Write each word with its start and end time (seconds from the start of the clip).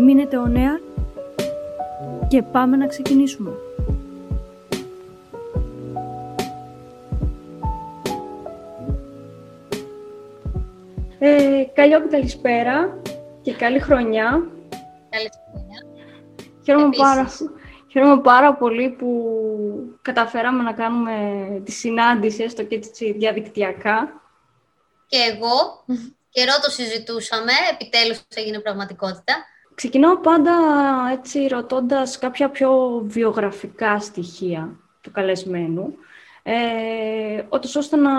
Μείνετε 0.00 0.36
ο 0.36 0.46
νέα 0.46 0.80
και 2.28 2.42
πάμε 2.42 2.76
να 2.76 2.86
ξεκινήσουμε. 2.86 3.50
Ε, 11.18 11.64
καλησπέρα 12.10 13.00
και 13.42 13.52
καλή 13.52 13.80
χρονιά. 13.80 14.46
Καλή 15.10 15.30
χρονιά. 15.50 15.86
Χαίρομαι 16.64 16.96
πάρα, 16.96 17.30
χαίρομαι 17.90 18.20
πάρα 18.20 18.54
πολύ 18.54 18.90
που 18.90 19.40
καταφέραμε 20.02 20.62
να 20.62 20.72
κάνουμε 20.72 21.12
τη 21.64 21.72
συνάντηση, 21.72 22.42
έστω 22.42 22.62
και 22.62 22.74
έτσι 22.74 23.12
διαδικτυακά. 23.12 24.22
Και 25.06 25.16
εγώ, 25.16 25.84
καιρό 26.30 26.52
το 26.62 26.70
συζητούσαμε, 26.70 27.52
επιτέλους 27.72 28.20
έγινε 28.34 28.58
πραγματικότητα. 28.58 29.34
Ξεκινάω 29.78 30.16
πάντα 30.18 30.52
έτσι 31.12 31.46
ρωτώντας 31.46 32.18
κάποια 32.18 32.50
πιο 32.50 33.00
βιογραφικά 33.04 34.00
στοιχεία 34.00 34.76
του 35.00 35.10
καλεσμένου, 35.10 35.94
ε, 36.42 37.42
ώστε 37.76 37.96
να 37.96 38.10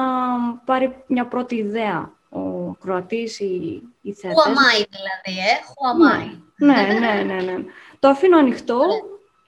πάρει 0.66 1.04
μια 1.08 1.28
πρώτη 1.28 1.56
ιδέα 1.56 2.12
ο 2.30 2.74
Κροατής 2.74 3.40
ή 3.40 3.82
η 4.02 4.16
Who 4.22 4.28
am 4.28 4.82
I 4.82 4.86
δηλαδή, 4.90 5.40
ε; 5.40 5.54
Who 5.68 5.84
am 5.92 6.24
I. 6.24 6.38
Ναι, 6.56 7.00
ναι, 7.00 7.24
ναι, 7.24 7.42
ναι. 7.42 7.64
Το 8.00 8.08
αφήνω 8.08 8.38
ανοιχτό, 8.38 8.82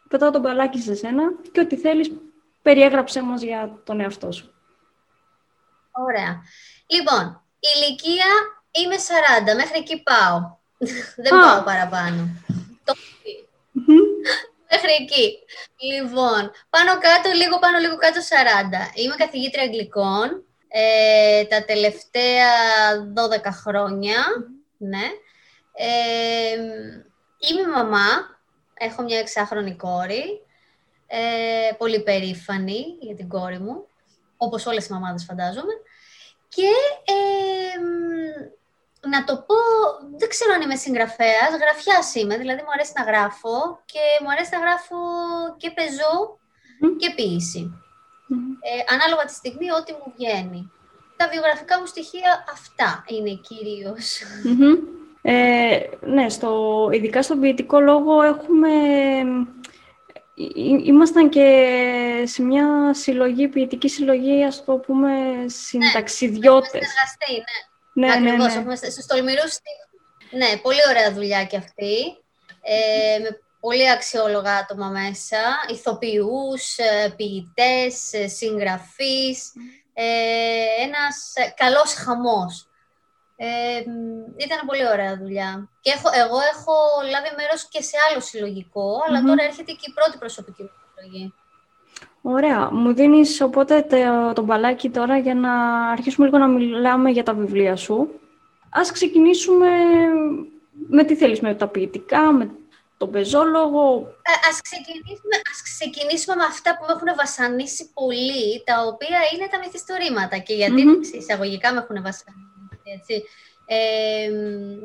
πετάω 0.09 0.31
τον 0.31 0.41
μπαλάκι 0.41 0.79
σε 0.79 0.95
σένα 0.95 1.23
και 1.51 1.59
ό,τι 1.59 1.75
θέλεις 1.75 2.11
περιέγραψέ 2.61 3.21
μας 3.21 3.41
για 3.41 3.79
τον 3.83 3.99
εαυτό 3.99 4.31
σου. 4.31 4.53
Ωραία. 5.91 6.41
Λοιπόν, 6.87 7.41
ηλικία 7.59 8.25
είμαι 8.71 8.95
40, 9.51 9.55
μέχρι 9.55 9.77
εκεί 9.77 10.03
πάω. 10.03 10.59
Δεν 11.15 11.29
πάω 11.29 11.63
παραπάνω. 11.63 12.27
Το 12.83 12.93
Μέχρι 14.69 14.91
εκεί. 15.01 15.39
Λοιπόν, 15.93 16.51
πάνω 16.69 16.91
κάτω, 16.99 17.29
λίγο 17.35 17.59
πάνω, 17.59 17.77
λίγο 17.77 17.97
κάτω 17.97 18.19
40. 18.19 18.23
Είμαι 18.93 19.15
καθηγήτρια 19.15 19.63
αγγλικών 19.63 20.43
ε, 20.67 21.45
τα 21.45 21.65
τελευταία 21.65 22.49
12 23.45 23.49
χρόνια. 23.51 24.15
Ναι. 24.77 25.05
Ε, 25.73 26.55
είμαι 27.37 27.67
μαμά. 27.75 28.39
Έχω 28.73 29.01
μια 29.03 29.19
εξάχρονη 29.19 29.75
κόρη. 29.75 30.41
Ε, 31.07 31.73
πολύ 31.77 32.03
περήφανη 32.03 32.83
για 32.99 33.15
την 33.15 33.27
κόρη 33.27 33.59
μου. 33.59 33.87
Όπως 34.37 34.65
όλες 34.65 34.87
οι 34.87 34.93
μαμάδες 34.93 35.23
φαντάζομαι. 35.23 35.73
Και 36.47 36.69
να 39.09 39.23
το 39.23 39.35
πω, 39.47 39.55
δεν 40.17 40.29
ξέρω 40.29 40.53
αν 40.53 40.61
είμαι 40.61 40.75
συγγραφέας, 40.75 41.51
γραφιά 41.61 42.21
είμαι, 42.21 42.37
δηλαδή 42.37 42.61
μου 42.61 42.73
αρέσει 42.73 42.91
να 42.95 43.03
γράφω 43.03 43.81
και 43.85 44.03
μου 44.21 44.31
αρέσει 44.31 44.49
να 44.53 44.59
γράφω 44.59 44.97
και 45.57 45.71
πεζό 45.71 46.39
και 46.97 47.13
ποιηση 47.15 47.73
Ε, 48.69 48.93
ανάλογα 48.93 49.25
τη 49.25 49.33
στιγμή 49.33 49.71
ό,τι 49.71 49.91
μου 49.91 50.13
βγαίνει. 50.15 50.71
Τα 51.17 51.27
βιογραφικά 51.27 51.79
μου 51.79 51.85
στοιχεία 51.85 52.45
αυτά 52.51 53.03
είναι 53.07 53.29
Ε, 55.21 55.79
ναι, 56.01 56.29
στο, 56.29 56.89
ειδικά 56.91 57.23
στον 57.23 57.39
ποιητικό 57.39 57.79
λόγο 57.79 58.21
έχουμε... 58.21 58.69
Ήμασταν 60.85 61.29
και 61.29 61.47
σε 62.25 62.43
μια 62.43 62.93
συλλογή, 62.93 63.47
ποιητική 63.47 63.89
συλλογή, 63.89 64.43
ας 64.43 64.65
το 64.65 64.73
πούμε, 64.73 65.09
ναι, 65.09 65.47
συνταξιδιώτες. 65.47 66.71
Ναι, 66.73 66.79
ναι. 66.79 67.37
Ναι, 67.37 67.70
ναι, 67.93 68.11
Ακριβώς, 68.11 68.37
ναι, 68.37 68.53
ναι. 68.53 68.59
έχουμε 68.59 68.75
στους 68.75 69.05
τολμηρούς 69.05 69.57
Ναι, 70.31 70.57
πολύ 70.57 70.79
ωραία 70.89 71.13
δουλειά 71.13 71.45
και 71.45 71.57
αυτή. 71.57 71.97
Ε, 72.61 73.19
με 73.19 73.39
πολύ 73.59 73.89
αξιόλογα 73.89 74.55
άτομα 74.55 74.87
μέσα, 74.87 75.39
ηθοποιούς, 75.69 76.77
ε, 76.77 77.13
ποιητές, 77.15 78.13
ε, 78.13 78.27
συγγραφείς, 78.27 79.51
ε, 79.93 80.83
ένας 80.85 81.33
καλός 81.55 81.93
χαμός. 81.93 82.65
Ε, 83.35 83.83
ήταν 84.37 84.59
πολύ 84.65 84.87
ωραία 84.87 85.17
δουλειά. 85.17 85.69
Και 85.81 85.91
έχω, 85.91 86.09
εγώ 86.13 86.39
έχω 86.53 86.73
λάβει 87.11 87.29
μέρος 87.37 87.67
και 87.69 87.81
σε 87.81 87.97
άλλο 88.09 88.21
συλλογικό, 88.21 88.99
αλλά 89.07 89.21
τώρα 89.21 89.43
έρχεται 89.43 89.71
και 89.71 89.87
η 89.89 89.93
πρώτη 89.93 90.17
προσωπική 90.17 90.61
μου 90.61 90.69
συλλογή. 90.95 91.33
Ωραία. 92.21 92.71
Μου 92.71 92.93
δίνεις 92.93 93.41
οπότε 93.41 93.85
το 94.35 94.41
μπαλάκι 94.41 94.89
τώρα 94.89 95.17
για 95.17 95.35
να 95.35 95.53
αρχίσουμε 95.89 96.25
λίγο 96.25 96.37
να 96.37 96.47
μιλάμε 96.47 97.09
για 97.09 97.23
τα 97.23 97.33
βιβλία 97.33 97.75
σου. 97.75 98.19
Ας 98.69 98.91
ξεκινήσουμε 98.91 99.67
με 100.87 101.03
τι 101.03 101.15
θέλεις, 101.15 101.39
με 101.39 101.55
τα 101.55 101.67
ποιητικά, 101.67 102.31
με 102.31 102.49
τον 102.97 103.11
πεζόλογο. 103.11 104.07
Ε, 104.21 104.49
ας, 104.49 104.61
ξεκινήσουμε, 104.61 105.35
ας 105.51 105.61
ξεκινήσουμε 105.61 106.35
με 106.35 106.43
αυτά 106.43 106.77
που 106.77 106.85
με 106.87 106.93
έχουν 106.93 107.15
βασανίσει 107.17 107.91
πολύ, 107.93 108.63
τα 108.63 108.75
οποία 108.85 109.19
είναι 109.33 109.47
τα 109.51 109.57
μυθιστορήματα. 109.59 110.37
Και 110.37 110.53
γιατί 110.53 110.83
mm-hmm. 110.87 111.15
εισαγωγικά 111.15 111.73
με 111.73 111.79
έχουν 111.79 111.95
βασανίσει, 111.95 112.87
έτσι. 112.97 113.23
Ε, 113.65 114.31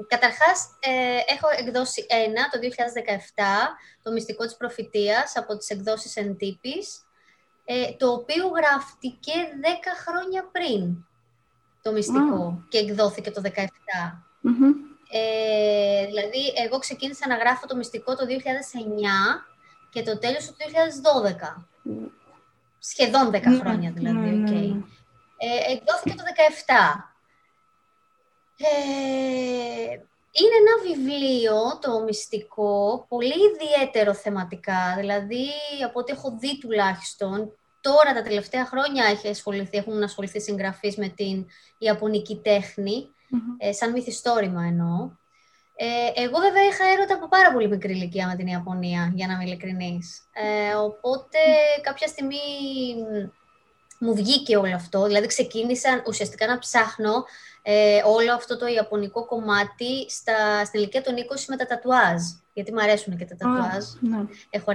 καταρχάς, 0.08 0.58
ε, 0.80 1.32
έχω 1.34 1.48
εκδώσει 1.58 2.06
ένα 2.08 2.42
το 2.50 2.58
2017, 2.58 3.78
το 4.02 4.12
μυστικό 4.12 4.44
της 4.44 4.56
προφητείας, 4.56 5.36
από 5.36 5.56
τις 5.56 5.68
εκδόσεις 5.68 6.16
Εντύπης 6.16 7.05
ε, 7.68 7.92
το 7.92 8.12
οποίο 8.12 8.48
γράφτηκε 8.48 9.32
10 9.32 9.66
χρόνια 10.06 10.48
πριν 10.52 11.04
το 11.82 11.92
μυστικό 11.92 12.64
και 12.68 12.78
εκδόθηκε 12.78 13.30
το 13.30 13.42
2017. 13.44 13.50
Ε, 15.10 16.06
δηλαδή, 16.06 16.52
εγώ 16.64 16.78
ξεκίνησα 16.78 17.28
να 17.28 17.36
γράφω 17.36 17.66
το 17.66 17.76
μυστικό 17.76 18.16
το 18.16 18.24
2009 18.24 18.30
και 19.90 20.02
το 20.02 20.18
τέλειωσα 20.18 20.50
το 20.50 20.56
2012. 21.58 21.64
Σχεδόν 22.78 23.30
10 23.32 23.42
χρόνια 23.60 23.90
δηλαδή, 23.90 24.44
okay. 24.46 24.82
Ε, 25.36 25.72
εκδόθηκε 25.72 26.14
το 26.14 26.22
2017. 26.66 27.14
Ε, 28.58 30.00
είναι 30.38 30.56
ένα 30.62 30.74
βιβλίο, 30.86 31.78
το 31.80 32.02
μυστικό, 32.02 33.04
πολύ 33.08 33.34
ιδιαίτερο 33.52 34.14
θεματικά. 34.14 34.94
Δηλαδή, 34.98 35.46
από 35.84 35.98
ό,τι 35.98 36.12
έχω 36.12 36.36
δει 36.38 36.58
τουλάχιστον, 36.58 37.52
τώρα 37.80 38.12
τα 38.14 38.22
τελευταία 38.22 38.66
χρόνια 38.66 39.04
έχει 39.04 39.28
ασχοληθεί, 39.28 39.78
έχουν 39.78 40.02
ασχοληθεί 40.02 40.40
συγγραφείς 40.40 40.96
με 40.96 41.08
την 41.08 41.46
Ιαπωνική 41.78 42.40
ε, 43.58 43.72
σαν 43.72 43.92
μυθιστόρημα 43.92 44.64
εννοώ. 44.64 45.10
Ε, 45.78 46.22
εγώ 46.22 46.38
βέβαια 46.38 46.64
είχα 46.64 46.84
έρωτα 46.86 47.14
από 47.14 47.28
πάρα 47.28 47.52
πολύ 47.52 47.68
μικρή 47.68 47.92
ηλικία 47.92 48.26
με 48.26 48.36
την 48.36 48.46
Ιαπωνία, 48.46 49.12
για 49.14 49.26
να 49.26 49.32
είμαι 49.32 49.44
ειλικρινής. 49.44 50.22
Ε, 50.32 50.74
οπότε 50.74 51.38
κάποια 51.82 52.06
στιγμή 52.06 52.38
μου 53.98 54.14
βγήκε 54.14 54.56
όλο 54.56 54.74
αυτό, 54.74 55.06
δηλαδή 55.06 55.26
ξεκίνησα 55.26 56.02
ουσιαστικά 56.06 56.46
να 56.46 56.58
ψάχνω 56.58 57.24
ε, 57.68 58.02
όλο 58.04 58.32
αυτό 58.32 58.58
το 58.58 58.66
ιαπωνικό 58.66 59.26
κομμάτι 59.26 60.10
στα, 60.10 60.64
στην 60.64 60.80
ηλικία 60.80 61.02
των 61.02 61.14
20 61.14 61.18
με 61.48 61.56
τα 61.56 61.66
τατουάζ. 61.66 62.22
Γιατί 62.52 62.72
μου 62.72 62.80
αρέσουν 62.80 63.16
και 63.16 63.24
τα 63.24 63.36
τατουάζ. 63.36 63.84
ναι. 64.00 64.20
Έχω 64.50 64.70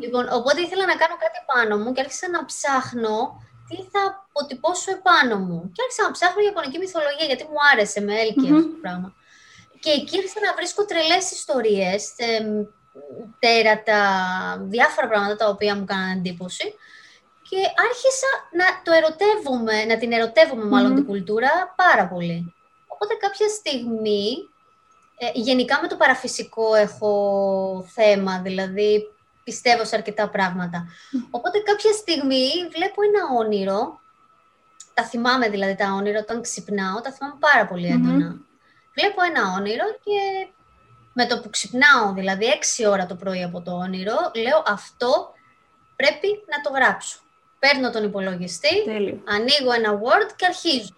Λοιπόν, 0.00 0.28
οπότε 0.32 0.60
ήθελα 0.60 0.86
να 0.86 0.96
κάνω 1.02 1.16
κάτι 1.24 1.40
πάνω 1.52 1.78
μου 1.82 1.92
και 1.92 2.00
άρχισα 2.00 2.28
να 2.30 2.44
ψάχνω 2.44 3.16
τι 3.68 3.76
θα 3.92 4.02
αποτυπώσω 4.28 4.90
επάνω 4.98 5.36
μου. 5.46 5.58
Και 5.74 5.82
άρχισα 5.84 6.02
να 6.02 6.10
ψάχνω 6.10 6.42
ιαπωνική 6.42 6.78
μυθολογία, 6.78 7.26
γιατί 7.30 7.44
μου 7.44 7.60
άρεσε, 7.72 8.00
με 8.00 8.14
έλκυε 8.22 8.50
αυτό 8.56 8.70
το 8.74 8.78
πράγμα. 8.82 9.08
Και 9.82 9.90
εκεί 9.90 10.14
άρχισα 10.18 10.40
να 10.46 10.54
βρίσκω 10.58 10.84
τρελές 10.84 11.24
ιστορίες, 11.38 12.02
τέρατα, 13.38 14.00
διάφορα 14.74 15.08
πράγματα 15.08 15.36
τα 15.36 15.48
οποία 15.48 15.74
μου 15.76 15.82
έκαναν 15.82 16.10
εντύπωση 16.18 16.66
και 17.48 17.56
άρχισα 17.88 18.30
να 18.52 18.82
το 18.82 18.92
ερωτεύομαι, 18.92 19.84
να 19.84 19.98
την 19.98 20.12
ερωτεύομαι 20.12 20.64
μάλλον 20.64 20.94
την 20.94 21.06
κουλτούρα 21.06 21.74
πάρα 21.76 22.08
πολύ. 22.08 22.54
Οπότε 22.86 23.14
κάποια 23.14 23.48
στιγμή, 23.48 24.48
ε, 25.18 25.30
γενικά 25.34 25.78
με 25.82 25.88
το 25.88 25.96
παραφυσικό 25.96 26.74
έχω 26.74 27.10
θέμα, 27.88 28.40
δηλαδή 28.40 29.02
πιστεύω 29.44 29.84
σε 29.84 29.96
αρκετά 29.96 30.28
πράγματα. 30.28 30.86
Οπότε 31.30 31.58
κάποια 31.58 31.92
στιγμή 31.92 32.48
βλέπω 32.74 33.02
ένα 33.02 33.38
όνειρο, 33.38 34.00
τα 34.94 35.04
θυμάμαι 35.04 35.48
δηλαδή 35.48 35.74
τα 35.74 35.92
όνειρα 35.92 36.18
όταν 36.18 36.42
ξυπνάω, 36.42 37.00
τα 37.00 37.12
θυμάμαι 37.12 37.36
πάρα 37.38 37.66
πολύ 37.66 37.88
Βλέπω 38.94 39.22
ένα 39.22 39.54
όνειρο 39.58 39.84
και 40.04 40.48
με 41.12 41.26
το 41.26 41.40
που 41.40 41.50
ξυπνάω, 41.50 42.12
δηλαδή 42.12 42.44
έξι 42.44 42.86
ώρα 42.86 43.06
το 43.06 43.14
πρωί 43.14 43.42
από 43.42 43.62
το 43.62 43.72
όνειρο, 43.72 44.16
λέω 44.34 44.62
αυτό 44.66 45.32
πρέπει 45.96 46.28
να 46.46 46.60
το 46.60 46.70
γράψω. 46.78 47.18
Παίρνω 47.58 47.90
τον 47.90 48.04
υπολογιστή, 48.04 48.84
Τέλειο. 48.84 49.22
ανοίγω 49.24 49.72
ένα 49.72 50.00
Word 50.02 50.30
και 50.36 50.46
αρχιζω 50.46 50.94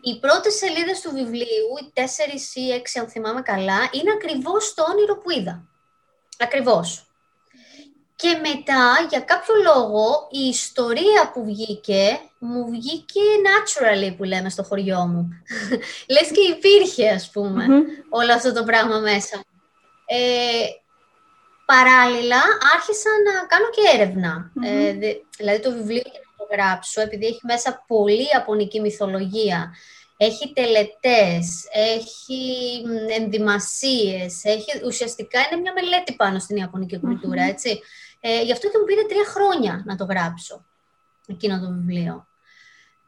Οι 0.00 0.18
πρώτες 0.20 0.54
σελίδες 0.54 1.00
του 1.00 1.10
βιβλίου, 1.10 1.68
οι 1.82 1.90
τέσσερις 1.92 2.54
ή 2.54 2.70
έξι 2.70 2.98
αν 2.98 3.08
θυμάμαι 3.08 3.42
καλά, 3.42 3.88
είναι 3.92 4.12
ακριβώς 4.14 4.74
το 4.74 4.84
όνειρο 4.90 5.18
που 5.18 5.30
είδα. 5.30 5.64
Ακριβώς. 6.38 7.04
Και 8.16 8.28
μετά, 8.28 9.06
για 9.08 9.20
κάποιο 9.20 9.54
λόγο, 9.64 10.28
η 10.30 10.38
ιστορία 10.48 11.30
που 11.32 11.44
βγήκε, 11.44 12.20
μου 12.38 12.70
βγήκε 12.70 13.20
naturally 13.46 14.16
που 14.16 14.24
λέμε 14.24 14.48
στο 14.48 14.62
χωριό 14.62 15.06
μου. 15.06 15.28
Λες 16.14 16.30
και 16.30 16.40
υπήρχε, 16.56 17.10
ας 17.10 17.30
πουμε 17.30 17.64
όλο 18.08 18.32
αυτό 18.32 18.52
το 18.52 18.64
πράγμα 18.64 18.98
μέσα. 18.98 19.44
Ε, 20.06 20.64
παράλληλα, 21.72 22.42
άρχισα 22.74 23.10
να 23.26 23.46
κάνω 23.46 23.68
και 23.74 23.82
ερευνα 23.94 24.50
Ε, 24.64 24.92
δηλαδή, 25.38 25.60
το 25.60 25.70
βιβλίο 25.72 26.02
για 26.12 26.20
να 26.26 26.32
το 26.38 26.44
γράψω, 26.52 27.00
επειδή 27.00 27.26
έχει 27.26 27.40
μέσα 27.42 27.84
πολύ 27.86 28.28
απονική 28.36 28.80
μυθολογία, 28.80 29.74
έχει 30.16 30.52
τελετές, 30.52 31.44
έχει 31.72 32.42
ενδυμασίες, 33.18 34.44
έχει, 34.44 34.84
ουσιαστικά 34.84 35.38
είναι 35.40 35.60
μια 35.60 35.72
μελέτη 35.72 36.12
πάνω 36.12 36.38
στην 36.38 36.56
Ιαπωνική 36.56 37.00
έτσι. 37.48 37.80
Ε, 38.20 38.42
γι' 38.42 38.52
αυτό 38.52 38.70
και 38.70 38.78
μου 38.78 38.84
πήρε 38.84 39.02
τρία 39.02 39.24
χρόνια 39.24 39.82
να 39.86 39.96
το 39.96 40.04
γράψω, 40.04 40.64
εκείνο 41.26 41.60
το 41.60 41.68
βιβλίο. 41.70 42.26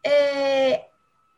Ε, 0.01 0.11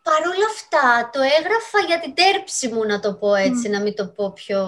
Παρ' 0.08 0.26
όλα 0.26 0.48
αυτά, 0.54 1.10
το 1.12 1.20
έγραφα 1.38 1.78
για 1.86 2.00
την 2.00 2.14
τέρψη 2.14 2.68
μου, 2.68 2.84
να 2.84 3.00
το 3.00 3.14
πω 3.14 3.34
έτσι, 3.34 3.68
να 3.68 3.80
μην 3.80 3.94
το 3.94 4.06
πω 4.06 4.32
πιο 4.32 4.60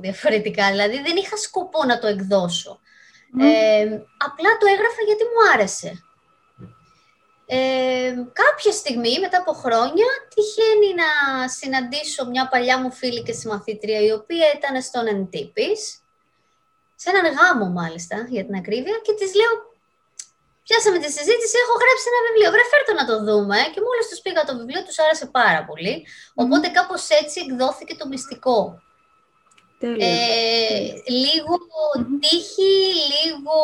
διαφορετικά. 0.00 0.70
Δηλαδή, 0.70 1.02
δεν 1.02 1.16
είχα 1.16 1.36
σκοπό 1.36 1.84
να 1.84 1.98
το 1.98 2.06
εκδώσω. 2.06 2.80
Ε, 3.40 3.82
απλά 4.26 4.50
το 4.60 4.66
έγραφα 4.66 5.02
γιατί 5.06 5.24
μου 5.24 5.52
άρεσε. 5.54 6.00
Ε, 7.46 8.14
κάποια 8.32 8.72
στιγμή, 8.72 9.18
μετά 9.20 9.38
από 9.38 9.52
χρόνια, 9.52 10.06
τυχαίνει 10.34 10.94
να 10.94 11.08
συναντήσω 11.48 12.26
μια 12.26 12.48
παλιά 12.48 12.78
μου 12.78 12.92
φίλη 12.92 13.22
και 13.22 13.32
συμμαθήτρια, 13.32 14.00
η 14.00 14.12
οποία 14.12 14.46
ήταν 14.56 14.82
στον 14.82 15.06
εντύπης, 15.06 16.02
σε 16.94 17.10
έναν 17.10 17.34
γάμο 17.34 17.66
μάλιστα, 17.68 18.26
για 18.28 18.44
την 18.44 18.54
ακρίβεια, 18.54 19.00
και 19.02 19.12
της 19.12 19.34
λέω, 19.34 19.75
πιάσαμε 20.66 20.98
τη 21.02 21.08
συζήτηση, 21.16 21.56
έχω 21.64 21.74
γράψει 21.82 22.06
ένα 22.12 22.20
βιβλίο, 22.26 22.48
βρε 22.54 22.64
φέρτο 22.72 22.92
να 23.00 23.04
το 23.10 23.16
δούμε, 23.26 23.58
και 23.72 23.80
μόλις 23.86 24.04
τους 24.08 24.20
πήγα 24.24 24.40
το 24.48 24.54
βιβλίο, 24.60 24.82
τους 24.86 24.98
άρεσε 25.04 25.26
πάρα 25.38 25.60
πολύ, 25.68 25.94
οπότε 26.42 26.66
κάπως 26.76 27.02
έτσι 27.20 27.36
εκδόθηκε 27.44 27.94
το 28.00 28.06
μυστικό. 28.12 28.58
Ε, 29.78 29.88
λίγο 31.24 31.54
τύχη, 32.20 32.74
λίγο, 33.12 33.54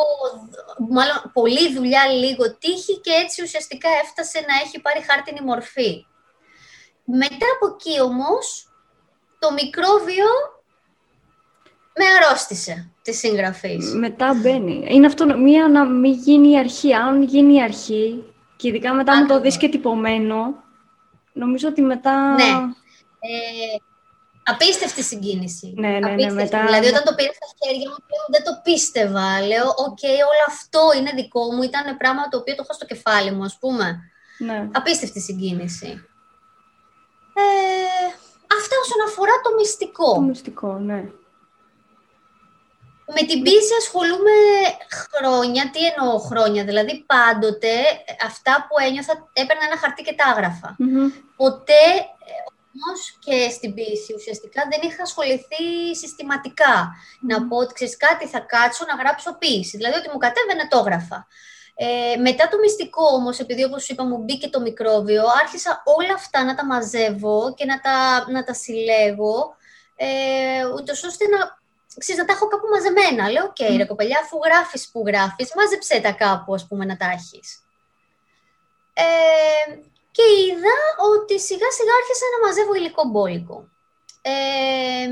μάλλον 0.89 1.31
πολύ 1.33 1.73
δουλειά, 1.73 2.03
λίγο 2.07 2.57
τύχη 2.57 2.99
και 2.99 3.11
έτσι 3.23 3.41
ουσιαστικά 3.43 3.89
έφτασε 4.03 4.39
να 4.39 4.53
έχει 4.63 4.81
πάρει 4.81 5.01
χάρτινη 5.09 5.41
μορφή. 5.41 6.05
Μετά 7.03 7.47
από 7.55 7.65
εκεί 7.73 8.01
όμως, 8.01 8.67
το 9.39 9.51
μικρόβιο 9.51 10.25
με 11.95 12.05
αρρώστησε 12.05 12.92
τη 13.03 13.13
συγγραφή. 13.13 13.77
Μετά 13.95 14.33
μπαίνει. 14.33 14.85
Είναι 14.87 15.05
αυτό 15.05 15.37
μία 15.37 15.67
να 15.67 15.85
μην 15.85 16.13
γίνει 16.13 16.51
η 16.51 16.57
αρχή. 16.57 16.93
Αν 16.93 17.23
γίνει 17.23 17.53
η 17.53 17.61
αρχή, 17.61 18.23
και 18.55 18.67
ειδικά 18.67 18.93
μετά 18.93 19.15
μου 19.15 19.27
το 19.27 19.39
δεις 19.39 19.57
και 19.57 19.69
τυπωμένο, 19.69 20.63
νομίζω 21.33 21.67
ότι 21.67 21.81
μετά... 21.81 22.33
Ναι. 22.33 22.43
Ε, 23.19 23.77
Απίστευτη 24.45 25.03
συγκίνηση. 25.03 25.73
Ναι, 25.75 25.87
ναι, 25.87 26.11
ναι, 26.11 26.31
μετά... 26.31 26.65
Δηλαδή, 26.65 26.87
όταν 26.87 27.03
το 27.03 27.13
πήρα 27.15 27.31
στα 27.33 27.47
χέρια 27.59 27.89
μου, 27.89 27.95
δεν 28.31 28.43
το 28.43 28.51
πίστευα. 28.63 29.41
Λέω, 29.41 29.67
οκ, 29.67 30.03
όλο 30.31 30.45
αυτό 30.47 30.81
είναι 30.97 31.11
δικό 31.15 31.51
μου. 31.51 31.61
Ήταν 31.61 31.97
πράγμα 31.97 32.27
το 32.27 32.37
οποίο 32.37 32.55
το 32.55 32.61
έχω 32.63 32.73
στο 32.73 32.85
κεφάλι 32.85 33.31
μου, 33.31 33.43
ας 33.43 33.57
πούμε. 33.59 33.99
Ναι. 34.37 34.69
Απίστευτη 34.71 35.21
συγκίνηση. 35.21 35.87
Ε, 37.33 38.05
αυτά 38.57 38.75
όσον 38.83 39.01
αφορά 39.07 39.35
το 39.43 39.49
μυστικό. 39.57 40.13
Το 40.13 40.21
μυστικό, 40.21 40.73
ναι. 40.79 41.03
Με 43.15 43.21
την 43.27 43.41
πίεση 43.41 43.73
ασχολούμαι 43.81 44.37
χρόνια. 45.11 45.69
Τι 45.73 45.81
εννοώ 45.85 46.17
χρόνια, 46.19 46.63
δηλαδή 46.63 46.93
πάντοτε 47.13 47.73
αυτά 48.25 48.65
που 48.67 48.75
ένιωθα 48.85 49.13
έπαιρνα 49.33 49.65
ένα 49.69 49.77
χαρτί 49.77 50.01
και 50.03 50.15
τα 50.19 50.25
έγραφα. 50.31 50.69
Ποτέ 51.35 51.85
όμως 52.73 53.17
και 53.25 53.49
στην 53.49 53.73
πίση 53.73 54.13
ουσιαστικά 54.13 54.61
δεν 54.71 54.81
είχα 54.89 55.03
ασχοληθεί 55.03 55.95
συστηματικά. 56.01 56.75
Να 57.29 57.47
πω 57.47 57.57
ότι 57.57 57.73
ξέρεις 57.73 57.97
κάτι 57.97 58.27
θα 58.27 58.39
κάτσω 58.39 58.85
να 58.87 58.95
γράψω 59.01 59.37
πίση. 59.37 59.77
Δηλαδή 59.77 59.95
ότι 59.97 60.09
μου 60.11 60.17
κατέβαινε 60.17 60.67
το 60.69 60.77
έγραφα. 60.77 61.27
Ε, 61.75 62.15
μετά 62.17 62.47
το 62.47 62.57
μυστικό 62.57 63.05
όμως, 63.13 63.39
επειδή 63.39 63.63
όπως 63.63 63.89
είπα 63.89 64.03
μου 64.03 64.17
μπήκε 64.17 64.47
το 64.47 64.59
μικρόβιο, 64.61 65.23
άρχισα 65.41 65.81
όλα 65.85 66.13
αυτά 66.13 66.43
να 66.43 66.55
τα 66.55 66.65
μαζεύω 66.65 67.53
και 67.53 67.65
να 67.65 67.79
τα, 67.79 68.25
να 68.31 68.43
τα 68.43 68.53
συλλέγω, 68.53 69.55
ε, 69.95 70.07
ούτως 70.75 71.03
ώστε 71.03 71.25
να, 71.27 71.61
ξέρεις, 71.97 72.21
να 72.21 72.27
τα 72.27 72.33
έχω 72.33 72.47
κάπου 72.47 72.67
μαζεμένα. 72.67 73.29
Λέω, 73.29 73.43
ok, 73.43 73.55
okay, 73.59 73.77
ρε 73.77 73.85
κοπελιά, 73.85 74.19
αφού 74.23 74.39
γράφεις 74.45 74.89
που 74.91 75.03
γράφεις, 75.07 75.51
μάζεψέ 75.55 75.99
τα 75.99 76.11
κάπου, 76.11 76.53
ας 76.53 76.67
πούμε, 76.67 76.85
να 76.85 76.97
τα 76.97 77.05
έχεις. 77.05 77.63
Ε, 78.93 79.73
και 80.11 80.23
είδα 80.45 80.75
ότι 81.11 81.39
σιγά 81.39 81.69
σιγά 81.77 81.93
άρχισα 82.01 82.25
να 82.33 82.47
μαζεύω 82.47 82.73
υλικό 82.73 83.03
μπόλικο. 83.07 83.67
Ε, 84.21 85.07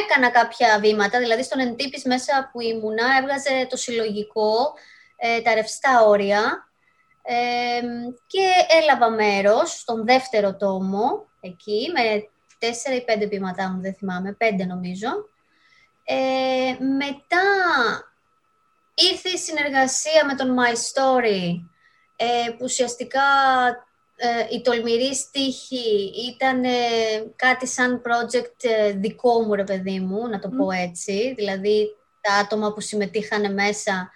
έκανα 0.00 0.30
κάποια 0.30 0.78
βήματα, 0.80 1.18
δηλαδή 1.18 1.42
στον 1.42 1.58
Εντύποις 1.58 2.04
μέσα 2.04 2.48
που 2.52 2.60
ήμουνα 2.60 3.06
έβγαζε 3.20 3.66
το 3.70 3.76
συλλογικό, 3.76 4.74
ε, 5.16 5.40
τα 5.40 5.54
ρευστά 5.54 6.04
όρια 6.04 6.70
ε, 7.22 7.80
και 8.26 8.48
έλαβα 8.82 9.10
μέρος 9.10 9.78
στον 9.78 10.04
δεύτερο 10.04 10.56
τόμο 10.56 11.28
εκεί 11.40 11.90
με 11.94 12.28
τέσσερα 12.58 12.94
ή 12.96 13.04
πέντε 13.04 13.26
βήματα 13.26 13.68
μου, 13.68 13.80
δεν 13.80 13.94
θυμάμαι, 13.94 14.32
πέντε 14.32 14.64
νομίζω. 14.64 15.08
Ε, 16.12 16.76
μετά 16.84 17.44
ήρθε 18.94 19.28
η 19.28 19.36
συνεργασία 19.36 20.24
με 20.26 20.34
τον 20.34 20.56
My 20.58 20.72
Story, 20.72 21.60
ε, 22.16 22.50
που 22.50 22.58
ουσιαστικά 22.60 23.22
ε, 24.16 24.46
η 24.54 24.60
τολμηρή 24.60 25.14
στίχη 25.14 26.12
ήταν 26.30 26.64
ε, 26.64 26.70
κάτι 27.36 27.66
σαν 27.66 28.02
project 28.04 28.64
ε, 28.64 28.90
δικό 28.90 29.40
μου, 29.42 29.54
ρε 29.54 29.64
παιδί 29.64 30.00
μου, 30.00 30.28
να 30.28 30.38
το 30.38 30.48
πω 30.48 30.70
έτσι. 30.70 31.34
Δηλαδή, 31.36 31.96
τα 32.20 32.34
άτομα 32.34 32.72
που 32.72 32.80
συμμετείχαν 32.80 33.54
μέσα, 33.54 34.10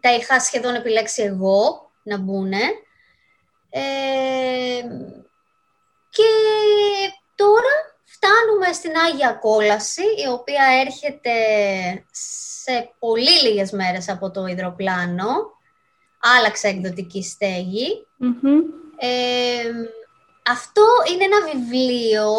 τα 0.00 0.14
είχα 0.14 0.40
σχεδόν 0.40 0.74
επιλέξει 0.74 1.22
εγώ 1.22 1.90
να 2.02 2.18
μπουν. 2.18 2.52
και 6.10 6.22
τώρα 7.34 7.95
φτάνουμε 8.16 8.72
στην 8.72 8.92
Άγια 9.06 9.32
Κόλαση, 9.32 10.02
η 10.02 10.28
οποία 10.32 10.64
έρχεται 10.86 11.32
σε 12.10 12.90
πολύ 12.98 13.40
λίγες 13.42 13.70
μέρες 13.70 14.08
από 14.08 14.30
το 14.30 14.46
υδροπλάνο 14.46 15.54
άλλαξα 16.38 16.68
εκδοτική 16.68 17.24
Ε, 18.98 19.70
αυτό 20.50 20.82
είναι 21.12 21.24
ένα 21.24 21.40
βιβλίο 21.52 22.30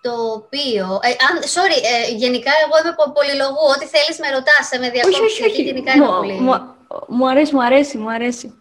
το 0.00 0.12
οποίο... 0.32 1.00
Ε, 1.02 1.08
αν, 1.08 1.42
sorry, 1.42 1.78
ε, 1.92 2.14
γενικά 2.14 2.50
εγώ 2.64 2.74
είμαι 2.82 2.94
πολυλογού. 3.12 3.64
Ό,τι 3.76 3.86
θέλεις 3.86 4.18
με 4.18 4.30
ρωτάς, 4.30 4.66
με 4.80 4.90
διακόψεις. 4.90 5.20
Όχι, 5.20 5.42
όχι, 5.42 5.50
όχι. 5.50 5.62
Γενικά 5.62 5.96
μου, 5.96 6.06
πολύ... 6.06 6.32
μου, 6.32 6.74
μου, 7.08 7.28
αρέσει, 7.28 7.54
μου 7.54 7.62
αρέσει, 7.62 7.98
μου 7.98 8.10
αρέσει. 8.10 8.58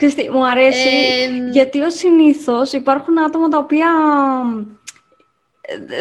Christy, 0.00 0.28
μου 0.30 0.46
αρέσει, 0.46 0.88
γιατί 1.50 1.80
ως 1.80 1.94
συνήθως 1.94 2.72
υπάρχουν 2.72 3.18
άτομα 3.18 3.48
τα 3.48 3.58
οποία 3.58 3.90
ε, 4.56 4.83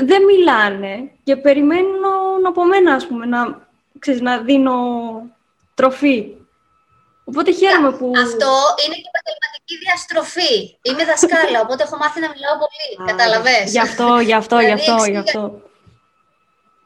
δεν 0.03 0.23
μιλάνε 0.23 1.11
και 1.23 1.35
περιμένουν 1.35 2.45
από 2.47 2.65
μένα, 2.65 2.93
ας 2.93 3.07
πούμε, 3.07 3.25
να, 3.25 3.67
ξέρεις, 3.99 4.21
να 4.21 4.37
δίνω 4.37 4.75
τροφή. 5.73 6.35
Οπότε 7.25 7.51
χαίρομαι 7.51 7.91
που... 7.91 8.11
Αυτό 8.25 8.51
είναι 8.83 8.95
και 9.01 9.09
επαγγελματική 9.13 9.75
διαστροφή. 9.83 10.55
Είμαι 10.81 11.05
δασκάλα, 11.05 11.61
οπότε 11.61 11.83
έχω 11.83 11.97
μάθει 11.97 12.19
να 12.19 12.29
μιλάω 12.33 12.55
πολύ. 12.63 13.09
Καταλαβες. 13.11 13.71
Γι' 13.71 13.79
αυτό, 13.79 14.19
γι' 14.19 14.33
αυτό, 14.33 14.59
γι' 14.59 14.71
αυτό, 14.71 14.95
γι' 15.09 15.17
αυτό. 15.17 15.61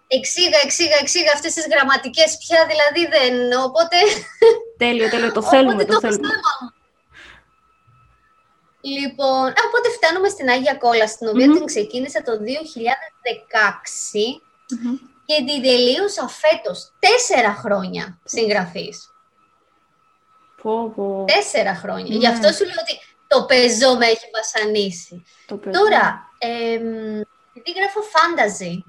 Εξήγα, 0.08 0.58
εξήγα, 0.64 0.98
εξήγα 1.02 1.32
αυτές 1.34 1.54
τις 1.54 1.68
γραμματικές 1.72 2.38
πια, 2.38 2.60
δηλαδή 2.72 3.02
δεν... 3.16 3.34
Οπότε... 3.66 3.98
Τέλειο, 4.78 5.10
τέλειο, 5.10 5.32
το 5.32 5.42
θέλουμε, 5.42 5.86
το, 5.86 6.00
θέλουμε. 6.00 6.28
Λοιπόν, 8.82 9.54
οπότε 9.66 9.90
φτάνουμε 9.96 10.30
στην 10.30 10.50
Άγια 10.50 10.76
Κόλα, 10.76 11.08
στην 11.08 11.28
οποία 11.28 11.52
την 11.52 11.66
ξεκίνησα 11.66 12.22
το 12.22 12.32
2016 12.32 12.42
και 15.26 15.36
την 15.36 15.62
τελείωσα 15.62 16.28
φέτος. 16.28 16.92
Τέσσερα 17.00 17.54
χρόνια 17.54 18.20
συγγραφής. 18.24 19.12
Τέσσερα 21.26 21.76
χρόνια. 21.76 22.16
Γι' 22.16 22.28
αυτό 22.28 22.48
ναι. 22.48 22.54
σου 22.54 22.64
λέω 22.64 22.76
ότι 22.82 23.00
το 23.28 23.46
πεζό 23.46 23.98
με 23.98 24.06
έχει 24.06 24.26
βασανίσει. 24.36 25.24
Τώρα, 25.48 26.32
ε, 26.38 26.74
επειδή 27.54 27.80
γράφω 27.80 28.00
fantasy 28.14 28.84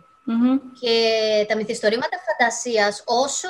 και 0.80 0.94
τα 1.48 1.56
μυθιστορήματα 1.56 2.16
φαντασίας, 2.26 3.02
όσο 3.06 3.48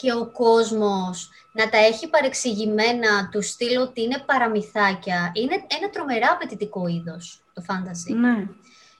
και 0.00 0.12
ο 0.12 0.26
κόσμος 0.26 1.30
να 1.52 1.68
τα 1.68 1.78
έχει 1.78 2.08
παρεξηγημένα 2.08 3.28
του 3.30 3.42
στυλ 3.42 3.80
ότι 3.80 4.02
είναι 4.02 4.22
παραμυθάκια, 4.26 5.30
είναι 5.34 5.54
ένα 5.54 5.90
τρομερά 5.90 6.30
απαιτητικό 6.30 6.86
είδος 6.86 7.42
το 7.54 7.62
fantasy. 7.68 8.14
Ναι. 8.14 8.46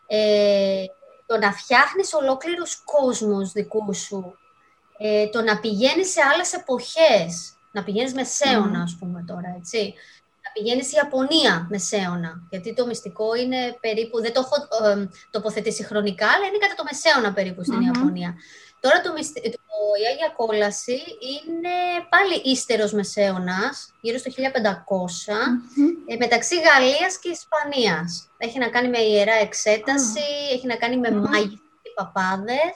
Ε, 0.06 0.84
το 1.26 1.38
να 1.38 1.52
φτιάχνεις 1.52 2.14
ολόκληρους 2.14 2.82
κόσμους 2.84 3.52
δικούς 3.52 3.98
σου, 3.98 4.38
ε, 4.98 5.26
το 5.28 5.42
να 5.42 5.60
πηγαίνεις 5.60 6.10
σε 6.10 6.20
άλλες 6.32 6.52
εποχές, 6.52 7.54
να 7.70 7.84
πηγαίνεις 7.84 8.14
μεσαίωνα, 8.14 8.82
ας 8.82 8.96
πούμε 8.98 9.24
τώρα, 9.26 9.54
έτσι, 9.58 9.94
να 10.44 10.50
πηγαίνεις 10.52 10.86
στη 10.86 10.94
Ιαπωνία 10.94 11.66
μεσαίωνα, 11.70 12.46
γιατί 12.50 12.74
το 12.74 12.86
μυστικό 12.86 13.34
είναι 13.34 13.76
περίπου, 13.80 14.20
δεν 14.20 14.32
το 14.32 14.40
έχω 14.44 14.86
ε, 14.88 15.08
τοποθετήσει 15.30 15.84
χρονικά, 15.84 16.26
αλλά 16.26 16.46
είναι 16.46 16.58
κατά 16.58 16.74
το 16.74 16.84
μεσαίωνα 16.90 17.32
περίπου 17.32 17.64
στην 17.64 17.80
Ιαπωνία. 17.80 18.34
Τώρα 18.80 19.00
το, 19.00 19.12
το, 19.50 19.59
η 20.02 20.04
Άγια 20.10 20.34
Κόλαση 20.36 21.00
είναι 21.30 21.76
πάλι 22.08 22.34
ύστερος 22.44 22.92
μεσαίωνας, 22.92 23.92
γύρω 24.00 24.18
στο 24.18 24.30
1500, 24.30 25.60
ε, 26.06 26.16
μεταξύ 26.16 26.56
Γαλλίας 26.60 27.18
και 27.18 27.28
Ισπανίας. 27.28 28.30
Έχει 28.38 28.58
να 28.58 28.68
κάνει 28.68 28.88
με 28.88 28.98
ιερά 28.98 29.34
εξέταση, 29.34 30.28
έχει 30.52 30.66
να 30.66 30.76
κάνει 30.76 30.96
με 30.96 31.08
mm-hmm. 31.08 31.28
μάγοι 31.28 31.60
και 31.82 31.90
παπάδες. 31.94 32.74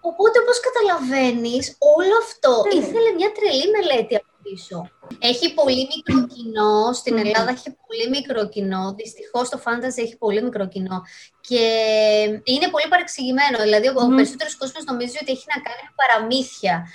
Οπότε, 0.00 0.38
όπως 0.38 0.58
καταλαβαίνεις, 0.66 1.76
όλο 1.96 2.14
αυτό 2.22 2.62
ναι. 2.62 2.80
ήθελε 2.80 3.10
μια 3.16 3.32
τρελή 3.32 3.66
μελέτη 3.70 4.14
από 4.16 4.32
πίσω. 4.42 4.90
Έχει 5.18 5.54
πολύ 5.54 5.88
μικρό 5.94 6.26
κοινό. 6.34 6.92
Στην 6.92 7.18
Ελλάδα 7.18 7.50
έχει 7.50 7.76
πολύ 7.86 8.08
μικρό 8.10 8.48
κοινό. 8.48 8.94
Δυστυχώς 8.98 9.48
το 9.48 9.60
fantasy 9.64 9.98
έχει 10.04 10.16
πολύ 10.16 10.42
μικρό 10.42 10.68
κοινό. 10.68 11.02
Και 11.40 11.64
είναι 12.44 12.68
πολύ 12.68 12.88
παρεξηγημένο. 12.88 13.58
Δηλαδή, 13.62 13.88
ο 13.88 13.92
mm. 14.06 14.14
περισσότερος 14.16 14.56
κόσμος 14.56 14.84
νομίζει 14.84 15.18
ότι 15.22 15.32
έχει 15.32 15.46
να 15.54 15.62
κάνει 15.62 15.82
με 15.88 15.94
παραμύθια. 16.00 16.86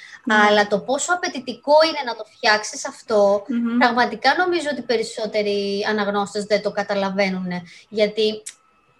Αλλά 0.48 0.68
το 0.68 0.80
πόσο 0.80 1.14
απαιτητικό 1.14 1.74
είναι 1.88 2.02
να 2.06 2.16
το 2.16 2.24
φτιάξεις 2.34 2.88
αυτό, 2.88 3.44
πραγματικά 3.80 4.36
νομίζω 4.38 4.68
ότι 4.72 4.82
περισσότεροι 4.82 5.86
αναγνώστες 5.90 6.44
δεν 6.44 6.62
το 6.62 6.72
καταλαβαίνουν. 6.72 7.52
Γιατί 7.90 8.44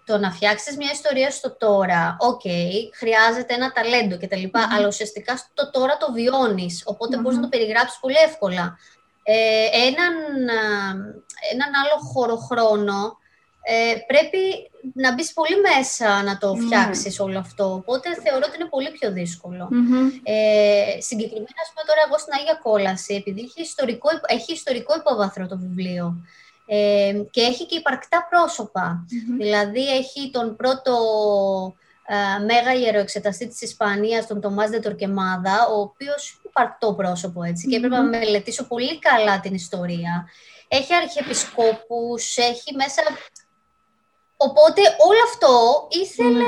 το 0.08 0.18
να 0.18 0.30
φτιάξεις 0.32 0.76
μια 0.76 0.90
ιστορία 0.92 1.30
στο 1.30 1.56
τώρα, 1.56 2.16
ok, 2.20 2.40
okay, 2.44 2.72
χρειάζεται 2.94 3.54
ένα 3.54 3.72
ταλέντο 3.72 4.18
κτλ. 4.18 4.44
Αλλά 4.76 4.86
ουσιαστικά 4.86 5.36
στο 5.36 5.70
τώρα 5.70 5.96
το 5.96 6.12
βιώνεις. 6.12 6.82
Οπότε 6.84 7.16
mm-hmm. 7.16 7.20
μπορείς 7.20 7.36
να 7.36 7.42
το 7.42 7.48
περιγράψεις 7.48 7.98
πολύ 8.00 8.16
εύκολα. 8.26 8.78
Ε, 9.30 9.68
έναν, 9.86 10.14
έναν 11.52 11.70
άλλο 11.80 11.96
χωροχρόνο 12.12 13.18
ε, 13.62 13.94
πρέπει 14.06 14.70
να 14.94 15.14
μπεις 15.14 15.32
πολύ 15.32 15.56
μέσα 15.60 16.22
να 16.22 16.38
το 16.38 16.54
φτιάξεις 16.54 17.20
όλο 17.20 17.38
αυτό. 17.38 17.74
Οπότε 17.74 18.08
θεωρώ 18.22 18.44
ότι 18.48 18.56
είναι 18.60 18.68
πολύ 18.68 18.90
πιο 18.90 19.12
δύσκολο. 19.12 19.68
Ε, 20.22 21.00
συγκεκριμένα, 21.00 21.60
ας 21.64 21.70
πούμε, 21.70 21.84
τώρα 21.86 22.00
εγώ 22.06 22.18
στην 22.18 22.32
Άγια 22.38 22.58
Κόλαση, 22.62 23.14
επειδή 23.14 23.40
έχει 23.40 23.60
ιστορικό, 23.60 24.08
έχει 24.26 24.52
ιστορικό 24.52 24.96
υπόβαθρο 24.96 25.46
το 25.46 25.58
βιβλίο, 25.58 26.16
ε, 26.66 27.12
και 27.30 27.40
έχει 27.40 27.66
και 27.66 27.76
υπαρκτά 27.76 28.28
Δηλαδή 29.38 29.88
έχει 29.88 30.30
τον 30.30 30.56
πρώτο 30.56 30.94
ε, 31.72 31.78
μέγα 32.46 32.74
ιεροεξεταστή 32.74 33.46
της 33.48 33.60
Ισπανίας, 33.60 34.26
τον 34.26 34.40
Τομάς 34.40 34.70
Δετορκεμάδα, 34.70 35.66
ο 35.68 35.80
οποίος 35.80 36.30
είναι 36.30 36.42
υπαρκτό 36.44 36.94
πρόσωπο 36.94 37.42
έτσι, 37.42 37.68
και 37.68 37.76
έπρεπε 37.76 37.96
να 37.96 38.02
μελετήσω 38.02 38.64
πολύ 38.64 38.98
καλά 38.98 39.40
την 39.40 39.54
ιστορία. 39.54 40.28
Έχει 40.68 40.94
αρχιεπισκόπους, 40.94 42.36
έχει 42.36 42.74
μέσα... 42.74 43.02
Οπότε 44.36 44.80
όλο 44.80 45.18
αυτό 45.32 45.86
ήθελε 45.90 46.44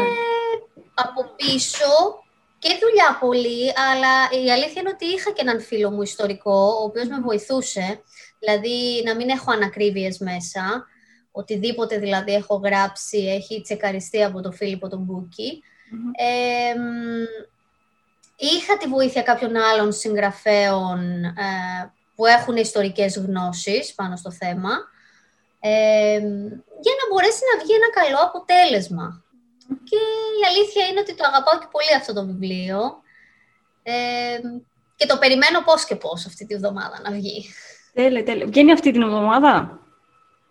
από 0.94 1.22
πίσω 1.36 2.22
και 2.58 2.78
δουλειά 2.80 3.16
πολύ, 3.20 3.72
αλλά 3.90 4.42
η 4.44 4.50
αλήθεια 4.50 4.80
είναι 4.80 4.90
ότι 4.90 5.04
είχα 5.04 5.30
και 5.30 5.40
έναν 5.40 5.60
φίλο 5.60 5.90
μου 5.90 6.02
ιστορικό, 6.02 6.78
ο 6.80 6.84
οποίος 6.84 7.08
με 7.08 7.20
βοηθούσε. 7.20 8.02
Δηλαδή, 8.38 9.02
να 9.04 9.14
μην 9.14 9.28
έχω 9.28 9.52
ανακρίβειες 9.52 10.18
μέσα. 10.18 10.86
Οτιδήποτε 11.32 11.98
δηλαδή 11.98 12.32
έχω 12.32 12.54
γράψει 12.54 13.18
έχει 13.18 13.60
τσεκαριστεί 13.60 14.24
από 14.24 14.40
τον 14.40 14.52
Φίλιππο 14.52 14.88
τον 14.88 15.00
μπουκι 15.00 15.62
είχα 18.40 18.76
τη 18.76 18.86
βοήθεια 18.86 19.22
κάποιων 19.22 19.56
άλλων 19.56 19.92
συγγραφέων 19.92 21.24
ε, 21.24 21.92
που 22.14 22.26
έχουν 22.26 22.56
ιστορικές 22.56 23.16
γνώσεις 23.18 23.94
πάνω 23.94 24.16
στο 24.16 24.30
θέμα 24.30 24.70
για 26.84 26.94
να 27.00 27.04
μπορέσει 27.10 27.42
να 27.52 27.62
βγει 27.62 27.74
ένα 27.74 27.90
καλό 27.90 28.18
αποτέλεσμα. 28.22 29.24
Και 29.84 29.96
η 30.40 30.42
αλήθεια 30.48 30.86
είναι 30.86 31.00
ότι 31.00 31.14
το 31.14 31.24
αγαπάω 31.26 31.58
και 31.58 31.66
πολύ 31.70 31.94
αυτό 31.96 32.12
το 32.12 32.26
βιβλίο 32.26 32.80
και 34.96 35.06
το 35.06 35.18
περιμένω 35.18 35.62
πώς 35.64 35.84
και 35.84 35.96
πώς 35.96 36.26
αυτή 36.26 36.46
τη 36.46 36.56
βδομάδα 36.56 37.00
να 37.02 37.10
βγει. 37.10 37.44
Τέλεια, 37.92 38.24
τέλεια. 38.24 38.46
Βγαίνει 38.46 38.72
αυτή 38.72 38.90
την 38.90 39.02
εβδομάδα; 39.02 39.78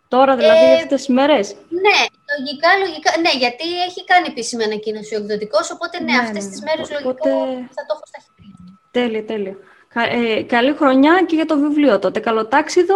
Τώρα 0.09 0.35
δηλαδή, 0.35 0.65
ε, 0.65 0.73
αυτές 0.73 0.99
τις 1.05 1.07
μέρες. 1.07 1.55
Ναι, 1.69 1.99
λογικά, 2.37 2.69
λογικά. 2.83 3.11
Ναι, 3.23 3.31
γιατί 3.43 3.65
έχει 3.87 4.03
κάνει 4.03 4.27
επίσημη 4.27 4.63
ανακοίνωση 4.63 5.15
ο 5.15 5.17
εκδοτικός, 5.17 5.71
οπότε 5.71 5.99
ναι, 5.99 6.11
ναι 6.11 6.17
αυτές 6.19 6.43
ναι, 6.43 6.49
τις 6.49 6.61
μέρες 6.67 6.87
οπότε... 6.89 7.29
λογικά 7.29 7.67
θα 7.75 7.83
το 7.87 7.91
έχω 7.95 8.05
στα 8.11 8.19
χέρια. 8.23 8.79
Τέλεια, 8.91 9.23
τέλεια. 9.25 9.55
Ε, 9.93 10.43
καλή 10.43 10.73
χρονιά 10.73 11.23
και 11.27 11.35
για 11.35 11.45
το 11.45 11.57
βιβλίο 11.57 11.99
τότε. 11.99 12.19
Καλοτάξιδο. 12.19 12.95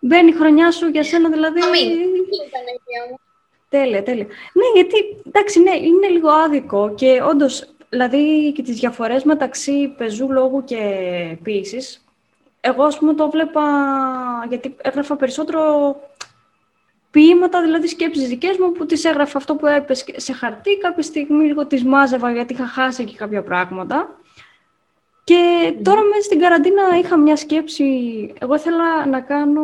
Μπαίνει 0.00 0.28
η 0.28 0.32
χρονιά 0.32 0.70
σου 0.70 0.86
για 0.88 1.04
σένα 1.04 1.28
δηλαδή. 1.28 1.60
Αμήν. 1.60 1.88
Τέλεια, 3.68 4.02
τέλεια. 4.02 4.26
Ναι, 4.52 4.66
γιατί 4.74 5.22
εντάξει, 5.26 5.60
ναι, 5.60 5.76
είναι 5.76 6.08
λίγο 6.08 6.28
άδικο 6.28 6.94
και 6.94 7.22
όντως, 7.22 7.64
δηλαδή 7.88 8.52
και 8.52 8.62
τις 8.62 8.76
διαφορές 8.78 9.24
μεταξύ 9.24 9.94
πεζού 9.96 10.32
λόγου 10.32 10.64
και 10.64 10.78
ποιήσης, 11.42 12.04
εγώ, 12.60 12.84
ας 12.84 12.98
πούμε, 12.98 13.14
το 13.14 13.30
βλέπα, 13.30 13.62
γιατί 14.48 14.76
έγραφα 14.82 15.16
περισσότερο 15.16 15.96
ποίηματα, 17.10 17.62
δηλαδή 17.62 17.86
σκέψεις 17.86 18.28
δικές 18.28 18.56
μου, 18.58 18.72
που 18.72 18.86
τις 18.86 19.04
έγραφα 19.04 19.38
αυτό 19.38 19.54
που 19.54 19.66
έπεσε 19.66 20.04
σε 20.16 20.32
χαρτί, 20.32 20.78
κάποια 20.78 21.02
στιγμή 21.02 21.44
λίγο 21.44 21.66
τις 21.66 21.84
μάζευα, 21.84 22.32
γιατί 22.32 22.52
είχα 22.52 22.66
χάσει 22.66 23.04
και 23.04 23.16
κάποια 23.16 23.42
πράγματα. 23.42 24.18
Και 25.24 25.74
τώρα 25.82 26.02
μέσα 26.02 26.22
στην 26.22 26.40
καραντίνα 26.40 26.82
είχα 27.02 27.16
μια 27.16 27.36
σκέψη, 27.36 27.84
εγώ 28.40 28.54
ήθελα 28.54 29.06
να 29.06 29.20
κάνω 29.20 29.62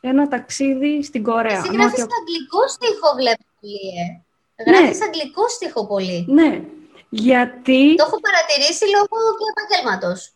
ένα 0.00 0.28
ταξίδι 0.28 1.02
στην 1.02 1.22
Κορέα. 1.22 1.52
Εσύ 1.52 1.68
γράφεις 1.72 1.98
νότια... 1.98 2.06
αγγλικό 2.20 2.68
στίχο, 2.68 3.14
βλέπω 3.16 3.44
πολύ, 3.60 3.80
ε. 4.02 4.70
Γράφεις 4.70 4.98
ναι. 4.98 5.04
αγγλικό 5.04 5.48
στίχο 5.48 5.86
πολύ. 5.86 6.24
Ναι, 6.28 6.60
γιατί... 7.08 7.94
Το 7.94 8.04
έχω 8.06 8.18
παρατηρήσει 8.20 8.84
λόγω 8.94 9.16
του 9.36 9.46
επαγγέλματος. 9.52 10.32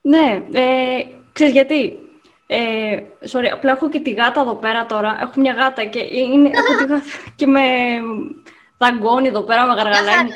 Ναι, 0.00 0.44
ε, 0.52 1.06
ξέρεις 1.32 1.52
γιατί; 1.52 1.98
Ε, 2.52 3.02
sorry, 3.32 3.48
απλά 3.52 3.70
έχω 3.70 3.88
και 3.88 4.00
τη 4.00 4.10
γάτα 4.10 4.40
εδώ 4.40 4.54
πέρα 4.54 4.86
τώρα. 4.86 5.18
Έχω 5.20 5.32
μια 5.36 5.52
γάτα 5.52 5.84
και, 5.84 5.98
είναι, 5.98 6.50
έχω 6.52 6.76
τη 6.78 6.84
γάτα 6.84 7.02
και 7.36 7.46
με 7.46 7.60
δαγκώνει 8.78 9.28
εδώ 9.28 9.42
πέρα, 9.42 9.66
με 9.66 9.74
γαργαλάει. 9.74 10.26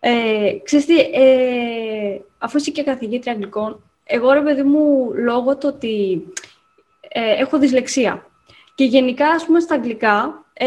Ε, 0.00 0.56
ξέρεις 0.64 0.86
τι, 0.86 0.98
ε, 0.98 2.20
αφού 2.38 2.56
είσαι 2.56 2.70
και 2.70 2.82
καθηγήτρια 2.82 3.32
αγγλικών, 3.32 3.82
εγώ 4.04 4.32
ρε 4.32 4.40
παιδί 4.40 4.62
μου, 4.62 5.12
λόγω 5.14 5.56
του 5.56 5.70
ότι 5.74 6.26
ε, 7.08 7.40
έχω 7.40 7.58
δυσλεξία 7.58 8.26
και 8.74 8.84
γενικά, 8.84 9.28
ας 9.28 9.44
πούμε, 9.44 9.60
στα 9.60 9.74
αγγλικά, 9.74 10.44
ε, 10.52 10.66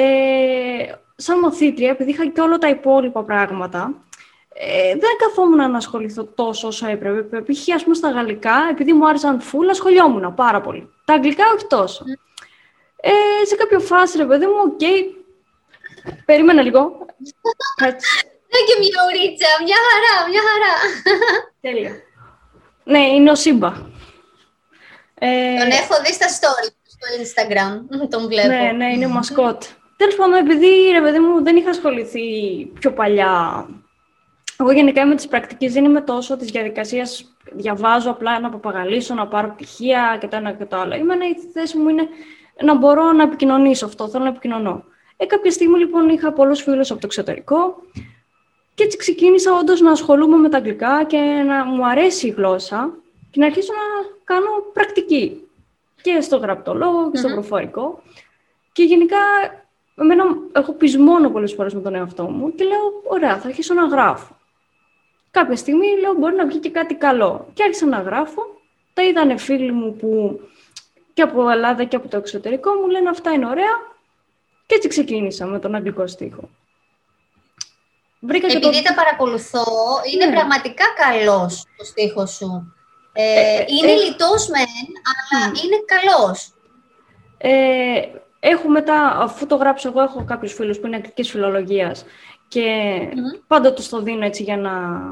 σαν 1.16 1.40
μαθήτρια, 1.40 1.90
επειδή 1.90 2.12
είχα 2.12 2.28
και 2.28 2.42
όλα 2.42 2.58
τα 2.58 2.70
υπόλοιπα 2.70 3.24
πράγματα, 3.24 3.94
ε, 4.54 4.96
δεν 4.96 5.10
καθόμουν 5.20 5.72
να 5.72 5.78
ασχοληθώ 5.78 6.24
τόσο 6.24 6.68
όσο 6.68 6.88
έπρεπε. 6.88 7.42
Π.χ. 7.42 7.76
ας 7.76 7.84
πούμε 7.84 7.96
στα 7.96 8.10
γαλλικά, 8.10 8.68
επειδή 8.72 8.94
μου 8.94 9.08
άρεσαν 9.08 9.42
φουλ, 9.42 9.70
ασχολιόμουν 9.70 10.34
πάρα 10.34 10.62
πολύ. 10.62 10.90
Τα 11.06 11.14
αγγλικά 11.14 11.44
όχι 11.56 11.66
τόσο. 11.68 12.04
Ε, 13.02 13.46
σε 13.46 13.56
κάποιο 13.56 13.80
φάση, 13.80 14.18
ρε 14.18 14.26
παιδί 14.26 14.46
μου, 14.46 14.54
ok. 14.66 14.80
Okay. 14.80 15.04
Περίμενα 16.26 16.62
λίγο. 16.62 17.06
Δεν 18.52 18.62
και 18.68 18.80
μια 18.80 19.04
ωρίτσα, 19.08 19.48
μια 19.64 19.78
χαρά, 19.88 20.30
μια 20.30 20.42
χαρά. 20.42 20.74
Τέλεια. 21.62 21.92
Ναι, 22.84 23.00
είναι 23.00 23.32
ο 23.32 23.36
Σίμπα. 23.36 23.68
Ε... 25.20 25.58
Τον 25.60 25.70
έχω 25.70 26.02
δει 26.06 26.14
στα 26.14 26.28
stories 26.28 26.74
στο 26.86 27.08
Instagram, 27.22 28.08
τον 28.10 28.28
βλέπω. 28.28 28.48
Ναι, 28.48 28.72
ναι, 28.72 28.94
είναι 28.94 29.08
μασκότ. 29.08 29.64
Τέλος 29.98 30.16
πάντων, 30.16 30.34
επειδή, 30.34 30.68
ρε 30.92 31.02
παιδί 31.02 31.20
μου, 31.20 31.44
δεν 31.44 31.56
είχα 31.56 31.70
ασχοληθεί 31.70 32.22
πιο 32.80 32.92
παλιά 32.94 33.66
εγώ 34.62 34.72
γενικά 34.72 35.02
είμαι 35.02 35.16
τη 35.16 35.28
πρακτική, 35.28 35.68
δεν 35.68 35.86
είμαι 35.86 36.02
τόσο 36.02 36.38
της 36.38 36.52
διαδικασίας. 36.52 37.36
Διαβάζω 37.52 38.10
απλά 38.12 38.40
να 38.40 38.50
παπαγαλίσω, 38.50 39.14
να 39.14 39.28
πάρω 39.28 39.50
πτυχία 39.50 40.18
και 40.20 40.28
το 40.28 40.36
ένα 40.36 40.52
και 40.52 40.66
το 40.66 40.78
άλλο. 40.78 40.96
Είμαι, 40.96 41.14
η 41.14 41.52
θέση 41.54 41.78
μου 41.78 41.90
είναι 41.90 42.08
να 42.64 42.76
μπορώ 42.76 43.12
να 43.12 43.24
επικοινωνήσω 43.24 43.86
αυτό. 43.86 44.10
Θέλω 44.10 44.24
να 44.24 44.30
επικοινωνώ. 44.30 44.84
Ε, 45.18 45.26
κάποια 45.26 45.52
στιγμή 45.52 45.78
λοιπόν 45.78 46.10
είχα 46.10 46.34
πολλούς 46.34 46.62
φίλους 46.62 46.92
από 46.92 47.00
το 47.00 47.06
εξωτερικό 47.06 47.76
και 48.74 48.84
έτσι 48.84 48.98
ξεκίνησα 48.98 49.54
όντως 49.54 49.82
να 49.82 49.92
ασχολούμαι 49.92 50.38
με 50.38 50.50
τα 50.50 50.58
αγγλικά 50.58 51.04
και 51.04 51.18
να 51.48 51.66
μου 51.66 51.88
αρέσει 51.88 52.28
η 52.28 52.30
γλώσσα 52.30 52.94
και 53.32 53.40
να 53.40 53.46
αρχίσω 53.46 53.74
να 53.74 54.10
κάνω 54.24 54.50
πρακτική 54.74 55.48
και 56.02 56.22
στο 56.22 56.38
γραπτό 56.38 56.74
λόγο 56.74 57.12
και 57.12 57.18
στο 57.18 57.30
προφορικό. 57.30 58.02
Και 58.72 58.84
γενικά 58.84 59.18
εμένα 59.96 60.24
έχω 60.52 60.74
πεισμόνο 60.74 61.30
πολλές 61.30 61.54
φορές 61.54 61.74
με 61.74 61.82
τον 61.82 61.96
εαυτό 61.96 62.24
μου 62.24 62.56
και 62.56 62.64
λέω, 62.64 63.02
ωραία, 63.08 63.38
θα 63.38 63.48
αρχίσω 63.48 63.74
να 63.74 63.86
γράφω. 63.86 64.38
Κάποια 65.32 65.56
στιγμή 65.56 65.88
λέω, 66.02 66.14
μπορεί 66.14 66.36
να 66.36 66.46
βγει 66.46 66.58
και 66.60 66.70
κάτι 66.70 66.96
καλό. 66.96 67.48
Και 67.54 67.64
άρχισα 67.64 67.86
να 67.86 68.02
γράφω. 68.02 68.42
Τα 68.94 69.04
είδανε 69.04 69.38
φίλοι 69.38 69.72
μου 69.72 69.96
που 69.96 70.40
και 71.14 71.22
από 71.22 71.50
Ελλάδα 71.50 71.84
και 71.84 71.96
από 71.96 72.08
το 72.08 72.18
εξωτερικό 72.18 72.72
μου 72.74 72.88
λένε 72.88 73.10
αυτά 73.10 73.32
είναι 73.32 73.48
ωραία. 73.48 73.88
Και 74.66 74.76
έτσι 74.76 74.88
ξεκίνησα 74.88 75.46
με 75.46 75.60
τον 75.60 75.76
αγγλικό 75.76 76.08
στίχο. 76.08 76.50
Βρήκα 78.20 78.48
Επειδή 78.48 78.84
τα 78.84 78.94
παρακολουθώ, 78.94 79.66
είναι 80.14 80.26
ναι. 80.26 80.32
πραγματικά 80.32 80.86
καλός 80.96 81.66
το 81.78 81.84
στίχο 81.84 82.26
σου. 82.26 82.74
Ε, 83.14 83.24
ε, 83.24 83.56
ε 83.56 83.66
είναι 83.68 83.92
ε, 83.92 83.96
λιτός 83.96 84.48
μεν, 84.48 84.88
αλλά 85.10 85.46
είναι 85.46 85.78
καλός. 85.86 86.54
Ε, 87.38 88.02
έχω 88.40 88.70
μετά, 88.70 89.18
αφού 89.20 89.46
το 89.46 89.56
γράψω 89.56 89.88
εγώ, 89.88 90.02
έχω 90.02 90.24
κάποιους 90.24 90.54
φίλους 90.54 90.80
που 90.80 90.88
είναι 90.88 90.96
αγγλικής 90.96 91.30
φιλολογίας 91.30 92.06
και 92.50 93.00
mm 93.12 93.42
πάντα 93.48 93.74
τους 93.74 93.90
το 93.90 94.02
δίνω 94.02 94.26
έτσι 94.26 94.44
για 94.44 94.54
ένα 94.54 95.12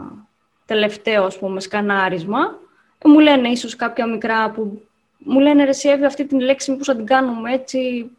τελευταίο, 0.66 1.24
ας 1.24 1.38
πούμε, 1.38 1.60
σκανάρισμα. 1.60 2.60
Μου 3.06 3.20
λένε 3.20 3.50
ίσως 3.50 3.76
κάποια 3.76 4.08
μικρά 4.08 4.52
που 4.52 4.88
μου 5.18 5.40
λένε 5.40 5.64
ρε 5.64 5.72
Σιέβη, 5.72 6.06
αυτή 6.06 6.26
την 6.26 6.40
λέξη 6.40 6.72
μήπως 6.72 6.88
θα 6.88 6.96
την 6.96 7.06
κάνουμε 7.06 7.54
έτσι, 7.54 8.10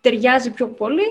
ταιριάζει 0.00 0.50
πιο 0.50 0.68
πολύ. 0.68 1.04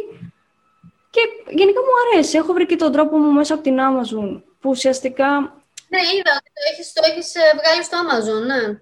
Και 1.09 1.21
γενικά 1.49 1.79
μου 1.79 2.11
αρέσει. 2.11 2.37
Έχω 2.37 2.53
βρει 2.53 2.65
και 2.65 2.75
τον 2.75 2.91
τρόπο 2.91 3.17
μου 3.17 3.31
μέσα 3.31 3.53
από 3.53 3.63
την 3.63 3.77
Amazon, 3.79 4.41
που 4.59 4.69
ουσιαστικά... 4.69 5.27
Ναι, 5.89 5.99
είδα 5.99 6.31
ότι 6.37 6.51
το 6.53 6.61
έχεις, 6.71 6.93
το 6.93 7.01
έχεις 7.11 7.35
ε, 7.35 7.39
βγάλει 7.39 7.83
στο 7.83 7.97
Amazon, 8.03 8.45
ναι. 8.45 8.79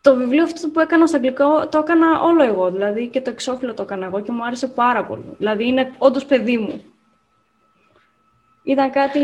Το 0.00 0.14
βιβλίο 0.16 0.42
αυτό 0.42 0.68
που 0.68 0.80
έκανα 0.80 1.06
στο 1.06 1.16
αγγλικό 1.16 1.68
το 1.68 1.78
έκανα 1.78 2.20
όλο 2.20 2.42
εγώ, 2.42 2.70
δηλαδή 2.70 3.06
και 3.06 3.20
το 3.20 3.30
εξώφυλλο 3.30 3.74
το 3.74 3.82
έκανα 3.82 4.06
εγώ 4.06 4.20
και 4.20 4.32
μου 4.32 4.44
άρεσε 4.44 4.66
πάρα 4.66 5.04
πολύ. 5.04 5.34
Δηλαδή 5.38 5.66
είναι 5.66 5.94
όντως 5.98 6.24
παιδί 6.24 6.58
μου. 6.58 6.91
Ήταν 8.62 8.90
κάτι... 8.90 9.20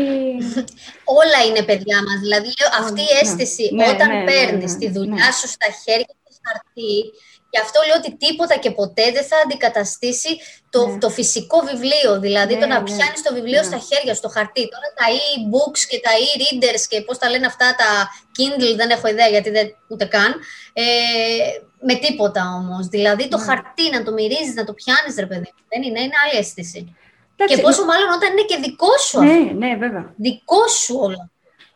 Όλα 1.19 1.39
είναι 1.47 1.63
παιδιά 1.63 2.03
μας. 2.03 2.19
Δηλαδή 2.19 2.53
αυτή 2.79 3.01
η 3.01 3.13
ναι. 3.13 3.19
αίσθηση 3.21 3.69
ναι, 3.73 3.89
όταν 3.89 4.07
ναι, 4.07 4.23
παίρνεις 4.23 4.77
τη 4.77 4.89
δουλειά 4.89 5.31
σου 5.31 5.47
στα 5.47 5.67
χέρια 5.83 6.13
και 6.23 6.33
χαρτί 6.43 7.11
Γι' 7.51 7.61
αυτό 7.65 7.79
λέω 7.87 7.95
ότι 8.01 8.11
τίποτα 8.25 8.55
και 8.63 8.71
ποτέ 8.71 9.11
δεν 9.11 9.23
θα 9.23 9.37
αντικαταστήσει 9.45 10.31
το, 10.69 10.87
ναι. 10.87 10.97
το 10.97 11.09
φυσικό 11.09 11.57
βιβλίο. 11.69 12.19
Δηλαδή 12.19 12.53
το 12.53 12.59
ναι, 12.59 12.73
να 12.73 12.79
ναι. 12.79 12.83
πιάνεις 12.83 13.21
το 13.23 13.33
βιβλίο 13.33 13.63
στα 13.63 13.79
χέρια, 13.87 14.13
στο 14.13 14.29
χαρτί. 14.29 14.63
Τώρα 14.73 14.87
τα 14.99 15.05
e-books 15.23 15.81
και 15.89 15.99
τα 16.05 16.11
e-readers 16.23 16.83
και 16.89 17.01
πώς 17.01 17.17
τα 17.17 17.29
λένε 17.29 17.45
αυτά, 17.45 17.75
τα 17.75 17.89
Kindle, 18.37 18.75
δεν 18.75 18.89
έχω 18.89 19.07
ιδέα 19.07 19.27
γιατί 19.27 19.49
δεν 19.49 19.67
ούτε 19.87 20.05
καν. 20.05 20.31
Ε, 20.73 20.83
με 21.87 21.95
τίποτα 21.95 22.43
όμως. 22.59 22.87
Δηλαδή 22.87 23.27
το 23.27 23.37
χαρτί 23.37 23.89
να 23.91 24.03
το 24.03 24.11
μυρίζεις, 24.11 24.55
να 24.55 24.63
το 24.63 24.73
πιάνεις, 24.73 25.15
ρε 25.19 25.25
παιδί. 25.25 25.53
Δεν 25.69 25.81
είναι, 25.83 25.99
είναι 26.01 26.17
άλλη 26.23 26.39
αίσθηση. 26.39 26.95
Και 27.45 27.57
πόσο 27.57 27.85
μάλλον 27.85 28.09
όταν 28.09 28.31
είναι 28.31 28.41
και 28.41 28.57
δικό 28.57 28.97
σου. 28.97 29.19
Ναι, 29.21 29.51
ναι, 29.55 29.75
βέβαια. 29.75 30.13
Δικό 30.15 30.67
σου 30.67 30.97
όλο. 30.99 31.29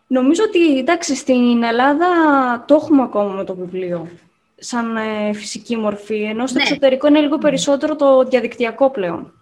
Νομίζω 0.07 0.43
ότι 0.43 0.77
εντάξει, 0.77 1.15
στην 1.15 1.63
Ελλάδα 1.63 2.07
το 2.67 2.75
έχουμε 2.75 3.01
ακόμα 3.03 3.33
με 3.33 3.43
το 3.43 3.55
βιβλίο 3.55 4.09
σαν 4.63 4.97
ε, 4.97 5.33
φυσική 5.33 5.75
μορφή, 5.77 6.21
ενώ 6.21 6.47
στο 6.47 6.57
ναι. 6.57 6.63
εξωτερικό 6.63 7.07
είναι 7.07 7.19
λίγο 7.19 7.37
περισσότερο 7.37 7.95
το 7.95 8.23
διαδικτυακό 8.23 8.89
πλέον. 8.89 9.33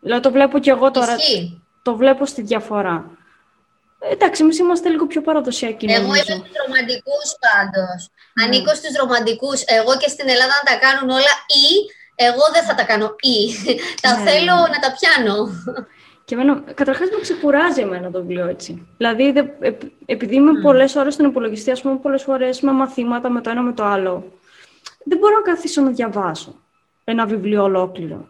Δηλαδή 0.00 0.22
το 0.22 0.30
βλέπω 0.30 0.58
και 0.58 0.70
εγώ 0.70 0.90
τώρα, 0.90 1.16
το 1.82 1.96
βλέπω 1.96 2.26
στη 2.26 2.42
διαφορά. 2.42 3.10
Εντάξει, 3.98 4.42
εμείς 4.42 4.58
είμαστε 4.58 4.88
λίγο 4.88 5.06
πιο 5.06 5.20
παραδοσιακοί. 5.20 5.86
Εγώ 5.86 6.04
είμαι 6.04 6.16
στους 6.16 6.52
ρομαντικούς 6.66 7.28
πάντως. 7.44 8.08
Ναι. 8.34 8.44
Ανήκω 8.44 8.74
στους 8.74 8.96
ρομαντικούς. 9.00 9.62
Εγώ 9.64 9.96
και 9.96 10.08
στην 10.08 10.28
Ελλάδα 10.28 10.52
να 10.60 10.70
τα 10.70 10.78
κάνουν 10.78 11.10
όλα 11.10 11.34
ή 11.66 11.68
εγώ 12.26 12.44
δεν 12.52 12.64
θα 12.64 12.74
τα 12.74 12.84
κάνω 12.84 13.14
ή. 13.20 13.36
τα 14.02 14.16
ναι. 14.16 14.30
θέλω 14.30 14.54
να 14.54 14.78
τα 14.84 14.96
πιάνω. 14.96 15.48
Και 16.24 16.34
εμένα, 16.34 16.62
καταρχάς 16.74 17.08
με 17.10 17.20
ξεκουράζει 17.20 17.80
εμένα 17.80 18.10
το 18.10 18.20
βιβλίο 18.20 18.46
έτσι. 18.46 18.86
Δηλαδή, 18.96 19.32
δε, 19.32 19.42
επειδή 20.06 20.34
είμαι 20.34 20.50
mm. 20.58 20.62
πολλές 20.62 20.94
ώρες 20.96 21.14
στον 21.14 21.26
υπολογιστή, 21.26 21.70
ας 21.70 21.80
πούμε 21.80 21.96
πολλές 21.96 22.22
φορές 22.22 22.60
με 22.60 22.72
μαθήματα 22.72 23.30
με 23.30 23.40
το 23.40 23.50
ένα 23.50 23.62
με 23.62 23.72
το 23.72 23.84
άλλο, 23.84 24.32
δεν 25.04 25.18
μπορώ 25.18 25.34
να 25.34 25.42
καθίσω 25.42 25.82
να 25.82 25.90
διαβάσω 25.90 26.54
ένα 27.04 27.26
βιβλίο 27.26 27.62
ολόκληρο. 27.62 28.28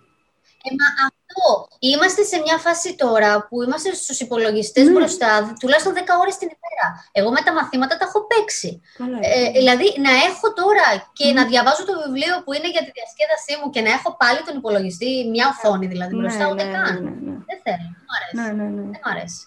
Ε, 0.62 0.70
μα 0.79 1.10
αυτό. 1.31 1.69
Είμαστε 1.79 2.23
σε 2.23 2.40
μια 2.45 2.59
φάση 2.59 2.97
τώρα 2.97 3.47
που 3.47 3.62
είμαστε 3.62 3.95
στους 3.95 4.21
υπολογιστές 4.21 4.88
mm. 4.88 4.93
μπροστά, 4.93 5.57
τουλάχιστον 5.61 5.93
10 5.95 5.97
ώρες 6.21 6.37
την 6.37 6.49
ημέρα. 6.57 6.87
Εγώ 7.12 7.31
με 7.31 7.40
τα 7.45 7.53
μαθήματα 7.53 7.97
τα 7.97 8.05
έχω 8.09 8.27
παίξει. 8.27 8.81
ε, 9.21 9.51
δηλαδή, 9.51 9.87
να 10.07 10.12
έχω 10.29 10.53
τώρα 10.53 11.11
και 11.12 11.33
να 11.33 11.47
διαβάζω 11.47 11.85
το 11.85 11.95
βιβλίο 12.05 12.35
που 12.45 12.53
είναι 12.53 12.71
για 12.75 12.85
τη 12.85 12.90
διασκέδασή 12.97 13.55
μου 13.59 13.71
και 13.71 13.81
να 13.81 13.90
έχω 13.90 14.16
πάλι 14.23 14.40
τον 14.47 14.57
υπολογιστή, 14.57 15.29
μια 15.31 15.47
οθόνη 15.53 15.87
δηλαδή 15.87 16.14
μπροστά, 16.16 16.45
ναι, 16.45 16.51
ούτε 16.53 16.64
ναι, 16.64 16.73
καν. 16.73 16.95
Ναι, 17.03 17.11
ναι, 17.11 17.37
δεν 17.49 17.59
θέλω. 17.64 17.88
Μου 18.07 18.12
αρέσει. 18.16 18.37
Ναι, 18.38 18.49
ναι, 18.59 18.69
ναι. 18.71 18.83
Δεν 18.90 19.01
μου 19.05 19.11
αρέσει. 19.12 19.45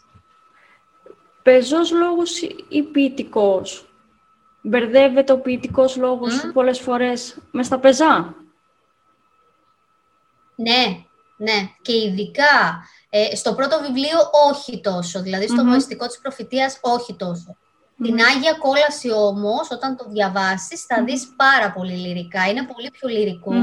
Πεζός 1.44 1.92
λόγος 1.92 2.42
ή 2.68 2.82
ποιητικός; 2.84 3.88
Μπερδεύεται 4.62 5.34
ο 5.34 5.40
ποιητικός 5.40 5.96
λόγος 5.96 6.44
mm. 6.44 6.54
πολλές 6.54 6.80
φορές 6.80 7.38
με 7.52 7.64
στα 7.64 7.80
πεζά; 7.80 8.36
Ναι, 10.56 11.04
ναι. 11.44 11.70
Και 11.82 11.94
ειδικά 11.98 12.84
ε, 13.10 13.36
στο 13.36 13.54
πρώτο 13.54 13.80
βιβλίο 13.80 14.20
όχι 14.50 14.82
τόσο. 14.82 15.22
Δηλαδή 15.22 15.48
στο 15.48 15.64
mm 15.66 16.08
της 16.08 16.20
προφητείας 16.22 16.78
όχι 16.82 17.16
τόσο. 17.16 17.58
Την 18.04 18.20
Άγια 18.22 18.54
Κόλαση 18.54 19.12
όμως, 19.12 19.72
όταν 19.72 19.98
το 19.98 20.06
διαβάσεις, 20.08 20.86
θα 20.86 21.04
δεις 21.04 21.34
πάρα 21.36 21.72
πολύ 21.72 21.94
λυρικά. 21.94 22.50
Είναι 22.50 22.64
πολύ 22.74 22.92
πιο 22.92 23.10
λυρικό 23.10 23.54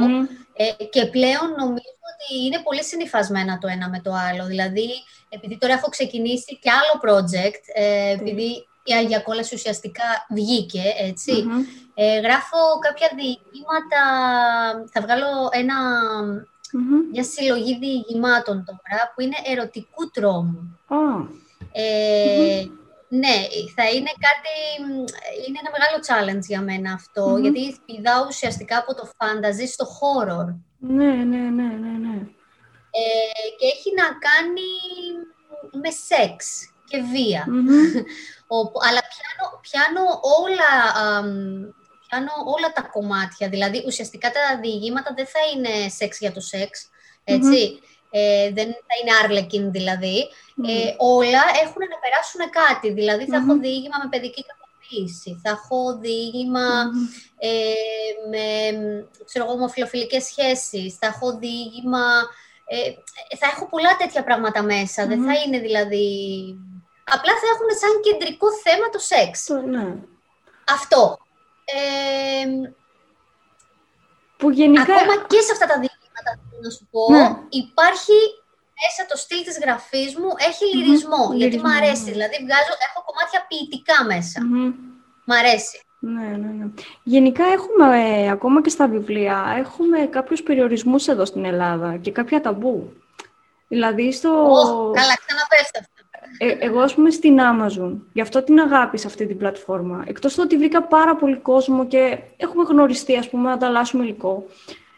ε, 0.53 0.85
και 0.85 1.07
πλέον 1.07 1.49
νομίζω 1.59 1.93
ότι 2.11 2.45
είναι 2.47 2.61
πολύ 2.65 2.85
συνειφασμένα 2.85 3.59
το 3.59 3.67
ένα 3.69 3.89
με 3.89 4.01
το 4.01 4.13
άλλο. 4.13 4.47
Δηλαδή, 4.47 4.89
επειδή 5.29 5.59
τώρα 5.59 5.73
έχω 5.73 5.89
ξεκινήσει 5.89 6.59
και 6.63 6.71
άλλο 6.71 6.95
project, 7.07 7.63
ε, 7.75 8.11
επειδή 8.11 8.67
η 8.85 8.93
Άγια 8.93 9.21
Κόλαση 9.21 9.55
ουσιαστικά 9.55 10.27
βγήκε, 10.29 10.83
ε, 11.95 12.21
γράφω 12.21 12.59
κάποια 12.81 13.11
διηγήματα, 13.17 14.03
θα 14.93 15.01
βγάλω 15.01 15.49
ένα 15.51 15.75
μια 17.13 17.25
συλλογή 17.25 17.79
διηγημάτων 17.79 18.65
τώρα 18.65 19.13
που 19.15 19.21
είναι 19.21 19.37
ερωτικού 19.45 20.11
τρόμου. 20.11 20.79
Ε, 21.73 22.65
ναι, 23.09 23.37
θα 23.77 23.89
είναι 23.89 24.13
κάτι, 24.27 24.55
είναι 25.47 25.59
ένα 25.63 25.71
μεγάλο 25.75 25.99
challenge 26.09 26.47
για 26.47 26.61
μένα 26.61 26.93
αυτό, 26.93 27.37
γιατί 27.41 27.81
πηδάω 27.87 28.25
ουσιαστικά 28.29 28.79
από 28.79 28.95
το 28.95 29.11
fantasy 29.17 29.67
στο 29.67 29.87
horror. 29.97 30.55
Ναι, 30.79 31.15
ναι, 31.15 31.39
ναι, 31.39 31.69
ναι, 31.83 31.99
ναι. 31.99 32.17
Ε, 32.91 33.49
και 33.59 33.67
έχει 33.67 33.91
να 33.97 34.05
κάνει 34.05 34.71
με 35.83 35.91
σεξ 35.91 36.73
και 36.85 36.99
βία. 37.13 37.47
αλλά 38.87 39.03
πιάνω, 39.11 39.61
πιάνω 39.61 40.03
όλα 40.41 40.73
κάνω 42.11 42.33
όλα 42.55 42.73
τα 42.73 42.83
κομμάτια. 42.83 43.49
Δηλαδή, 43.49 43.83
ουσιαστικά 43.87 44.31
τα 44.31 44.61
διηγήματα 44.61 45.13
δεν 45.17 45.27
θα 45.27 45.41
είναι 45.53 45.89
σεξ 45.89 46.19
για 46.19 46.33
το 46.33 46.41
σεξ, 46.41 46.91
ετσι 47.25 47.81
Ε, 48.13 48.51
δεν 48.53 48.67
θα 48.67 48.95
είναι 49.01 49.17
άρλεκιν 49.23 49.71
δηλαδή. 49.71 50.19
Ε, 50.69 50.95
όλα 50.99 51.43
έχουν 51.63 51.83
να 51.93 51.99
περάσουν 52.05 52.41
κάτι. 52.61 52.93
Δηλαδή, 52.93 53.25
θα 53.27 53.37
έχω 53.37 53.59
διήγημα 53.59 53.97
με 54.03 54.09
παιδική 54.11 54.45
κακοποίηση, 54.51 55.41
θα 55.43 55.51
έχω 55.51 55.99
διήγημα 55.99 56.69
ε, 57.39 57.53
με 58.31 58.45
ξέρω 59.25 59.45
εγώ, 59.45 59.55
ομοφιλοφιλικές 59.55 60.25
σχέσεις, 60.25 60.97
θα 61.01 61.07
έχω 61.07 61.39
διήγημα... 61.39 62.05
Ε, 62.73 62.91
θα 63.37 63.47
έχω 63.55 63.67
πολλά 63.67 63.97
τέτοια 63.97 64.25
πράγματα 64.25 64.63
μέσα. 64.63 65.07
Δεν 65.07 65.25
θα 65.25 65.33
είναι 65.41 65.59
δηλαδή... 65.59 66.07
Απλά 67.05 67.33
θα 67.33 67.49
έχουν 67.55 67.71
σαν 67.81 67.95
κεντρικό 68.03 68.47
θέμα 68.65 68.89
το 68.89 68.99
σεξ. 68.99 69.49
Ναι. 69.49 69.97
Αυτό 71.71 72.75
που 74.41 74.51
γενικά... 74.51 74.83
Ακόμα 74.83 75.15
και 75.27 75.41
σε 75.47 75.53
αυτά 75.53 75.67
τα 75.67 75.77
διηγήματα, 75.83 76.31
να 76.63 76.71
σου 76.71 76.85
πω, 76.91 77.03
ναι. 77.15 77.25
υπάρχει 77.63 78.19
μέσα 78.83 79.01
το 79.11 79.17
στυλ 79.23 79.43
της 79.49 79.59
γραφής 79.63 80.11
μου, 80.21 80.31
έχει 80.49 80.65
λυρισμό, 80.77 81.23
γιατί 81.41 81.57
μου 81.63 81.73
αρέσει. 81.79 82.11
Δηλαδή, 82.17 82.37
βγάζω, 82.45 82.73
έχω 82.87 83.01
κομμάτια 83.09 83.41
ποιητικά 83.49 83.97
μέσα. 84.13 84.39
Μ' 85.29 85.33
αρέσει. 85.33 85.77
Ναι, 86.03 86.29
ναι, 86.41 86.51
ναι. 86.59 86.67
Γενικά 87.03 87.45
έχουμε, 87.57 87.87
ε, 88.23 88.31
ακόμα 88.31 88.63
και 88.63 88.69
στα 88.77 88.89
βιβλία, 88.89 89.55
έχουμε 89.59 89.99
κάποιους 90.07 90.43
περιορισμούς 90.43 91.09
εδώ 91.09 91.25
στην 91.25 91.45
Ελλάδα 91.45 91.97
και 91.97 92.11
κάποια 92.11 92.41
ταμπού. 92.41 92.93
Δηλαδή 93.69 94.13
στο... 94.13 94.31
Oh, 94.31 94.95
καλά, 94.99 95.15
ξαναπέστε 95.27 95.79
αυτό. 95.79 96.00
Ε, 96.43 96.57
εγώ, 96.59 96.81
ας 96.81 96.95
πούμε, 96.95 97.11
στην 97.11 97.39
Amazon, 97.41 97.97
γι' 98.13 98.21
αυτό 98.21 98.43
την 98.43 98.61
αγάπησα 98.61 99.07
αυτή 99.07 99.27
την 99.27 99.37
πλατφόρμα. 99.37 100.05
Εκτός 100.07 100.35
του 100.35 100.41
ότι 100.45 100.57
βρήκα 100.57 100.83
πάρα 100.83 101.17
πολύ 101.17 101.37
κόσμο 101.37 101.87
και 101.87 102.19
έχουμε 102.37 102.65
γνωριστεί, 102.69 103.17
ας 103.17 103.29
πούμε, 103.29 103.43
να 103.43 103.53
ανταλλάσσουμε 103.53 104.05
υλικό. 104.05 104.47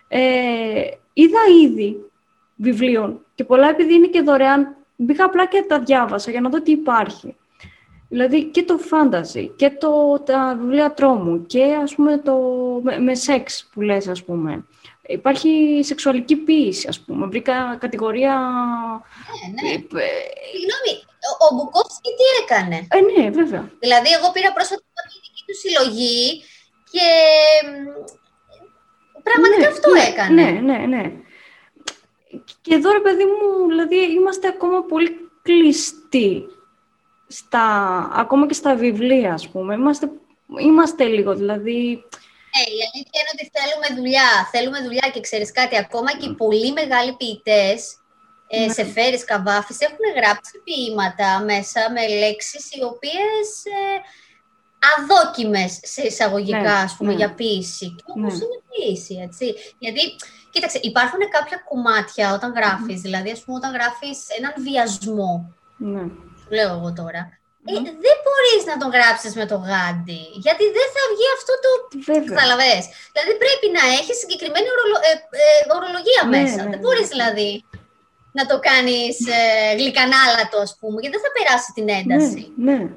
Ε, 0.08 0.20
είδα 1.12 1.38
ήδη 1.64 2.10
βιβλίων 2.56 3.20
και 3.34 3.44
πολλά 3.44 3.68
επειδή 3.68 3.94
είναι 3.94 4.06
και 4.06 4.20
δωρεάν, 4.20 4.76
μπήκα 4.96 5.24
απλά 5.24 5.46
και 5.46 5.64
τα 5.68 5.78
διάβασα 5.78 6.30
για 6.30 6.40
να 6.40 6.48
δω 6.48 6.62
τι 6.62 6.70
υπάρχει. 6.70 7.36
Δηλαδή 8.08 8.44
και 8.44 8.62
το 8.62 8.78
fantasy 8.90 9.48
και 9.56 9.70
το, 9.70 10.22
τα 10.24 10.56
βιβλία 10.60 10.92
τρόμου 10.92 11.46
και 11.46 11.64
ας 11.82 11.94
πούμε 11.94 12.18
το, 12.18 12.40
με, 12.82 12.98
με 12.98 13.14
σεξ 13.14 13.70
που 13.72 13.80
λες 13.80 14.08
ας 14.08 14.24
πούμε. 14.24 14.64
Υπάρχει 15.12 15.80
σεξουαλική 15.82 16.36
ποίηση, 16.36 16.88
ας 16.88 17.00
πούμε. 17.00 17.26
Βρήκα 17.26 17.76
κατηγορία... 17.80 18.34
Ναι, 19.62 19.68
ναι. 19.68 19.74
Ε, 19.74 20.10
Συγγνώμη, 20.52 20.92
ο, 21.28 21.46
ο 21.46 21.54
Μπουκόφσκι 21.54 22.10
τι 22.18 22.24
έκανε; 22.42 22.86
Ε, 22.90 23.00
ναι, 23.00 23.30
βέβαια. 23.30 23.70
Δηλαδή, 23.78 24.08
εγώ 24.12 24.32
πήρα 24.32 24.52
πρόσφατα 24.52 24.82
την 24.82 25.20
δική 25.24 25.42
του 25.46 25.56
συλλογή 25.60 26.42
και 26.92 27.08
πραγματικά 29.22 29.60
ναι, 29.60 29.66
αυτό 29.66 29.90
ναι, 29.90 30.00
έκανε. 30.00 30.42
Ναι, 30.42 30.60
ναι, 30.60 30.86
ναι. 30.86 31.12
Και 32.60 32.74
εδώ, 32.74 32.92
ρε 32.92 33.00
παιδί 33.00 33.24
μου, 33.24 33.68
δηλαδή, 33.68 33.96
είμαστε 33.96 34.48
ακόμα 34.48 34.82
πολύ 34.82 35.30
κλειστοί 35.42 36.44
στα, 37.26 37.64
ακόμα 38.12 38.46
και 38.46 38.54
στα 38.54 38.74
βιβλία, 38.74 39.32
ας 39.32 39.48
πούμε. 39.48 39.74
Είμαστε, 39.74 40.10
είμαστε 40.60 41.04
λίγο, 41.04 41.34
δηλαδή... 41.34 42.04
Ε, 42.56 42.60
η 42.76 42.80
αλήθεια 42.88 43.18
είναι 43.20 43.34
ότι 43.36 43.50
θέλουμε 43.56 43.88
δουλειά. 44.00 44.30
Θέλουμε 44.52 44.80
δουλειά 44.80 45.10
και 45.12 45.20
ξέρεις 45.20 45.52
κάτι, 45.52 45.76
ακόμα 45.78 46.10
και 46.16 46.26
οι 46.28 46.34
πολύ 46.34 46.72
μεγάλοι 46.72 47.12
ποιητές, 47.16 47.96
ε, 48.48 48.64
ναι. 48.66 48.72
σε 48.72 48.84
φέρεις 48.84 49.24
καβάφης, 49.24 49.80
έχουν 49.80 50.04
γράψει 50.16 50.52
ποίηματα 50.64 51.40
μέσα 51.50 51.80
με 51.94 52.02
λέξεις 52.08 52.64
οι 52.72 52.82
οποίες 52.92 53.46
ε, 53.78 54.00
αδόκιμες 54.92 55.80
σε 55.82 56.02
εισαγωγικά, 56.02 56.58
ναι, 56.60 56.84
ας 56.86 56.96
πούμε, 56.96 57.10
ναι. 57.10 57.16
για 57.16 57.34
ποίηση. 57.34 57.86
Και 57.96 58.02
όπως 58.06 58.38
ναι. 58.38 58.44
είναι 58.44 58.60
ποίηση, 58.70 59.14
έτσι. 59.26 59.54
Γιατί, 59.78 60.00
κοίταξε, 60.50 60.78
υπάρχουν 60.82 61.20
κάποια 61.30 61.62
κομμάτια 61.68 62.34
όταν 62.34 62.52
γράφεις, 62.52 63.00
δηλαδή, 63.00 63.30
ας 63.30 63.40
πούμε, 63.40 63.56
όταν 63.56 63.72
γράφεις 63.72 64.18
έναν 64.38 64.52
βιασμό, 64.58 65.54
ναι. 65.76 66.00
σου 66.40 66.48
λέω 66.50 66.74
εγώ 66.76 66.92
τώρα, 66.92 67.41
ε, 67.70 67.74
δεν 68.06 68.16
μπορείς 68.22 68.62
να 68.70 68.76
τον 68.80 68.90
γράψεις 68.96 69.32
με 69.40 69.44
το 69.50 69.56
γάντι, 69.68 70.22
γιατί 70.44 70.64
δεν 70.76 70.88
θα 70.94 71.02
βγει 71.12 71.28
αυτό 71.36 71.52
το. 71.64 71.70
Καταλαβέ. 72.32 72.76
Δηλαδή 73.14 73.32
πρέπει 73.42 73.66
να 73.78 73.84
έχεις 73.98 74.16
συγκεκριμένη 74.22 74.68
ορολο... 74.74 74.96
ε, 75.08 75.12
ε, 75.44 75.48
ορολογία 75.76 76.22
ναι, 76.24 76.30
μέσα. 76.34 76.60
Ναι, 76.62 76.70
δεν 76.72 76.80
μπορείς 76.82 77.08
ναι. 77.08 77.14
δηλαδή 77.14 77.50
να 78.38 78.44
το 78.50 78.56
κάνεις 78.68 79.14
ε, 79.38 79.40
γλυκανάλατο, 79.78 80.58
ας 80.66 80.72
πούμε, 80.78 80.96
γιατί 81.02 81.14
δεν 81.16 81.24
θα 81.26 81.32
περάσει 81.36 81.70
την 81.76 81.86
ένταση. 82.00 82.42
Ναι, 82.66 82.76
ναι. 82.78 82.88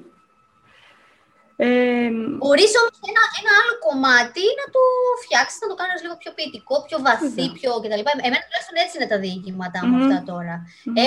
Ε, 1.58 2.10
Μπορείς 2.42 2.72
όμως 2.82 2.98
ένα, 3.12 3.24
ένα 3.42 3.52
άλλο 3.60 3.74
κομμάτι 3.88 4.44
να 4.62 4.66
το 4.76 4.82
φτιάξεις, 5.24 5.60
να 5.64 5.70
το 5.72 5.76
κάνεις 5.82 6.00
λίγο 6.04 6.16
πιο 6.22 6.32
ποιητικό, 6.38 6.76
πιο 6.88 6.98
βαθύ, 7.08 7.46
πιο 7.60 7.72
κτλ. 7.84 8.04
Εμένα 8.28 8.44
τουλάχιστον 8.46 8.78
έτσι 8.84 8.94
είναι 8.96 9.10
τα 9.14 9.20
διηγήματά 9.24 9.80
μου 9.86 9.96
αυτά 10.02 10.18
τώρα. 10.32 10.56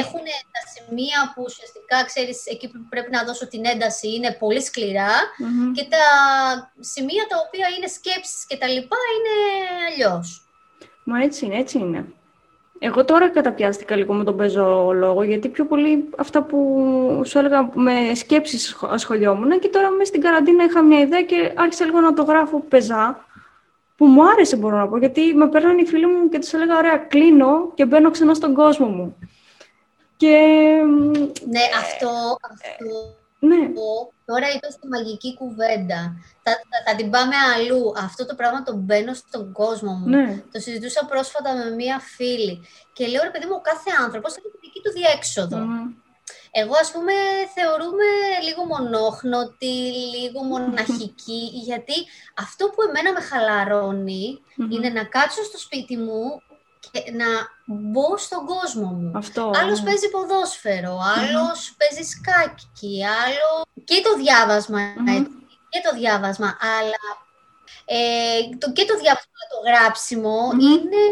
Έχουν 0.01 0.25
τα 0.55 0.63
σημεία 0.75 1.19
που 1.33 1.41
ουσιαστικά 1.49 1.97
ξέρεις, 2.11 2.39
εκεί 2.55 2.67
που 2.73 2.79
πρέπει 2.93 3.11
να 3.17 3.21
δώσω 3.29 3.45
την 3.53 3.63
ένταση 3.73 4.07
είναι 4.15 4.31
πολύ 4.43 4.63
και 5.77 5.85
τα 5.95 6.05
σημεία 6.93 7.25
τα 7.31 7.37
οποία 7.45 7.67
είναι 7.75 7.89
σκέψεις 7.99 8.41
κτλ. 8.49 8.77
είναι 9.17 9.35
αλλιώς. 9.89 10.27
Μα 11.11 11.17
έτσι 11.23 11.41
είναι, 11.45 11.59
έτσι 11.59 11.79
είναι. 11.79 12.01
Εγώ 12.79 13.05
τώρα 13.05 13.29
καταπιάστηκα 13.29 13.97
λίγο 13.97 14.15
με 14.15 14.25
τον 14.25 14.37
πεζό 14.37 14.93
λόγο, 14.93 15.23
γιατί 15.23 15.49
πιο 15.49 15.65
πολύ 15.65 16.09
αυτά 16.17 16.43
που 16.43 17.23
σου 17.25 17.39
έλεγα 17.39 17.71
με 17.75 18.15
σκέψεις 18.15 18.79
ασχολιόμουν 18.83 19.59
και 19.59 19.69
τώρα 19.69 19.91
μέσα 19.91 20.05
στην 20.05 20.21
καραντίνα 20.21 20.65
είχα 20.65 20.83
μια 20.83 21.01
ιδέα 21.01 21.23
και 21.23 21.53
άρχισα 21.55 21.85
λίγο 21.85 22.01
να 22.01 22.15
το 22.15 22.23
γράφω 22.23 22.61
πεζά, 22.61 23.25
που 23.97 24.07
μου 24.07 24.29
άρεσε 24.29 24.57
μπορώ 24.57 24.77
να 24.77 24.89
πω, 24.89 24.99
γιατί 24.99 25.35
με 25.35 25.49
παίρνουν 25.49 25.79
οι 25.79 25.85
φίλοι 25.85 26.07
μου 26.07 26.29
και 26.29 26.39
τους 26.39 26.53
έλεγα 26.53 26.77
ωραία 26.77 26.97
κλείνω 26.97 27.73
και 27.75 27.87
μπαίνω 27.87 28.11
ξανά 28.11 28.35
στον 28.35 28.55
κόσμο 28.55 28.87
μου. 28.87 29.17
Και... 30.17 30.37
Ναι, 31.47 31.61
αυτό, 31.81 32.09
αυτό 32.51 33.18
ναι. 33.39 33.73
Τώρα 34.25 34.47
είπες 34.55 34.79
τη 34.81 34.89
μαγική 34.89 35.35
κουβέντα. 35.35 36.01
Θα, 36.43 36.53
θα, 36.87 36.95
την 36.97 37.11
πάμε 37.11 37.37
αλλού. 37.55 37.93
Αυτό 37.97 38.27
το 38.27 38.35
πράγμα 38.35 38.63
το 38.63 38.75
μπαίνω 38.75 39.15
στον 39.15 39.53
κόσμο 39.53 39.93
μου. 39.93 40.09
Ναι. 40.09 40.43
Το 40.53 40.61
συζητούσα 40.61 41.05
πρόσφατα 41.05 41.55
με 41.55 41.71
μία 41.71 41.99
φίλη. 41.99 42.67
Και 42.93 43.07
λέω, 43.07 43.23
ρε 43.23 43.31
παιδί 43.31 43.47
μου, 43.47 43.61
κάθε 43.61 43.91
άνθρωπος 44.05 44.37
έχει 44.37 44.49
τη 44.49 44.59
δική 44.61 44.81
του 44.83 44.93
διέξοδο. 44.93 45.59
Εγώ, 46.51 46.75
ας 46.81 46.91
πούμε, 46.93 47.13
θεωρούμε 47.55 48.09
λίγο 48.43 48.65
μονόχνοτη, 48.65 49.77
λίγο 50.15 50.43
μοναχική, 50.43 51.43
γιατί 51.69 51.95
αυτό 52.37 52.67
που 52.67 52.83
εμένα 52.89 53.13
με 53.13 53.21
χαλαρωνει 53.21 54.41
είναι 54.73 54.89
να 54.89 55.05
κάτσω 55.05 55.43
στο 55.43 55.59
σπίτι 55.59 55.97
μου 55.97 56.43
και 56.81 57.13
να 57.13 57.27
μπω 57.65 58.17
στον 58.17 58.47
κόσμο 58.47 58.87
μου. 58.87 59.13
Αυτό, 59.15 59.51
άλλος 59.63 59.79
ναι. 59.81 59.85
παίζει 59.85 60.11
ποδόσφαιρο, 60.11 60.99
άλλος 61.17 61.75
παίζει 61.79 62.11
σκάκι, 62.11 63.05
άλλο 63.25 63.67
και 63.85 64.01
το 64.05 64.17
διαβασμα 64.17 64.81
και 65.69 65.81
το 65.91 65.97
διάβασμα, 65.99 66.59
αλλά 66.79 67.05
ε, 67.85 68.57
το, 68.59 68.73
και 68.73 68.85
το 68.85 68.95
διάβασμα, 69.03 69.43
το 69.53 69.59
γράψιμο 69.69 70.39
είναι... 70.61 71.03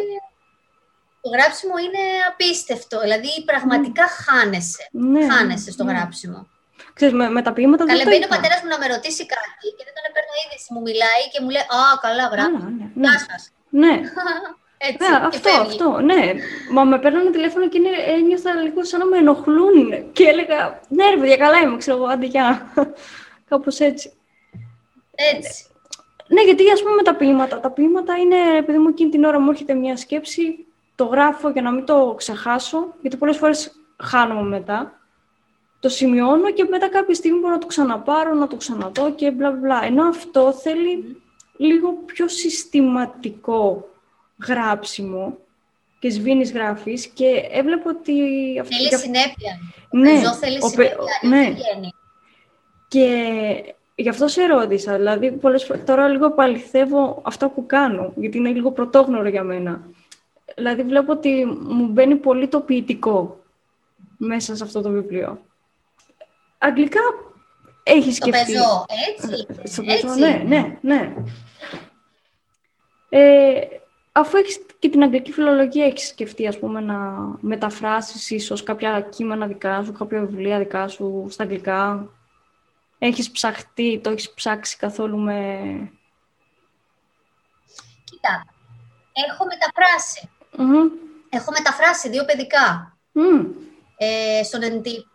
Το 1.21 1.33
γράψιμο 1.33 1.75
είναι 1.85 2.05
απίστευτο, 2.31 3.01
δηλαδή 3.01 3.45
πραγματικά 3.45 4.05
χάνεσαι. 4.09 4.89
Ναι, 4.91 5.33
χάνεσαι 5.33 5.71
στο 5.71 5.85
ναι. 5.85 5.93
γράψιμο. 5.93 6.49
Ξέρεις, 6.95 7.15
με, 7.15 7.29
με 7.29 7.43
τα 7.43 7.53
ποίηματα 7.53 7.85
Καλά, 7.85 7.99
δεν 7.99 8.09
μπαίνει 8.09 8.25
ο 8.25 8.29
το 8.29 8.35
πατέρας 8.35 8.61
μου 8.63 8.69
να 8.69 8.79
με 8.79 8.87
ρωτήσει 8.95 9.27
κάτι 9.27 9.67
και 9.77 9.85
δεν 9.87 9.95
τον 9.97 10.13
παίρνω 10.17 10.35
είδηση. 10.43 10.69
Μου 10.75 10.81
μιλάει 10.89 11.23
και 11.33 11.41
μου 11.43 11.51
λέει 11.55 11.67
Α, 11.79 11.81
καλά, 12.05 12.25
γράφει. 12.35 12.51
ναι, 12.51 13.09
Γεια 13.09 13.41
ναι. 13.83 13.95
σας. 14.87 14.99
Ναι, 14.99 15.07
Έτσι, 15.07 15.11
ναι, 15.13 15.29
και 15.29 15.37
αυτό, 15.37 15.49
φεύγει. 15.49 15.67
αυτό, 15.67 16.01
ναι. 16.01 16.33
Μα 16.73 16.85
με 16.85 16.99
παίρνανε 16.99 17.31
τηλέφωνο 17.31 17.69
και 17.69 17.79
είναι, 17.79 17.91
ένιωθα 18.17 18.55
λίγο 18.55 18.85
σαν 18.85 19.01
να 19.01 19.07
με 19.07 19.17
ενοχλούν. 19.17 20.13
Και 20.13 20.25
έλεγα, 20.25 20.81
ναι 20.89 21.11
ρε 21.11 21.17
παιδιά, 21.17 21.37
καλά 21.37 21.61
είμαι, 21.61 21.77
ξέρω 21.77 21.97
εγώ, 21.97 22.07
άντε 22.07 22.27
γεια. 22.27 22.73
Κάπως 23.49 23.81
έτσι. 23.81 24.13
Έτσι. 25.35 25.67
Ναι, 26.29 26.43
γιατί 26.43 26.71
ας 26.71 26.83
πούμε 26.83 26.95
με 26.95 27.03
τα 27.03 27.15
ποίηματα. 27.15 27.61
Τα 27.61 27.71
ποίηματα 27.71 28.17
είναι, 28.17 28.37
επειδή 28.59 28.79
μου 28.79 28.89
εκείνη 28.89 29.11
την 29.11 29.25
ώρα 29.25 29.41
μου 29.41 29.51
έρχεται 29.51 29.75
μια 29.75 29.97
σκέψη, 29.97 30.67
το 30.95 31.05
γράφω 31.05 31.49
για 31.51 31.63
να 31.63 31.71
μην 31.71 31.85
το 31.85 32.15
ξεχάσω, 32.17 32.95
γιατί 33.01 33.17
πολλές 33.17 33.37
φορές 33.37 33.73
χάνομαι 34.03 34.49
μετά. 34.49 35.01
Το 35.81 35.89
σημειώνω 35.89 36.51
και 36.51 36.65
μετά 36.71 36.89
κάποια 36.89 37.15
στιγμή 37.15 37.39
μπορώ 37.39 37.53
να 37.53 37.59
το 37.59 37.67
ξαναπάρω, 37.67 38.35
να 38.35 38.47
το 38.47 38.57
ξαναδώ 38.57 39.13
και 39.13 39.31
μπλα 39.31 39.51
μπλα. 39.51 39.85
Ενώ 39.85 40.09
αυτό 40.09 40.53
θέλει 40.53 41.23
λίγο 41.57 41.93
πιο 41.93 42.29
συστηματικό 42.29 43.89
γράψιμο 44.47 45.39
και 45.99 46.11
σβήνεις 46.11 46.53
γράφεις 46.53 47.07
και 47.07 47.49
έβλεπα 47.51 47.91
ότι... 47.91 48.13
αυτό- 48.61 48.75
Θέλεις 48.75 48.89
για- 48.89 48.99
συνέπεια. 48.99 49.59
Ναι, 49.91 50.11
Πεζό 50.11 50.35
θέλεις 50.35 50.63
ο 50.63 50.67
πε- 50.67 50.73
συνέπεια. 50.75 50.97
ο- 50.99 51.05
αλλιώς 51.23 51.39
ναι. 51.41 51.45
δεν 51.45 51.55
βγαίνει. 51.55 51.91
Και 52.89 53.75
γι' 53.95 54.09
αυτό 54.09 54.29
σε 54.29 54.47
ρώτησα, 54.47 54.97
δηλαδή 54.97 55.33
πολλές 55.33 55.65
φορές, 55.65 55.85
τώρα 55.85 56.09
λίγο 56.09 56.31
παληθεύω 56.31 57.23
αυτά 57.25 57.49
που 57.49 57.67
κάνω, 57.67 58.13
γιατί 58.17 58.37
είναι 58.39 58.51
λίγο 58.51 58.71
πρωτόγνωρο 58.73 59.29
για 59.29 59.43
μένα. 59.43 59.83
Δηλαδή 60.57 60.83
βλέπω 60.83 61.13
ότι 61.13 61.45
μου 61.45 61.87
μπαίνει 61.87 62.17
πολύ 62.17 62.49
το 62.49 62.61
ποιητικό 62.61 63.41
μέσα 64.17 64.57
σε 64.57 64.65
αυτό 64.65 64.81
το 64.81 64.91
βιβλίο. 64.91 65.41
Αγγλικά 66.59 67.01
έχεις 67.83 68.19
Το 68.19 68.27
σκεφτεί. 68.27 68.53
πεζό, 68.53 68.85
έτσι. 69.09 69.47
Στο 69.73 69.83
έτσι. 69.87 70.03
πεζό, 70.07 70.15
ναι, 70.19 70.43
ναι, 70.47 70.79
ναι. 70.81 71.15
Ε, 73.09 73.61
αφού 74.21 74.37
έχεις 74.37 74.61
και 74.79 74.89
την 74.89 75.03
αγγλική 75.03 75.33
φιλολογία, 75.33 75.85
έχεις 75.85 76.07
σκεφτεί, 76.09 76.47
ας 76.47 76.59
πούμε, 76.59 76.81
να 76.81 76.97
μεταφράσεις 77.41 78.31
ίσως 78.31 78.63
κάποια 78.63 79.01
κείμενα 79.01 79.47
δικά 79.47 79.85
σου, 79.85 79.93
κάποια 79.93 80.21
βιβλία 80.21 80.59
δικά 80.59 80.89
σου 80.89 81.27
στα 81.31 81.43
αγγλικά; 81.43 82.09
Έχεις 82.99 83.31
ψαχτεί, 83.31 84.01
το 84.03 84.11
έχεις 84.11 84.31
ψάξει 84.31 84.77
καθόλου 84.77 85.19
με... 85.19 85.59
Κοίτα, 88.05 88.45
έχω 89.29 89.45
μεταφράσει. 89.45 90.29
Μμμ. 90.57 90.89
Έχω 91.29 91.51
μεταφράσει 91.53 92.09
δύο 92.09 92.25
παιδικά. 92.25 92.97
Μμμ. 93.13 93.47
Ε, 93.97 94.43
στον 94.43 94.63
εντύπη 94.63 95.07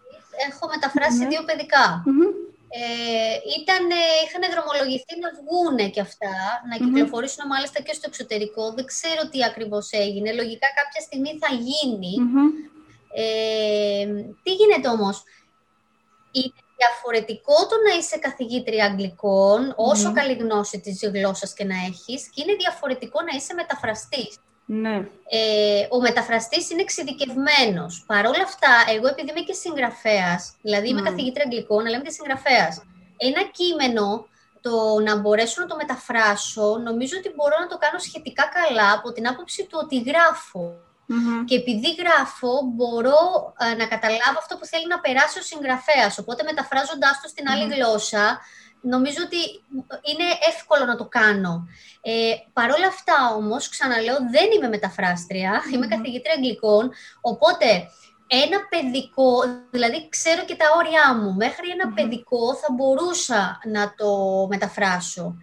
έχω 0.50 0.68
μεταφράσει 0.68 1.18
Ναι. 1.18 1.28
δύο 1.28 1.44
παιδικά. 1.44 2.04
Μμμ. 2.06 2.41
Ε, 2.80 3.36
ήταν, 3.60 3.84
είχαν 4.24 4.44
δρομολογηθεί 4.54 5.14
να 5.24 5.30
βγούνε 5.40 5.86
και 5.94 6.02
αυτά, 6.08 6.36
να 6.70 6.76
Μμμ. 6.76 6.84
κυκλοφορήσουν 6.84 7.48
μάλιστα 7.48 7.82
και 7.82 7.94
στο 7.94 8.06
εξωτερικό. 8.08 8.64
Δεν 8.74 8.86
ξέρω 8.86 9.22
τι 9.32 9.44
ακριβώς 9.44 9.86
έγινε. 9.92 10.30
Λογικά 10.34 10.68
κάποια 10.80 11.02
στιγμή 11.08 11.32
θα 11.42 11.50
γίνει. 11.68 12.14
Μμμ. 12.20 12.50
Ε, 13.14 14.06
τι 14.44 14.52
γίνεται 14.60 14.88
όμως; 14.88 15.24
Είναι 16.32 16.54
διαφορετικό 16.78 17.56
το 17.70 17.76
να 17.88 17.98
είσαι 17.98 18.18
καθηγήτρια 18.18 18.86
αγγλικών, 18.86 19.74
όσο 19.76 20.08
Μμμ. 20.08 20.14
καλή 20.14 20.34
γνώση 20.34 20.80
της 20.80 21.00
γλώσσας 21.14 21.54
και 21.54 21.64
να 21.64 21.76
έχεις, 21.90 22.30
και 22.34 22.42
είναι 22.42 22.56
διαφορετικό 22.56 23.22
να 23.22 23.36
είσαι 23.38 23.54
μεταφραστής. 23.54 24.32
Ναι. 24.66 24.96
Ε, 25.30 25.88
ο 25.90 26.00
μεταφραστής 26.02 26.70
είναι 26.70 26.82
εξειδικευμένος. 26.82 28.04
Παρ' 28.08 28.26
όλα 28.26 28.44
αυτά, 28.44 28.74
εγώ 28.96 29.08
επειδή 29.08 29.30
είμαι 29.30 29.40
και 29.40 29.54
συγγραφέας, 29.54 30.54
δηλαδή 30.62 30.90
είμαι 30.90 31.02
Μμ. 31.02 31.04
καθηγήτρια 31.04 31.44
αγγλικών, 31.44 31.86
αλλά 31.86 31.96
είμαι 31.96 32.04
και 32.04 32.12
συγγραφέας, 32.12 32.82
ένα 33.18 33.44
κείμενο, 33.44 34.26
το 34.62 35.00
να 35.00 35.16
μπορέσω 35.20 35.62
να 35.62 35.68
το 35.68 35.76
μεταφράσω, 35.76 36.78
νομίζω 36.78 37.16
ότι 37.18 37.34
μπορώ 37.36 37.56
να 37.60 37.68
το 37.68 37.78
κάνω 37.78 38.00
σχετικά 38.00 38.44
καλά 38.58 38.92
από 38.92 39.12
την 39.12 39.28
άποψη 39.28 39.66
του 39.66 39.80
ότι 39.84 40.00
γράφω. 40.00 40.66
και 41.46 41.56
επειδή 41.56 41.90
γράφω 42.02 42.52
μπορώ 42.76 43.22
ε, 43.60 43.76
να 43.76 43.86
καταλάβω 43.94 44.38
αυτό 44.44 44.58
που 44.58 44.66
θέλει 44.66 44.88
να 44.88 45.00
περάσει 45.00 45.40
ο 45.40 45.42
συγγραφέας. 45.42 46.18
Οπότε 46.18 46.44
μεταφράζοντάς 46.44 47.22
το 47.22 47.28
στην 47.28 47.46
άλλη 47.52 47.66
γλώσσα, 47.74 48.40
νομίζω 48.82 49.18
ότι 49.26 49.42
είναι 50.12 50.28
εύκολο 50.50 50.86
να 50.86 50.96
το 50.96 51.06
κάνω. 51.06 51.68
Ε, 52.02 52.34
Παρ' 52.54 52.72
όλα 52.72 52.88
αυτά 52.88 53.36
όμως, 53.36 53.70
ξαναλέω, 53.70 54.18
δεν 54.32 54.52
είμαι 54.56 54.68
μεταφράστρια, 54.68 55.62
είμαι 55.74 55.88
καθηγήτρια 55.88 56.34
αγγλικών, 56.34 56.92
οπότε 57.22 57.66
ένα 58.28 58.60
παιδικό, 58.70 59.32
δηλαδή 59.72 60.10
ξέρω 60.10 60.46
και 60.46 60.56
τα 60.56 60.66
όρια 60.78 61.16
μου, 61.16 61.34
μέχρι 61.34 61.68
παιδικό 61.96 62.56
θα 62.56 62.74
μπορούσα 62.74 63.60
να 63.66 63.94
το 63.98 64.10
μεταφράσω. 64.50 65.36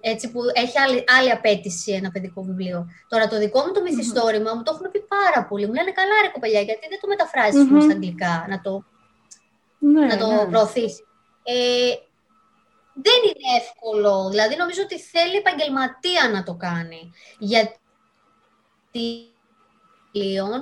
Έτσι 0.00 0.30
που 0.30 0.40
έχει 0.52 0.78
άλλη, 0.78 1.04
άλλη 1.18 1.30
απέτηση 1.30 1.92
ένα 1.92 2.10
παιδικό 2.10 2.42
βιβλίο. 2.42 2.88
Τώρα 3.08 3.28
το 3.28 3.38
δικό 3.38 3.60
μου 3.60 3.72
το 3.72 3.82
μυθιστόρημα 3.82 4.54
μου 4.54 4.62
το 4.62 4.72
έχουν 4.74 4.90
πει 4.90 5.00
πάρα 5.00 5.46
πολύ. 5.46 5.66
Μου 5.66 5.72
λένε 5.72 5.90
καλά 5.90 6.14
ρε 6.22 6.28
κοπελιά, 6.28 6.60
γιατί 6.60 6.86
δεν 6.88 7.00
το 7.00 7.06
μεταφράζεις 7.08 7.62
mm 7.62 7.82
στα 7.82 7.92
αγγλικά, 7.92 8.46
να 8.48 8.60
το, 8.60 8.84
ναι, 9.78 10.06
να 10.06 10.16
το 10.16 10.26
ναι. 10.26 10.44
προωθήσει. 10.50 11.02
Ε, 11.42 11.54
δεν 13.06 13.20
είναι 13.28 13.46
εύκολο. 13.60 14.28
Δηλαδή 14.30 14.56
νομίζω 14.56 14.82
ότι 14.82 14.98
θέλει 15.00 15.36
επαγγελματία 15.36 16.30
να 16.32 16.42
το 16.42 16.54
κάνει. 16.54 17.12
Γιατί 17.38 17.78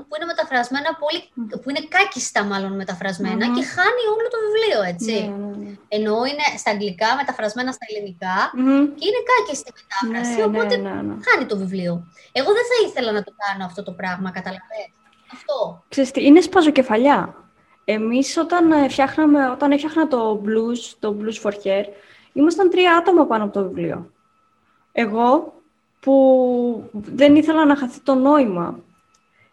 που 0.09 0.15
είναι 0.17 0.31
μεταφρασμένα 0.33 0.91
πολύ, 1.03 1.21
που 1.61 1.71
είναι 1.71 1.83
κάκιστα 1.95 2.45
μάλλον 2.45 2.71
και 3.57 3.65
χάνει 3.75 4.03
όλο 4.15 4.29
το 4.35 4.39
βιβλίο, 4.47 4.81
έτσι. 4.93 5.15
Ναι, 5.15 5.77
Ενώ 5.89 6.15
είναι 6.25 6.47
στα 6.59 6.71
αγγλικά, 6.71 7.09
μεταφρασμένα 7.17 7.73
στα 7.73 7.85
ελληνικα 7.89 8.35
και 8.99 9.05
είναι 9.09 9.23
κάκιστη 9.31 9.71
μετάφραση, 9.79 10.39
Ναι, 10.39 10.45
οπότε 10.45 10.77
ναι, 10.77 10.91
ναι, 10.91 11.03
ναι. 11.03 11.15
χάνει 11.27 11.47
το 11.47 11.57
βιβλίο. 11.57 11.93
Εγώ 12.33 12.51
δεν 12.53 12.65
θα 12.71 12.77
ήθελα 12.87 13.13
να 13.13 13.23
το 13.23 13.33
κάνω 13.43 13.65
αυτό 13.65 13.83
το 13.83 13.93
πράγμα, 13.93 14.31
καταλαβαίνεις. 14.31 14.95
Αυτό. 15.33 15.85
Ξέρεις 15.89 16.11
τι, 16.11 16.25
είναι 16.25 16.41
σπαζοκεφαλιά. 16.41 17.35
Εμείς 17.85 18.37
όταν, 18.37 18.73
ε, 18.73 18.89
φτιάχναμε, 18.89 19.51
όταν 19.51 19.73
έφτιαχνα 19.73 20.09
το 20.09 20.43
blues, 20.45 20.95
το 20.99 21.17
blues 21.21 21.43
for 21.43 21.53
hair, 21.53 21.85
ήμασταν 22.37 22.71
τρία 22.71 22.97
άτομα 22.97 23.27
πάνω 23.27 23.45
από 23.45 23.53
το 23.53 23.63
βιβλίο. 23.63 24.11
Εγώ 24.93 25.55
που 26.01 26.91
δεν 26.93 27.37
ήθελα 27.37 27.65
να 27.65 27.77
χαθεί 27.77 28.01
το 28.01 28.15
νόημα. 28.15 28.79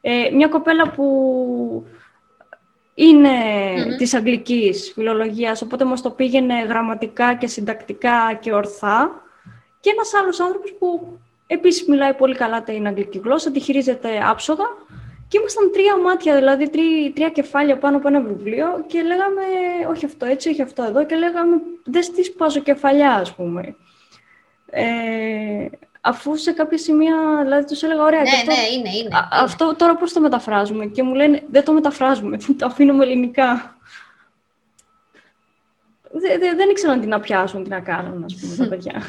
Ε, 0.02 0.30
μια 0.34 0.48
κοπέλα 0.48 0.89
που 0.91 1.86
είναι 2.93 3.30
της 3.98 4.13
αγγλικής 4.13 4.91
φιλολογίας, 4.93 5.62
οπότε 5.62 5.86
μας 5.86 6.02
το 6.02 6.12
πήγαινε 6.12 6.63
γραμματικά 6.63 7.36
και 7.36 7.48
συντακτικά 7.48 8.34
και 8.39 8.54
ορθά. 8.54 9.22
Και 9.80 9.89
ένας 9.89 10.13
άλλος 10.13 10.39
άνθρωπος 10.39 10.74
που 10.74 11.17
επίσης 11.48 11.88
μιλάει 11.88 12.13
πολύ 12.13 12.36
καλά 12.36 12.63
την 12.63 12.88
αγγλική 12.88 13.19
γλώσσα, 13.24 13.52
τη 13.52 13.60
χειρίζεται 13.60 14.19
άψογα. 14.30 14.65
Και 15.34 15.39
ήμασταν 15.39 15.72
τρία 15.72 15.98
μάτια, 15.98 16.36
δηλαδή 16.36 16.69
τρία, 16.69 17.13
τρία 17.13 17.30
κεφάλια 17.30 17.78
πάνω 17.78 17.98
από 17.98 18.08
ένα 18.08 18.22
βιβλίο 18.22 18.84
και 18.88 19.02
λέγαμε 19.02 19.41
όχι 19.89 20.06
αυτό 20.06 20.26
έτσι, 20.26 20.50
όχι 20.50 20.62
αυτό 20.62 20.84
εδώ 20.84 21.06
και 21.06 21.15
λέγαμε 21.15 21.56
δεν 21.84 22.04
στη 22.04 22.24
σπάζω 22.24 22.60
κεφαλιά 22.60 23.12
ας 23.13 23.34
πούμε. 23.36 23.76
Ε, 24.69 25.65
αφού 26.02 26.36
σε 26.36 26.52
κάποια 26.52 26.78
σημεία, 26.78 27.15
δηλαδή 27.43 27.65
τους 27.65 27.84
έλεγα 27.84 28.04
ωραία, 28.04 28.22
Ναι, 28.22 28.30
και 28.30 28.36
αυτό, 28.36 28.52
ναι, 28.52 28.67
είναι, 28.78 28.89
είναι. 28.98 29.15
α- 29.15 29.28
αυτό 29.43 29.76
τώρα 29.76 29.96
πώς 29.96 30.13
το 30.13 30.19
μεταφράζουμε 30.22 30.86
και 30.86 31.04
μου 31.04 31.13
λένε 31.13 31.41
δεν 31.50 31.63
το 31.63 31.72
μεταφράζουμε, 31.74 32.38
το 32.58 32.65
αφήνουμε 32.65 33.04
ελληνικά. 33.04 33.78
Δε- 36.12 36.38
δε- 36.38 36.56
δεν 36.56 36.69
ήξεραν 36.69 37.02
τι 37.02 37.08
να 37.08 37.19
πιάσουν, 37.19 37.63
τι 37.63 37.69
να 37.69 37.80
κάνουν, 37.80 38.24
ας 38.24 38.36
πούμε, 38.36 38.56
τα 38.56 38.67
παιδιά. 38.76 39.02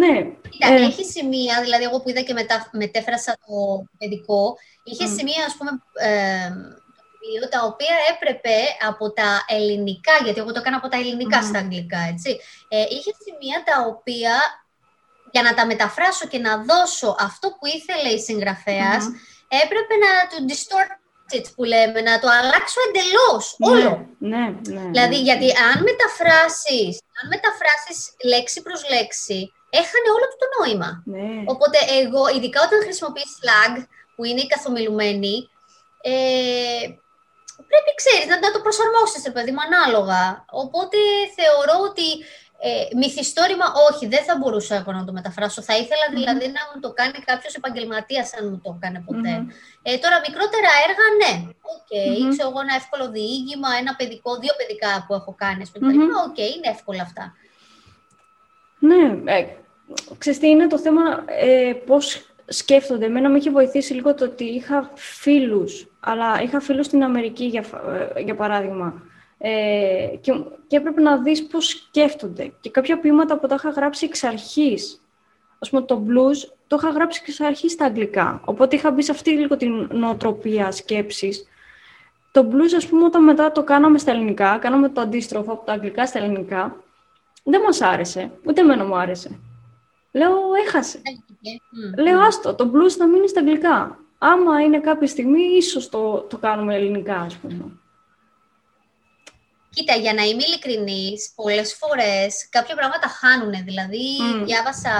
Ναι. 0.00 0.14
Κοίτα, 0.50 0.72
ε, 0.72 0.82
έχει 0.88 1.04
σημεία, 1.04 1.60
δηλαδή 1.62 1.84
εγώ 1.84 2.00
που 2.00 2.08
είδα 2.08 2.20
και 2.20 2.32
μετα... 2.32 2.70
μετέφρασα 2.72 3.32
το 3.46 3.56
παιδικό, 3.98 4.56
είχε 4.84 5.06
σημεία, 5.06 5.44
ας 5.46 5.54
πούμε, 5.56 5.70
ε, 6.08 6.48
το 6.96 7.02
βιβλίο, 7.20 7.48
τα 7.48 7.60
οποία 7.70 7.96
έπρεπε 8.12 8.56
από 8.90 9.12
τα 9.12 9.44
ελληνικά, 9.46 10.14
γιατί 10.24 10.40
εγώ 10.40 10.52
το 10.52 10.60
έκανα 10.62 10.76
από 10.76 10.88
τα 10.88 10.96
ελληνικά 10.96 11.42
στα 11.42 11.58
αγγλικά, 11.58 12.00
έτσι. 12.12 12.30
Ε, 12.68 12.80
είχε 12.94 13.12
σημεία 13.24 13.58
τα 13.68 13.76
οποία, 13.92 14.32
για 15.30 15.42
να 15.42 15.54
τα 15.54 15.66
μεταφράσω 15.66 16.26
και 16.26 16.38
να 16.38 16.52
δώσω 16.68 17.16
αυτό 17.18 17.48
που 17.48 17.66
ήθελε 17.76 18.08
η 18.08 18.20
συγγραφεας 18.26 19.04
έπρεπε 19.64 19.94
να 20.04 20.10
του 20.30 20.38
distort 20.48 20.92
it, 21.36 21.46
που 21.54 21.64
λέμε, 21.64 22.00
να 22.00 22.18
το 22.18 22.28
αλλάξω 22.38 22.80
εντελώς, 22.88 23.44
όλο. 23.58 24.06
Ναι, 24.18 24.36
ναι, 24.38 24.80
ναι. 24.80 24.90
Δηλαδή, 24.90 25.18
γιατί 25.28 25.48
αν 25.68 25.76
μεταφράσεις, 25.90 26.94
αν 27.18 27.24
μεταφράσεις 27.34 27.98
λέξη 28.32 28.62
προς 28.62 28.80
λέξη, 28.90 29.52
έχανε 29.70 30.08
όλο 30.16 30.26
του 30.30 30.38
το 30.42 30.48
νόημα. 30.56 30.90
ναι. 31.04 31.44
Οπότε 31.52 31.78
εγώ, 32.00 32.22
ειδικά 32.34 32.58
όταν 32.66 32.78
χρησιμοποιείς 32.86 33.30
slang, 33.40 33.76
που 34.14 34.24
είναι 34.24 34.40
η 34.40 34.46
καθομιλουμένη, 34.46 35.34
ε, 36.00 36.84
πρέπει, 37.70 37.90
ξέρεις, 38.00 38.26
να, 38.30 38.36
να 38.44 38.50
το 38.52 38.60
προσαρμόσεις, 38.60 39.22
ρε 39.24 39.34
παιδί 39.34 39.50
μου, 39.54 39.62
ανάλογα. 39.68 40.44
Οπότε 40.64 40.98
θεωρώ 41.36 41.76
ότι 41.90 42.08
ε, 42.58 42.96
μυθιστόρημα, 43.00 43.66
όχι, 43.88 44.04
δεν 44.06 44.22
θα 44.24 44.36
μπορούσα 44.36 44.74
εγώ 44.80 44.92
να 44.92 45.04
το 45.04 45.12
μεταφράσω. 45.12 45.62
Θα 45.62 45.76
ήθελα 45.82 46.06
δηλαδή 46.16 46.46
να 46.56 46.62
μου 46.68 46.80
το 46.80 46.90
κάνει 46.98 47.18
κάποιος 47.30 47.54
επαγγελματίας, 47.54 48.34
αν 48.38 48.48
μου 48.48 48.60
το 48.64 48.70
έκανε 48.76 48.98
ποτέ. 49.08 49.34
Ε, 49.82 49.98
τώρα, 50.02 50.16
μικρότερα 50.26 50.70
έργα, 50.86 51.06
ναι. 51.20 51.32
Οκ, 51.74 51.90
ξέρω 52.32 52.48
εγώ 52.50 52.60
ένα 52.66 52.74
εύκολο 52.74 53.04
διήγημα, 53.10 53.68
ένα 53.80 53.92
παιδικό, 53.98 54.30
δύο 54.42 54.54
παιδικά 54.58 55.04
που 55.06 55.14
έχω 55.14 55.32
κάνει, 55.42 55.62
ας 55.62 55.70
πούμε. 55.70 55.92
Οκ, 56.26 56.38
είναι 56.38 56.68
εύκολα 56.76 57.02
αυτά. 57.02 57.24
Ναι, 58.78 59.18
ε, 59.24 59.46
ξέρεις 60.18 60.38
τι 60.38 60.48
είναι 60.48 60.66
το 60.66 60.78
θέμα, 60.78 61.24
ε, 61.26 61.72
πώς 61.86 62.30
σκέφτονται. 62.46 63.04
Εμένα 63.04 63.28
με 63.28 63.38
είχε 63.38 63.50
βοηθήσει 63.50 63.94
λίγο 63.94 64.14
το 64.14 64.24
ότι 64.24 64.44
είχα 64.44 64.90
φίλους, 64.94 65.86
αλλά 66.00 66.42
είχα 66.42 66.60
φίλους 66.60 66.86
στην 66.86 67.02
Αμερική, 67.02 67.44
για, 67.44 67.62
φα- 67.62 67.82
ε, 68.14 68.20
για 68.22 68.34
παράδειγμα. 68.34 69.02
Ε, 69.38 70.06
και, 70.20 70.32
και 70.66 70.76
έπρεπε 70.76 71.00
να 71.00 71.16
δεις 71.22 71.46
πώς 71.46 71.66
σκέφτονται. 71.68 72.52
Και 72.60 72.70
κάποια 72.70 72.98
ποίηματα 72.98 73.38
που 73.38 73.46
τα 73.46 73.54
είχα 73.54 73.70
γράψει 73.70 74.04
εξ 74.06 74.24
αρχής, 74.24 75.00
ας 75.58 75.70
πούμε 75.70 75.82
το 75.82 76.02
blues, 76.08 76.48
το 76.66 76.76
είχα 76.80 76.90
γράψει 76.90 77.22
εξ 77.26 77.40
αρχής 77.40 77.72
στα 77.72 77.84
αγγλικά. 77.84 78.40
Οπότε 78.44 78.76
είχα 78.76 78.90
μπει 78.90 79.02
σε 79.02 79.10
αυτή 79.10 79.30
λίγο 79.30 79.56
την 79.56 79.88
νοοτροπία 79.92 80.70
σκέψης. 80.70 81.48
Το 82.32 82.48
blues, 82.52 82.74
ας 82.76 82.86
πούμε, 82.86 83.04
όταν 83.04 83.24
μετά 83.24 83.52
το 83.52 83.62
κάναμε 83.62 83.98
στα 83.98 84.10
ελληνικά, 84.10 84.58
κάναμε 84.58 84.88
το 84.88 85.00
αντίστροφο 85.00 85.52
από 85.52 85.64
τα 85.66 85.72
αγγλικά 85.72 86.06
στα 86.06 86.18
ελληνικά, 86.18 86.76
δεν 87.50 87.60
μας 87.60 87.80
άρεσε. 87.80 88.30
Ούτε 88.46 88.60
εμένα 88.60 88.84
μου 88.84 88.96
άρεσε. 88.96 89.38
Λέω, 90.12 90.36
έχασε. 90.66 91.00
Μμ. 91.70 92.02
Λέω, 92.02 92.20
άστο, 92.20 92.54
το 92.54 92.70
blues 92.74 92.90
θα 92.90 93.06
μείνει 93.06 93.28
στα 93.28 93.40
αγγλικά. 93.40 93.98
Άμα 94.18 94.60
είναι 94.60 94.80
κάποια 94.80 95.06
στιγμή, 95.06 95.42
ίσως 95.42 95.88
το, 95.88 96.20
το 96.20 96.36
κάνουμε 96.36 96.74
ελληνικά, 96.74 97.16
ας 97.20 97.36
πούμε. 97.36 97.64
Κοίτα, 99.70 99.94
για 99.94 100.14
να 100.14 100.22
είμαι 100.22 100.42
ειλικρινής, 100.46 101.32
πολλές 101.34 101.74
φορές 101.74 102.48
κάποια 102.48 102.74
πράγματα 102.74 103.08
χάνουν. 103.08 103.64
Δηλαδή, 103.64 104.06
Μμ. 104.20 104.44
διάβασα 104.44 104.92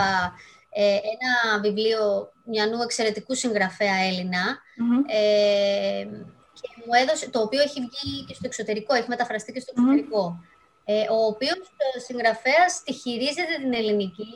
ε, 0.70 0.84
ένα 0.94 1.60
βιβλίο 1.60 2.32
μιανού 2.44 2.82
εξαιρετικού 2.82 3.34
συγγραφέα 3.34 3.94
Έλληνα, 4.08 4.58
Μμμ. 4.76 5.02
ε, 5.06 6.02
και 6.60 6.68
μου 6.86 6.92
έδωσε, 7.02 7.30
το 7.30 7.40
οποίο 7.40 7.60
έχει 7.62 7.80
βγει 7.80 8.24
και 8.24 8.34
στο 8.34 8.46
εξωτερικό, 8.46 8.94
έχει 8.94 9.08
μεταφραστεί 9.08 9.52
και 9.52 9.60
στο 9.60 9.72
εξωτερικό. 9.76 10.40
Ε, 10.88 11.00
ο 11.10 11.24
οποίος 11.26 11.52
ε, 11.94 11.98
συγγραφέας 11.98 12.82
τη 12.84 12.92
χειρίζεται 12.92 13.54
την 13.60 13.74
ελληνική, 13.74 14.26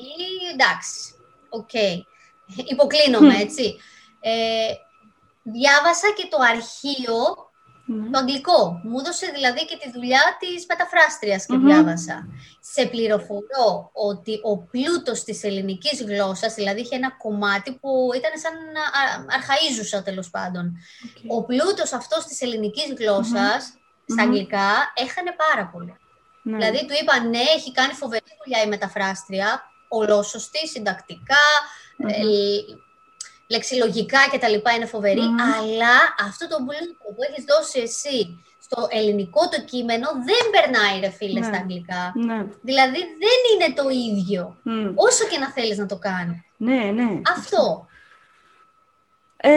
εντάξει, 0.53 1.15
οκ, 1.49 1.73
υποκλίνομαι, 2.71 3.37
έτσι. 3.37 3.77
Ε, 4.21 4.73
διάβασα 5.43 6.09
και 6.17 6.27
το 6.31 6.37
αρχείο 6.51 7.19
Ναι. 7.87 8.11
το 8.11 8.19
αγγλικό. 8.19 8.81
Μου 8.85 8.99
έδωσε 8.99 9.27
δηλαδή 9.35 9.65
και 9.65 9.77
τη 9.77 9.91
δουλειά 9.91 10.21
της 10.39 10.67
μεταφράστριας 10.69 11.47
και 11.47 11.57
Μμμ. 11.57 11.67
διάβασα. 11.67 12.27
Σε 12.61 12.87
πληροφορώ 12.87 13.91
ότι 13.93 14.41
ο 14.43 14.59
πλούτος 14.59 15.25
της 15.25 15.43
ελληνικής 15.45 16.03
γλώσσας, 16.03 16.55
δηλαδή 16.55 16.81
είχε 16.81 16.97
ένα 16.97 17.11
κομμάτι 17.11 17.73
που 17.73 18.11
ήταν 18.17 18.31
σαν 18.39 18.55
α- 18.77 19.25
αρχαΐζουσα 19.39 20.05
τέλος 20.05 20.31
πάντων. 20.31 20.77
Ο 21.29 21.45
πλούτος 21.45 21.93
αυτός 21.93 22.25
της 22.27 22.41
ελληνικής 22.41 22.93
γλώσσας, 22.99 23.63
στα 24.07 24.15
Μμμ. 24.15 24.19
αγγλικά, 24.21 24.69
έχανε 24.95 25.33
πάρα 25.49 25.67
πολύ. 25.73 25.95
Ναι. 26.43 26.57
Δηλαδή 26.57 26.87
του 26.87 26.95
είπα 27.03 27.21
ναι, 27.21 27.39
έχει 27.39 27.73
κάνει 27.73 27.93
φοβερή 27.93 28.25
δουλειά 28.45 28.63
η 28.63 28.69
μεταφράστρια, 28.69 29.63
ολόσωστη, 29.89 30.69
συντακτικά, 30.69 31.45
ε, 32.07 32.13
λεξιλογικά 33.47 34.19
κτλ. 34.33 34.75
είναι 34.77 34.87
φοβερή, 34.87 35.21
Μμμ. 35.21 35.41
αλλά 35.41 35.97
αυτό 36.29 36.49
το 36.49 36.57
πλούτο 36.57 36.95
που 37.15 37.23
έχεις 37.31 37.45
δώσει 37.45 37.81
εσύ 37.81 38.45
στο 38.63 38.87
ελληνικό 38.91 39.49
το 39.49 39.61
κείμενο 39.65 40.09
δεν 40.29 40.45
περνάει 40.51 41.01
ρε 41.01 41.11
φίλε 41.11 41.41
Ναι. 41.41 41.47
στα 41.47 41.57
αγγλικά. 41.57 42.13
Ναι. 42.15 42.45
Δηλαδή 42.63 42.99
δεν 43.25 43.39
είναι 43.51 43.75
το 43.75 43.89
ίδιο, 43.89 44.57
Μμ. 44.63 44.93
όσο 44.95 45.27
και 45.27 45.39
να 45.39 45.51
θέλεις 45.53 45.79
να 45.79 45.87
το 45.87 45.97
κάνεις. 45.99 46.39
ναι, 46.57 46.85
ναι. 46.85 47.21
Αυτό. 47.37 47.89
Ε, 49.43 49.51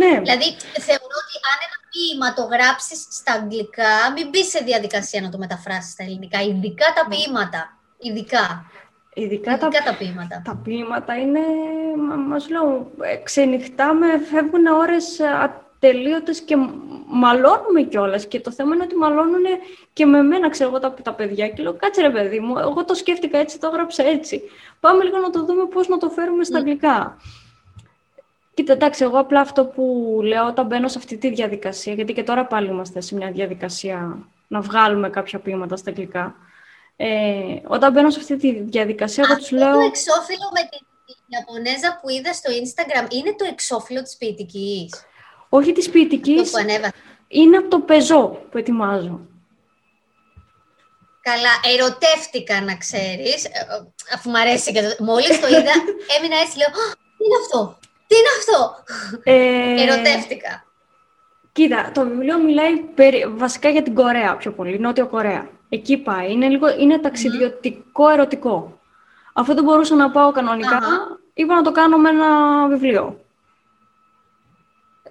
ναι. 0.00 0.12
Δηλαδή 0.20 0.48
θεωρώ 0.86 1.14
ότι 1.22 1.34
αν 1.50 1.58
ένα 1.66 1.78
ποίημα 1.96 2.32
το 2.34 2.42
γράψεις 2.42 3.06
στα 3.10 3.32
αγγλικά, 3.32 3.92
μην 4.14 4.28
μπεις 4.28 4.48
σε 4.48 4.60
διαδικασία 4.64 5.20
να 5.20 5.28
το 5.28 5.38
μεταφράσεις 5.38 5.92
στα 5.92 6.02
ελληνικά, 6.04 6.40
ειδικά 6.42 6.86
τα 6.96 7.06
ποίηματα. 7.08 7.78
Ειδικά. 7.98 8.64
Ειδικά, 9.14 9.58
τα, 9.58 9.66
Ειδικά 9.66 9.84
τα 9.90 9.96
ποίηματα. 9.98 10.42
τα 10.44 10.60
ποίηματα 10.64 11.14
είναι, 11.16 11.40
μα- 12.08 12.14
μας 12.16 12.48
λέω, 12.48 12.90
ε, 13.00 13.16
ξενυχτάμε, 13.16 14.06
φεύγουν 14.30 14.66
ώρες 14.66 15.18
ε, 15.18 15.26
ατελείωτες 15.28 16.40
και 16.40 16.56
μ- 16.56 16.70
μαλώνουμε 17.06 17.82
κιόλας. 17.82 18.26
Και 18.26 18.40
το 18.40 18.50
θέμα 18.52 18.74
είναι 18.74 18.84
ότι 18.84 18.96
μαλώνουν 18.96 19.42
και 19.92 20.06
με 20.06 20.22
μένα, 20.22 20.50
ξέρω 20.50 20.68
εγώ, 20.68 20.78
τα, 20.78 20.94
τα 21.02 21.12
παιδιά. 21.12 21.48
Και 21.48 21.62
λέω, 21.62 21.74
κάτσε 21.74 22.00
ρε 22.00 22.10
παιδί 22.10 22.40
μου, 22.40 22.58
εγώ 22.58 22.84
το 22.84 22.94
σκέφτηκα 22.94 23.38
έτσι, 23.38 23.58
το 23.58 23.66
έγραψα 23.66 24.02
έτσι. 24.04 24.42
Πάμε 24.80 25.04
λίγο 25.04 25.18
να 25.18 25.30
το 25.30 25.44
δούμε 25.44 25.64
πώς 25.66 25.88
να 25.88 25.98
το 25.98 26.08
φέρουμε 26.08 26.44
στα 26.44 26.58
Μμ. 26.58 26.60
αγγλικά. 26.60 27.16
Κοίτα, 28.56 28.72
εντάξει, 28.72 29.04
εγώ 29.04 29.18
απλά 29.18 29.40
αυτό 29.40 29.64
που 29.64 30.18
λέω 30.22 30.46
όταν 30.46 30.66
μπαίνω 30.66 30.88
σε 30.88 30.98
αυτή 30.98 31.16
τη 31.16 31.28
διαδικασία, 31.30 31.92
γιατί 31.92 32.12
και 32.12 32.22
τώρα 32.22 32.46
πάλι 32.46 32.68
είμαστε 32.68 33.00
σε 33.00 33.14
μια 33.14 33.30
διαδικασία 33.30 34.18
να 34.48 34.60
βγάλουμε 34.60 35.10
κάποια 35.10 35.38
ποίηματα 35.38 35.76
στα 35.76 35.90
αγγλικά. 35.90 36.34
Ε, 36.96 37.06
όταν 37.66 37.92
μπαίνω 37.92 38.10
σε 38.10 38.18
αυτή 38.18 38.36
τη 38.36 38.60
διαδικασία, 38.60 39.24
εγώ 39.26 39.36
τους 39.36 39.52
Αυτό 39.52 39.56
λέω... 39.56 39.72
το 39.72 39.80
εξώφυλλο 39.80 40.48
με 40.54 40.60
την 40.70 41.16
Ιαπωνέζα 41.26 41.98
που 42.00 42.08
είδα 42.10 42.32
στο 42.32 42.50
Instagram 42.52 43.12
είναι 43.12 43.34
το 43.38 43.44
εξώφυλλο 43.50 44.02
της 44.02 44.16
ποιητικής; 44.16 45.04
Όχι 45.48 45.72
της 45.72 45.84
Το 45.84 45.90
ποιητικής, 45.90 46.50
που 46.50 46.58
ανέβασε. 46.58 46.92
είναι 47.28 47.56
από 47.56 47.68
το 47.68 47.80
πεζό 47.80 48.28
που 48.50 48.58
ετοιμάζω. 48.58 49.20
Καλά, 51.20 51.74
ερωτεύτηκα 51.74 52.60
να 52.60 52.76
ξέρεις, 52.76 53.44
ε, 53.44 53.48
ε, 53.48 54.14
αφού 54.14 54.30
μου 54.30 54.38
αρέσει 54.38 54.72
και 54.72 54.82
το... 54.82 55.04
Μόλις 55.04 55.40
το 55.40 55.46
είδα, 55.46 55.74
έμεινα 56.16 56.36
έτσι, 56.42 56.56
λέω, 56.56 56.68
«Α, 56.68 56.86
τι 57.16 57.24
είναι 57.24 57.38
αυτό, 57.44 57.78
τι 58.06 58.16
είναι 58.16 58.28
αυτό; 58.38 58.74
Ε, 59.22 59.82
Ερωτεύτηκα. 59.82 60.64
Κοίτα, 61.52 61.90
το 61.94 62.06
βιβλίο 62.06 62.38
μιλάει 62.38 62.76
περι- 62.76 63.28
βασικά 63.28 63.68
για 63.68 63.82
την 63.82 63.94
Κορέα 63.94 64.36
πιο 64.36 64.52
πολύ, 64.52 64.78
Νότιο 64.78 65.06
Κορέα. 65.06 65.48
Εκεί 65.68 65.96
πάει. 65.96 66.32
Είναι, 66.32 66.48
λίγο, 66.48 66.68
είναι 66.78 66.98
ταξιδιωτικό 66.98 68.08
ερωτικό. 68.08 68.78
Αφού 69.32 69.54
δεν 69.54 69.64
μπορούσα 69.64 69.94
να 69.94 70.10
πάω 70.10 70.32
κανονικά, 70.32 70.76
Αχα. 70.76 71.18
είπα 71.34 71.54
να 71.54 71.62
το 71.62 71.72
κάνω 71.72 71.98
με 71.98 72.08
ένα 72.08 72.66
βιβλίο. 72.68 73.20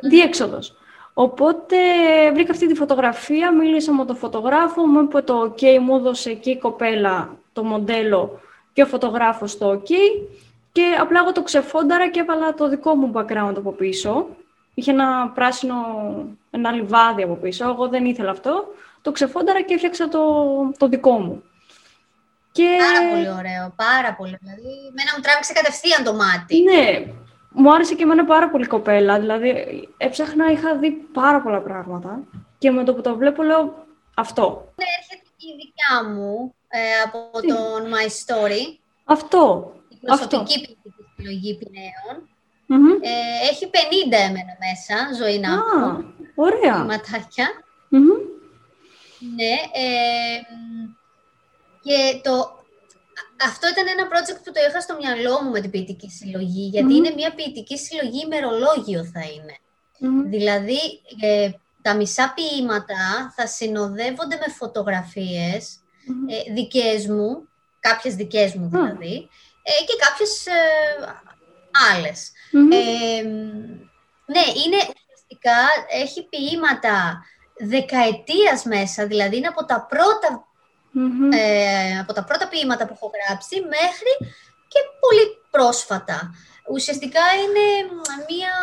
Διέξοδος. 0.01 0.73
Οπότε 1.13 1.77
βρήκα 2.33 2.51
αυτή 2.51 2.67
τη 2.67 2.75
φωτογραφία, 2.75 3.51
μίλησα 3.53 3.93
με 3.93 4.05
τον 4.05 4.15
φωτογράφο, 4.15 4.85
μου 4.87 5.01
είπε 5.01 5.21
το 5.21 5.41
OK, 5.41 5.79
μου 5.79 5.95
έδωσε 5.95 6.29
εκεί 6.29 6.49
η 6.49 6.57
κοπέλα 6.57 7.37
το 7.53 7.63
μοντέλο 7.63 8.39
και 8.73 8.81
ο 8.81 8.85
φωτογράφος 8.85 9.57
το 9.57 9.71
OK 9.71 9.89
και 10.75 10.95
απλά 10.99 11.19
εγώ 11.19 11.31
το 11.31 11.43
ξεφόνταρα 11.43 12.09
και 12.09 12.19
έβαλα 12.19 12.53
το 12.53 12.69
δικό 12.69 12.95
μου 12.95 13.11
background 13.15 13.53
από 13.57 13.71
πίσω. 13.71 14.27
Είχε 14.73 14.91
ένα 14.91 15.29
πράσινο, 15.29 15.75
ένα 16.51 16.71
λιβάδι 16.71 17.23
από 17.23 17.33
πίσω, 17.33 17.69
εγώ 17.69 17.87
δεν 17.87 18.05
ήθελα 18.05 18.31
αυτό. 18.31 18.65
Το 19.01 19.11
ξεφόνταρα 19.11 19.61
και 19.61 19.73
έφτιαξα 19.73 20.07
το, 20.07 20.23
το 20.77 20.87
δικό 20.87 21.19
μου. 21.19 21.43
Και... 22.51 22.77
Πάρα 22.79 23.09
πολύ 23.09 23.29
ωραίο, 23.29 23.73
πάρα 23.75 24.15
πολύ. 24.15 24.37
Δηλαδή, 24.41 24.63
μένα 24.95 25.11
μου 25.15 25.21
τράβηξε 25.21 25.53
κατευθείαν 25.53 26.03
το 26.03 26.13
μάτι. 26.13 26.63
Ναι, 26.63 27.05
μου 27.49 27.73
άρεσε 27.73 27.95
και 27.95 28.03
εμένα 28.03 28.25
πάρα 28.25 28.49
πολύ 28.49 28.63
η 28.63 28.67
κοπέλα. 28.67 29.19
Δηλαδή, 29.19 29.49
έψαχνα, 29.97 30.51
είχα 30.51 30.75
δει 30.75 30.91
πάρα 30.91 31.41
πολλά 31.41 31.59
πράγματα. 31.61 32.19
Και 32.57 32.71
με 32.71 32.83
το 32.83 32.93
που 32.93 33.01
το 33.01 33.15
βλέπω, 33.15 33.43
λέω 33.43 33.85
αυτό. 34.15 34.73
Έρχεται 34.99 35.29
και 35.37 35.47
η 35.47 35.55
δικιά 35.55 36.09
μου 36.13 36.55
ε, 36.67 36.79
από 37.05 37.39
Τι; 37.39 37.47
τον 37.47 37.91
My 37.93 38.07
Story, 38.07 38.77
Αυτό. 39.03 39.73
Η 40.05 40.17
προσωπική 40.17 40.55
ποιητική 40.59 41.05
συλλογή 41.15 41.57
Πινέων. 41.57 42.15
Μμμ. 42.67 42.89
Ε, 43.01 43.47
έχει 43.49 43.65
50 43.65 43.77
εμένα 44.11 44.53
μέσα, 44.65 44.95
ζωή 45.23 45.39
να 45.39 45.49
Α, 45.51 45.55
έχω, 45.55 46.03
ωραία. 46.35 46.73
ποιηματάκια. 46.75 47.47
Μμμ. 47.89 48.07
Ναι, 49.35 49.53
ε, 49.83 50.37
μ, 50.55 50.93
και 51.81 52.19
το, 52.23 52.31
αυτό 53.45 53.67
ήταν 53.67 53.85
ένα 53.87 54.07
project 54.11 54.39
που 54.43 54.51
το 54.51 54.59
είχα 54.69 54.81
στο 54.81 54.95
μυαλό 55.01 55.41
μου 55.43 55.49
με 55.49 55.59
την 55.61 55.69
ποιητική 55.69 56.09
συλλογή, 56.09 56.65
γιατί 56.67 56.87
Μμμ. 56.87 56.95
είναι 56.95 57.13
μια 57.15 57.33
ποιητική 57.35 57.77
συλλογή 57.77 58.21
ημερολόγιο 58.25 59.03
θα 59.13 59.21
είναι. 59.35 59.55
Μμμ. 59.99 60.29
Δηλαδή, 60.29 60.79
ε, 61.21 61.49
τα 61.81 61.95
μισά 61.95 62.33
ποίηματα 62.35 63.33
θα 63.35 63.47
συνοδεύονται 63.47 64.35
με 64.35 64.53
φωτογραφίες 64.53 65.79
Μμμ. 66.07 66.27
ε, 66.29 66.53
δικές 66.53 67.07
μου, 67.07 67.47
κάποιες 67.79 68.15
δικές 68.15 68.53
μου 68.55 68.69
δηλαδή, 68.69 69.15
ε, 69.15 69.27
και 69.87 69.95
κάποιες 70.05 70.45
ε, 70.45 70.53
άλλες. 71.91 72.31
Μμμ. 72.51 72.71
Ε, 72.71 73.21
ναι, 74.25 74.45
είναι 74.65 74.77
ουσιαστικά, 74.77 75.59
έχει 75.89 76.27
ποίηματα 76.29 77.25
δεκαετίας 77.57 78.63
μέσα, 78.63 79.07
δηλαδή 79.07 79.37
είναι 79.37 79.47
από 79.47 79.65
τα 79.65 79.85
πρώτα, 79.89 80.47
Μμμ. 80.91 81.31
ε, 81.31 81.99
από 81.99 82.13
τα 82.13 82.23
πρώτα 82.23 82.47
ποίηματα 82.47 82.85
που 82.87 82.93
έχω 82.93 83.11
γράψει 83.15 83.55
μέχρι 83.59 84.11
και 84.67 84.79
πολύ 84.99 85.25
πρόσφατα. 85.51 86.35
Ουσιαστικά 86.71 87.21
είναι 87.43 87.91
μια 88.29 88.55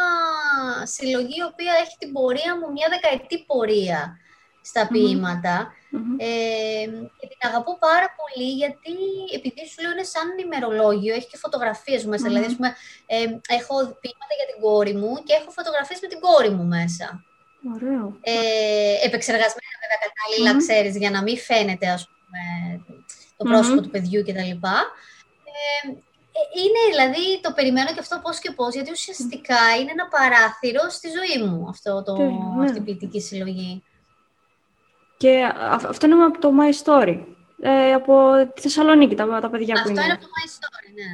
συλλογή 0.87 1.37
η 1.39 1.49
οποία 1.53 1.73
έχει 1.85 1.97
την 1.99 2.13
πορεία 2.13 2.57
μου, 2.59 2.73
μια 2.73 2.89
δεκαετή 2.91 3.45
πορεία 3.47 4.19
στα 4.63 4.83
Μμμ. 4.83 4.89
ποίηματα. 4.93 5.73
Μμμ. 5.91 6.17
Ε, 6.19 6.85
και 7.19 7.27
την 7.33 7.43
αγαπώ 7.49 7.73
πάρα 7.79 8.09
πολύ 8.19 8.49
γιατί 8.63 8.95
επειδή 9.37 9.63
σου 9.71 9.83
λέω 9.83 9.93
είναι 9.95 10.09
σαν 10.15 10.27
ημερολόγιο, 10.45 11.15
έχει 11.15 11.29
και 11.33 11.43
φωτογραφίες 11.45 12.05
μέσα. 12.05 12.25
Μμμ. 12.25 12.29
Δηλαδή, 12.29 12.47
ας 12.51 12.57
πούμε, 12.57 12.71
ε, 13.07 13.17
έχω 13.59 13.75
ποίηματα 14.03 14.33
για 14.39 14.49
την 14.51 14.59
κόρη 14.65 14.95
μου 15.01 15.13
και 15.27 15.35
έχω 15.41 15.51
φωτογραφίες 15.59 16.01
με 16.05 16.09
την 16.13 16.21
κόρη 16.27 16.51
μου 16.57 16.65
μέσα. 16.77 17.07
Ωραίο. 17.75 18.05
Ε, 18.21 18.35
επεξεργασμένα 19.09 19.75
βέβαια 19.83 20.01
κατάλληλα, 20.07 20.51
Μμμ. 20.53 20.61
ξέρεις, 20.65 20.95
για 21.03 21.11
να 21.11 21.21
μην 21.23 21.37
φαίνεται 21.49 21.87
ας 21.97 22.03
πούμε, 22.09 22.41
το 23.37 23.45
Μμμ. 23.45 23.51
πρόσωπο 23.53 23.81
του 23.83 23.91
παιδιού 23.95 24.21
κτλ. 24.23 24.53
Ε, 25.55 25.89
ε, 26.39 26.45
είναι 26.63 26.81
δηλαδή, 26.91 27.41
το 27.41 27.53
περιμένω 27.53 27.91
και 27.95 28.01
αυτό 28.01 28.21
πώς 28.23 28.39
και 28.39 28.51
πώς, 28.51 28.75
γιατί 28.75 28.91
ουσιαστικά 28.91 29.61
είναι 29.81 29.91
ένα 29.91 30.07
παράθυρο 30.09 30.89
στη 30.89 31.09
ζωή 31.17 31.37
μου 31.47 31.69
αυτό 31.69 32.03
το, 32.03 32.15
Τέλεια, 32.15 32.55
ναι. 32.57 32.65
αυτή 32.65 32.79
η 32.79 32.83
ποιητική 32.83 33.21
συλλογή. 33.21 33.83
Και 35.23 35.45
α- 35.45 35.81
αυτό 35.89 36.07
είναι 36.07 36.25
από 36.25 36.39
το 36.45 36.51
My 36.61 36.73
Story. 36.83 37.17
Ε, 37.63 37.93
από 37.93 38.15
τη 38.55 38.61
Θεσσαλονίκη, 38.61 39.15
τα, 39.15 39.39
τα 39.41 39.51
παιδιά 39.51 39.75
που 39.75 39.81
Αυτό 39.81 39.91
είναι. 39.91 40.03
είναι 40.05 40.13
από 40.13 40.23
το 40.23 40.29
My 40.39 40.47
Story, 40.57 40.89
ναι. 40.99 41.11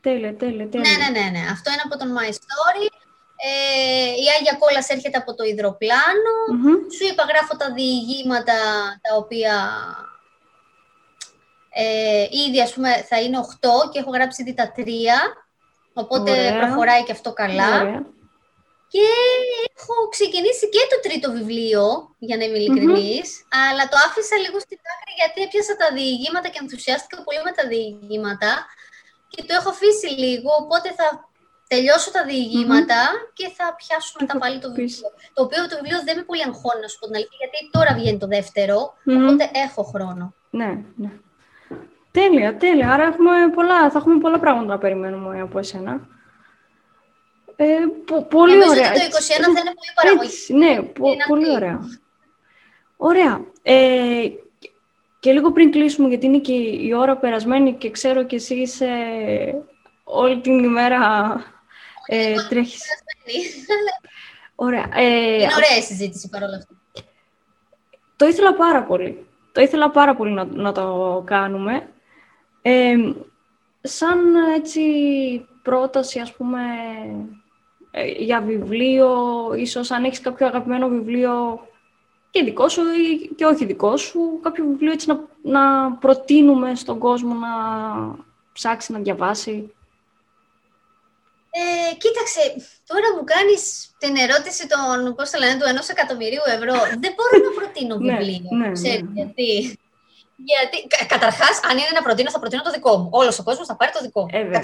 Τέλεια, 0.00 0.36
τέλεια, 0.36 0.68
τέλεια. 0.68 0.90
Ναι, 0.90 0.96
ναι, 1.04 1.08
ναι, 1.20 1.26
ναι. 1.30 1.42
Αυτό 1.54 1.66
είναι 1.72 1.84
από 1.84 1.96
τον 1.98 2.08
My 2.18 2.28
Story. 2.40 2.86
Ε, 3.48 4.08
η 4.22 4.26
Άγια 4.38 4.54
Κόλλας 4.58 4.88
έρχεται 4.88 5.18
από 5.18 5.34
το 5.34 5.44
υδροπλάνο. 5.44 6.34
Μμμ. 6.52 6.74
Σου 6.96 7.04
είπα, 7.10 7.22
γράφω 7.30 7.56
τα 7.56 7.72
διηγήματα 7.72 8.56
τα 9.04 9.16
οποία 9.16 9.54
ε, 11.70 12.22
ήδη 12.46 12.60
ας 12.60 12.72
πούμε 12.74 12.90
θα 13.08 13.20
είναι 13.20 13.38
8 13.38 13.90
και 13.92 13.98
έχω 13.98 14.10
γράψει 14.10 14.42
ήδη 14.42 14.54
τα 14.54 14.72
3. 14.76 14.80
Οπότε 15.92 16.30
Ωραία. 16.30 16.58
προχωράει 16.58 17.02
και 17.04 17.12
αυτό 17.12 17.32
καλά. 17.32 17.80
Ωραία. 17.80 18.02
Και 18.92 19.06
έχω 19.76 19.94
ξεκινήσει 20.14 20.64
και 20.74 20.82
το 20.92 20.98
τρίτο 21.06 21.26
βιβλίο, 21.38 21.84
για 22.26 22.36
να 22.36 22.44
είμαι 22.44 22.58
ειλικρινής, 22.58 23.28
αλλά 23.62 23.82
το 23.90 23.96
άφησα 24.06 24.36
λίγο 24.44 24.58
στην 24.66 24.78
άκρη 24.92 25.12
γιατί 25.20 25.38
έπιασα 25.46 25.74
τα 25.82 25.88
διηγήματα 25.98 26.48
και 26.52 26.60
ενθουσιάστηκα 26.64 27.16
πολύ 27.26 27.40
με 27.48 27.52
τα 27.58 27.64
διηγήματα 27.72 28.50
και 29.32 29.40
το 29.46 29.52
έχω 29.58 29.68
αφήσει 29.74 30.08
λίγο, 30.24 30.50
οπότε 30.62 30.88
θα 30.98 31.06
τελειώσω 31.72 32.08
τα 32.16 32.22
διηγηματα 32.30 33.00
και 33.38 33.46
θα 33.56 33.66
πιάσω 33.80 34.10
Και 34.12 34.18
μετά 34.20 34.32
θα 34.34 34.40
πάλι 34.42 34.56
το 34.64 34.68
πεις. 34.76 34.92
βιβλίο. 34.92 35.10
Το 35.36 35.40
οποίο 35.46 35.60
το 35.70 35.74
βιβλίο 35.80 35.98
δεν 36.06 36.14
με 36.18 36.22
πολύ 36.28 36.42
αγχώνει, 36.48 36.80
να 36.84 36.88
σου 36.90 36.98
πω 37.00 37.04
την 37.08 37.16
αλήθεια, 37.18 37.38
γιατί 37.42 37.56
τώρα 37.76 37.90
βγαίνει 37.98 38.18
το 38.24 38.28
δεύτερο, 38.36 38.78
Μμμ. 39.08 39.16
οπότε 39.22 39.44
έχω 39.66 39.82
χρόνο. 39.92 40.24
Ναι, 40.60 40.70
ναι. 41.02 41.10
Τέλεια, 42.18 42.50
τέλεια. 42.62 42.86
Άρα 42.94 43.04
έχουμε 43.12 43.32
πολλά, 43.54 43.78
θα 43.92 43.98
έχουμε 43.98 44.16
πολλά 44.24 44.38
πράγματα 44.44 44.72
να 44.74 44.78
περιμένουμε 44.84 45.40
από 45.40 45.58
εσένα. 45.58 45.92
Ε, 47.56 47.64
πο- 48.06 48.22
πολύ 48.22 48.52
Νομίζω 48.52 48.70
ωραία. 48.70 48.90
ότι 48.90 48.98
το 48.98 49.16
21 49.16 49.42
θα 49.54 49.60
είναι 49.60 49.74
πολύ 49.74 49.92
παραγωγή. 49.94 50.26
Έτσι, 50.28 50.52
ναι, 50.54 50.82
πο- 50.82 51.08
Είναι 51.12 51.24
πολύ 51.28 51.42
αυτή. 51.44 51.54
ωραία. 51.54 51.80
Ωραία. 52.96 53.40
Ε, 53.62 54.28
και 55.20 55.32
λίγο 55.32 55.52
πριν 55.52 55.70
κλείσουμε, 55.70 56.08
γιατί 56.08 56.26
είναι 56.26 56.38
και 56.38 56.52
η 56.52 56.92
ώρα 56.96 57.16
περασμένη 57.16 57.74
και 57.74 57.90
ξέρω 57.90 58.22
και 58.24 58.36
εσύ 58.36 58.54
είσαι 58.54 58.88
όλη 60.04 60.40
την 60.40 60.58
ημέρα 60.64 61.00
ε, 62.06 62.34
τρέχεις. 62.48 62.82
Ωραία. 64.54 64.88
Ε, 64.94 65.34
Είναι 65.34 65.54
ωραία 65.54 65.76
η 65.78 65.82
συζήτηση 65.82 66.28
παρόλα 66.28 66.56
αυτά. 66.56 66.74
το 68.16 68.26
ήθελα 68.26 68.54
πάρα 68.54 68.82
πολύ. 68.82 69.26
Το 69.52 69.60
ήθελα 69.60 69.90
πάρα 69.90 70.14
πολύ 70.16 70.30
να, 70.32 70.44
να 70.44 70.72
το 70.72 71.22
κάνουμε. 71.26 71.88
Ε, 72.62 72.94
σαν 73.80 74.34
έτσι 74.56 74.82
πρόταση, 75.62 76.18
ας 76.20 76.32
πούμε, 76.32 76.60
ε, 77.04 77.14
για 78.18 78.40
βιβλίο, 78.40 79.08
ίσως 79.56 79.90
αν 79.90 80.04
έχεις 80.04 80.20
κάποιο 80.20 80.46
αγαπημένο 80.46 80.88
βιβλίο 80.88 81.66
και 82.30 82.42
δικό 82.42 82.68
σου 82.68 82.82
ή 82.82 83.34
και 83.34 83.44
όχι 83.44 83.64
δικό 83.64 83.96
σου, 83.96 84.40
κάποιο 84.42 84.64
βιβλίο 84.64 84.92
έτσι 84.92 85.08
να, 85.08 85.20
να 85.42 85.92
προτείνουμε 85.92 86.74
στον 86.74 86.98
κόσμο 86.98 87.34
να 87.34 87.48
ψάξει, 88.52 88.92
να 88.92 88.98
διαβάσει. 88.98 89.70
Ε, 91.50 91.94
κοίταξε, 91.94 92.40
τώρα 92.86 93.06
μου 93.16 93.24
κάνεις 93.24 93.62
την 93.98 94.16
ερώτηση 94.16 94.66
των, 94.72 95.14
πώς 95.14 95.30
το 95.30 95.38
λένε, 95.38 95.58
του 95.58 95.68
ενός 95.68 95.88
εκατομμυρίου 95.88 96.44
ευρώ. 96.56 96.74
Δεν 97.02 97.12
μπορώ 97.16 97.34
να 97.46 97.50
προτείνω 97.58 97.96
Ναι, 97.98 98.16
βιβλίο, 98.16 98.50
ναι, 98.58 98.72
ξέρεις 98.72 99.02
ναι. 99.02 99.12
γιατί. 99.18 99.78
Γιατί, 100.50 100.86
καταρχάς, 101.06 101.60
αν 101.68 101.78
είναι 101.78 101.94
να 101.94 102.02
προτείνω, 102.02 102.30
θα 102.30 102.38
προτείνω 102.38 102.62
το 102.62 102.70
δικό 102.70 102.96
μου. 102.96 103.08
Όλος 103.12 103.38
ο 103.38 103.42
κόσμος 103.42 103.66
θα 103.66 103.76
πάρει 103.76 103.92
το 103.92 104.00
δικό 104.02 104.20
μου. 104.20 104.28
Ε, 104.32 104.42
βέβαια. 104.42 104.60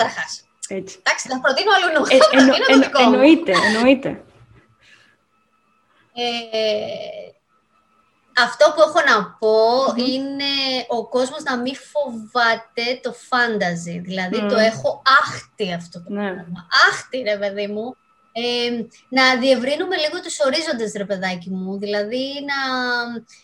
Καταρχά. 0.69 0.85
Έτσι. 0.85 0.99
Εντάξει, 1.03 1.29
θα 1.29 1.41
προτείνω 1.41 1.71
αλλού. 1.77 2.05
Ε, 2.09 2.17
θα 2.23 2.29
εννο- 2.39 2.55
προτείνω 2.55 2.67
το 2.67 2.73
εννο- 2.73 2.85
δικό 2.87 3.03
μου. 3.03 3.13
εννοείται, 3.13 3.53
εννοείται. 3.67 4.23
Ε, 6.15 7.31
αυτό 8.43 8.73
που 8.75 8.81
έχω 8.81 9.01
να 9.11 9.25
πω 9.39 9.57
Μμμ. 9.93 10.07
είναι 10.07 10.53
ο 10.89 11.09
κόσμος 11.09 11.43
να 11.43 11.57
μην 11.59 11.75
φοβάται 11.77 13.01
το 13.03 13.13
φάνταζι. 13.13 13.99
Δηλαδή 13.99 14.41
Μμ. 14.41 14.49
το 14.49 14.57
έχω 14.57 15.03
άχτη 15.23 15.73
αυτό 15.73 16.03
το 16.03 16.11
Ναι. 16.13 16.21
πράγμα. 16.33 16.67
Άχτη 16.91 17.19
ρε 17.19 17.39
παιδί 17.39 17.67
μου. 17.67 17.97
Ε, 18.35 18.71
να 19.09 19.37
διευρύνουμε 19.39 19.97
λίγο 19.97 20.21
τους 20.21 20.41
ορίζοντες 20.41 20.93
ρε 20.97 21.05
παιδάκι 21.05 21.51
μου. 21.51 21.79
Δηλαδή 21.79 22.27
να 22.47 22.61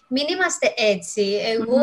μην 0.09 0.27
είμαστε 0.29 0.75
έτσι. 0.77 1.41
Εγώ 1.45 1.81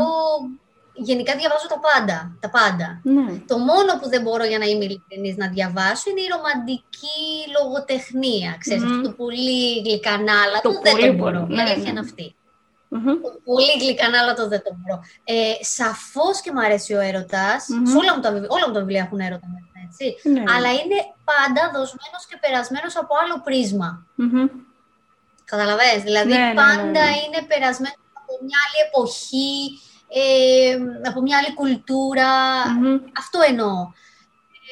γενικά 0.95 1.35
διαβάζω 1.35 1.67
τα 1.67 1.79
πάντα. 1.87 2.17
Τα 2.39 2.49
πάντα. 2.49 2.87
Ναι. 3.03 3.31
Το 3.51 3.57
μόνο 3.57 3.91
που 4.01 4.09
δεν 4.09 4.21
μπορώ 4.21 4.43
για 4.45 4.57
να 4.57 4.65
είμαι 4.65 4.85
ειλικρινής 4.85 5.35
να 5.37 5.47
διαβάσω 5.49 6.09
είναι 6.09 6.21
η 6.21 6.29
ρομαντική 6.35 7.21
λογοτεχνία. 7.57 8.55
Ξέρεις, 8.59 8.83
Μμμ. 8.83 8.91
αυτό 8.91 9.01
το 9.09 9.11
πολύ 9.21 9.79
γλυκανάλατο 9.85 10.69
Το 10.69 10.79
δεν 10.83 10.93
πολύ 10.93 11.07
το 11.07 11.13
μπορώ. 11.13 11.39
πολύ, 11.39 11.53
Η 11.53 11.55
ναι, 11.55 11.61
αλήθεια 11.61 11.83
ναι. 11.83 11.89
είναι 11.89 11.99
αυτή. 11.99 12.35
Μμμ. 12.89 13.03
Το 13.25 13.29
πολύ 13.49 13.73
γλυκανάλατο 13.81 14.43
δεν 14.53 14.61
το 14.65 14.71
μπορώ. 14.77 14.97
Ε, 15.23 15.35
σαφώς 15.77 16.35
και 16.43 16.51
μου 16.53 16.61
αρέσει 16.67 16.91
ο 16.93 17.01
έρωτας. 17.09 17.61
Μμμ. 17.69 17.85
Σε 17.91 17.97
όλα 18.01 18.11
μου, 18.15 18.21
τα, 18.25 18.31
βιβλία- 18.33 18.51
όλα 18.55 18.65
μου 18.67 18.73
τα 18.73 18.79
βιβλία 18.83 19.01
έχουν 19.05 19.19
έρωτα 19.27 19.47
μέσα, 19.55 19.73
έτσι. 19.85 20.05
Ναι. 20.33 20.43
Αλλά 20.53 20.69
είναι 20.79 20.97
πάντα 21.31 21.61
δοσμένος 21.75 22.23
και 22.29 22.37
περασμένος 22.43 22.93
από 23.01 23.13
άλλο 23.21 23.35
πρίσμα. 23.47 23.89
Μμμ. 24.15 24.45
Καταλαβαίνεις, 25.51 26.03
δηλαδή 26.09 26.31
Ναι, 26.33 26.37
ναι, 26.39 26.47
ναι, 26.47 26.53
πάντα 26.63 27.03
ναι. 27.05 27.15
είναι 27.23 27.39
περασμένος 27.51 28.01
από 28.21 28.31
μια 28.45 28.57
άλλη 28.65 28.79
εποχή, 28.87 29.53
ε, 30.17 30.77
από 31.09 31.21
μια 31.21 31.37
άλλη 31.37 31.53
κουλτούρα. 31.53 32.31
Μμμ. 32.69 32.99
Αυτό 33.21 33.39
εννοώ. 33.49 33.73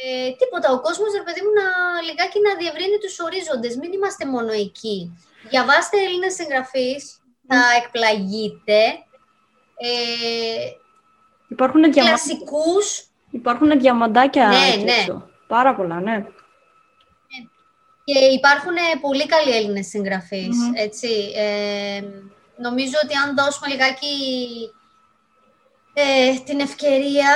Ε, 0.03 0.31
τίποτα, 0.39 0.67
ο 0.71 0.79
κόσμος, 0.81 1.11
ρε 1.19 1.23
παιδί 1.25 1.41
μου, 1.43 1.53
να 1.61 1.67
λιγάκι 2.07 2.39
να 2.47 2.55
διευρύνει 2.55 2.97
τους 3.03 3.19
ορίζοντες. 3.19 3.75
Μην 3.75 3.91
είμαστε 3.93 4.25
μόνο 4.25 4.51
εκεί. 4.51 4.97
Διαβάστε 5.49 5.97
Έλληνες 6.05 6.33
συγγραφείς, 6.33 7.01
θα 7.47 7.59
εκπλαγείτε. 7.79 8.79
Ε, 9.77 10.65
Υπάρχουν, 11.47 11.91
διαμα... 11.91 12.09
κλασικούς 12.09 13.07
Υπάρχουν 13.31 13.79
διαμαντάκια 13.79 14.47
Ναι, 14.47 14.67
εκεί 14.73 14.83
ναι. 14.83 14.91
έξω. 14.91 15.29
Πάρα 15.47 15.75
πολλά, 15.75 15.99
ναι. 15.99 16.25
και 18.03 18.19
υπάρχουν 18.19 18.75
ε, 18.75 18.99
πολύ 19.01 19.25
καλοί 19.25 19.55
Έλληνες 19.55 19.87
συγγραφείς, 19.87 20.55
Μμμ. 20.57 20.71
έτσι. 20.75 21.31
Ε, 21.35 22.01
νομίζω 22.57 22.97
ότι 23.03 23.13
αν 23.15 23.35
δώσουμε 23.35 23.67
λιγάκι 23.67 24.15
ε, 25.93 26.39
την 26.45 26.59
ευκαιρία 26.59 27.35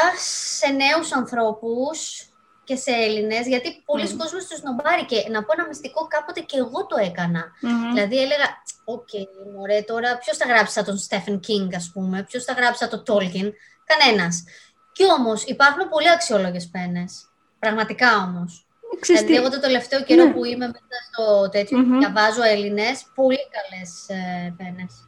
σε 0.58 0.68
νέους 0.72 1.12
ανθρώπους 1.14 2.22
και 2.64 2.76
σε 2.76 2.92
Έλληνες, 2.92 3.48
γιατί 3.48 3.82
πολλοί 3.86 4.10
Μμμ. 4.10 4.18
κόσμος 4.18 4.46
τους 4.48 4.62
σνομπάρει 4.62 5.06
και 5.06 5.26
να 5.30 5.44
πω 5.44 5.54
ένα 5.58 5.68
μυστικό, 5.68 6.08
κάποτε 6.08 6.40
και 6.40 6.58
εγώ 6.58 6.86
το 6.86 6.96
έκανα. 7.00 7.44
Μμμ. 7.62 7.94
Δηλαδή 7.94 8.18
έλεγα, 8.22 8.48
οκ, 8.86 9.10
μωρέ, 9.56 9.82
τώρα 9.82 10.18
ποιος 10.18 10.38
θα 10.38 10.46
γράψει 10.46 10.74
σαν 10.74 10.84
τον 10.86 10.98
Στέφεν 10.98 11.40
Κίνγκ, 11.40 11.74
ας 11.76 11.90
πούμε, 11.94 12.24
ποιος 12.24 12.44
θα 12.44 12.54
γράψει 12.54 12.80
σαν 12.80 12.90
τον 12.90 13.04
Τόλκιν, 13.04 13.54
κανένας. 13.86 14.44
Κι 14.92 15.04
όμως 15.12 15.44
υπάρχουν 15.44 15.90
πολύ 15.90 16.10
αξιόλογες 16.10 16.68
πένες. 16.68 17.26
Πραγματικά 17.60 18.18
όμως. 18.18 18.68
Ξέρεις 19.00 19.22
Δηλαδή, 19.22 19.40
τι, 19.42 19.46
εγώ 19.48 19.56
το 19.56 19.60
τελευταίο 19.68 20.04
καιρό 20.04 20.24
Ναι. 20.24 20.32
που 20.34 20.46
είμαι 20.46 20.66
μέσα 20.68 20.96
στο 21.12 21.50
τέτοιο, 21.50 21.78
Μμμ. 21.78 22.00
διαβάζω 22.00 22.44
Έλληνες, 22.44 23.06
πολύ 23.16 23.40
καλές 23.56 24.06
ε, 24.08 24.54
πένες. 24.58 25.07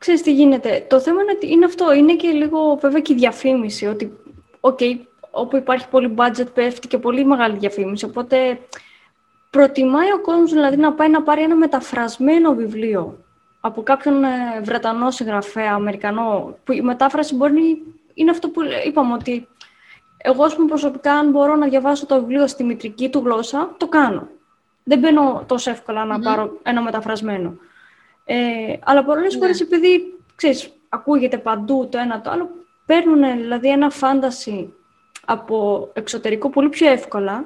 Ξέρεις 0.00 0.22
τι 0.22 0.32
γίνεται. 0.32 0.86
Το 0.88 1.00
θέμα 1.00 1.22
είναι, 1.22 1.32
ότι 1.32 1.50
είναι 1.50 1.64
αυτό. 1.64 1.92
Είναι 1.92 2.14
και 2.14 2.28
λίγο 2.28 2.78
βέβαια 2.80 3.00
και 3.00 3.12
η 3.12 3.16
διαφήμιση. 3.16 3.86
Ότι, 3.86 4.18
οκ, 4.60 4.78
όπου 5.30 5.56
υπάρχει 5.56 5.88
πολύ 5.88 6.14
budget 6.16 6.46
πέφτει 6.54 6.88
και 6.88 6.98
πολύ 6.98 7.24
μεγάλη 7.24 7.58
διαφήμιση. 7.58 8.04
Οπότε 8.04 8.58
προτιμάει 9.50 10.12
ο 10.12 10.20
κόσμος 10.20 10.52
δηλαδή 10.52 10.76
να 10.76 10.92
πάει 10.92 11.08
να 11.08 11.22
πάρει 11.22 11.42
ένα 11.42 11.56
μεταφρασμένο 11.56 12.54
βιβλίο 12.54 13.24
από 13.60 13.82
κάποιον 13.82 14.24
ε, 14.24 14.60
Βρετανό 14.62 15.10
συγγραφέα, 15.10 15.72
Αμερικανό, 15.72 16.56
που 16.64 16.72
η 16.72 16.80
μετάφραση 16.80 17.34
μπορεί 17.34 17.82
είναι 18.14 18.30
αυτό 18.30 18.48
που 18.48 18.60
είπαμε 18.86 19.14
ότι 19.14 19.48
εγώ 20.16 20.44
ας 20.44 20.54
πούμε, 20.54 20.68
προσωπικά 20.68 21.12
αν 21.12 21.30
μπορώ 21.30 21.56
να 21.56 21.68
διαβάσω 21.68 22.06
το 22.06 22.20
βιβλίο 22.20 22.46
στη 22.46 22.64
μητρική 22.64 23.08
του 23.08 23.22
γλώσσα, 23.24 23.74
το 23.76 23.88
κάνω. 23.88 24.28
Δεν 24.84 24.98
μπαίνω 24.98 25.44
τόσο 25.46 25.70
εύκολα 25.70 26.04
να 26.04 26.14
Μμμ. 26.14 26.22
πάρω 26.22 26.58
ένα 26.62 26.82
μεταφρασμένο. 26.82 27.56
Ε, 28.32 28.78
αλλά 28.84 29.04
πολλές 29.04 29.34
Ναι. 29.34 29.40
φορές 29.40 29.60
επειδή, 29.60 30.18
ξέρεις, 30.34 30.70
ακούγεται 30.88 31.38
παντού 31.38 31.88
το 31.90 31.98
ένα 31.98 32.20
το 32.20 32.30
άλλο, 32.30 32.50
παίρνουν 32.86 33.40
δηλαδή 33.40 33.68
ένα 33.68 33.90
φάνταση 33.90 34.72
από 35.24 35.88
εξωτερικό 35.92 36.50
πολύ 36.50 36.68
πιο 36.68 36.88
εύκολα, 36.90 37.44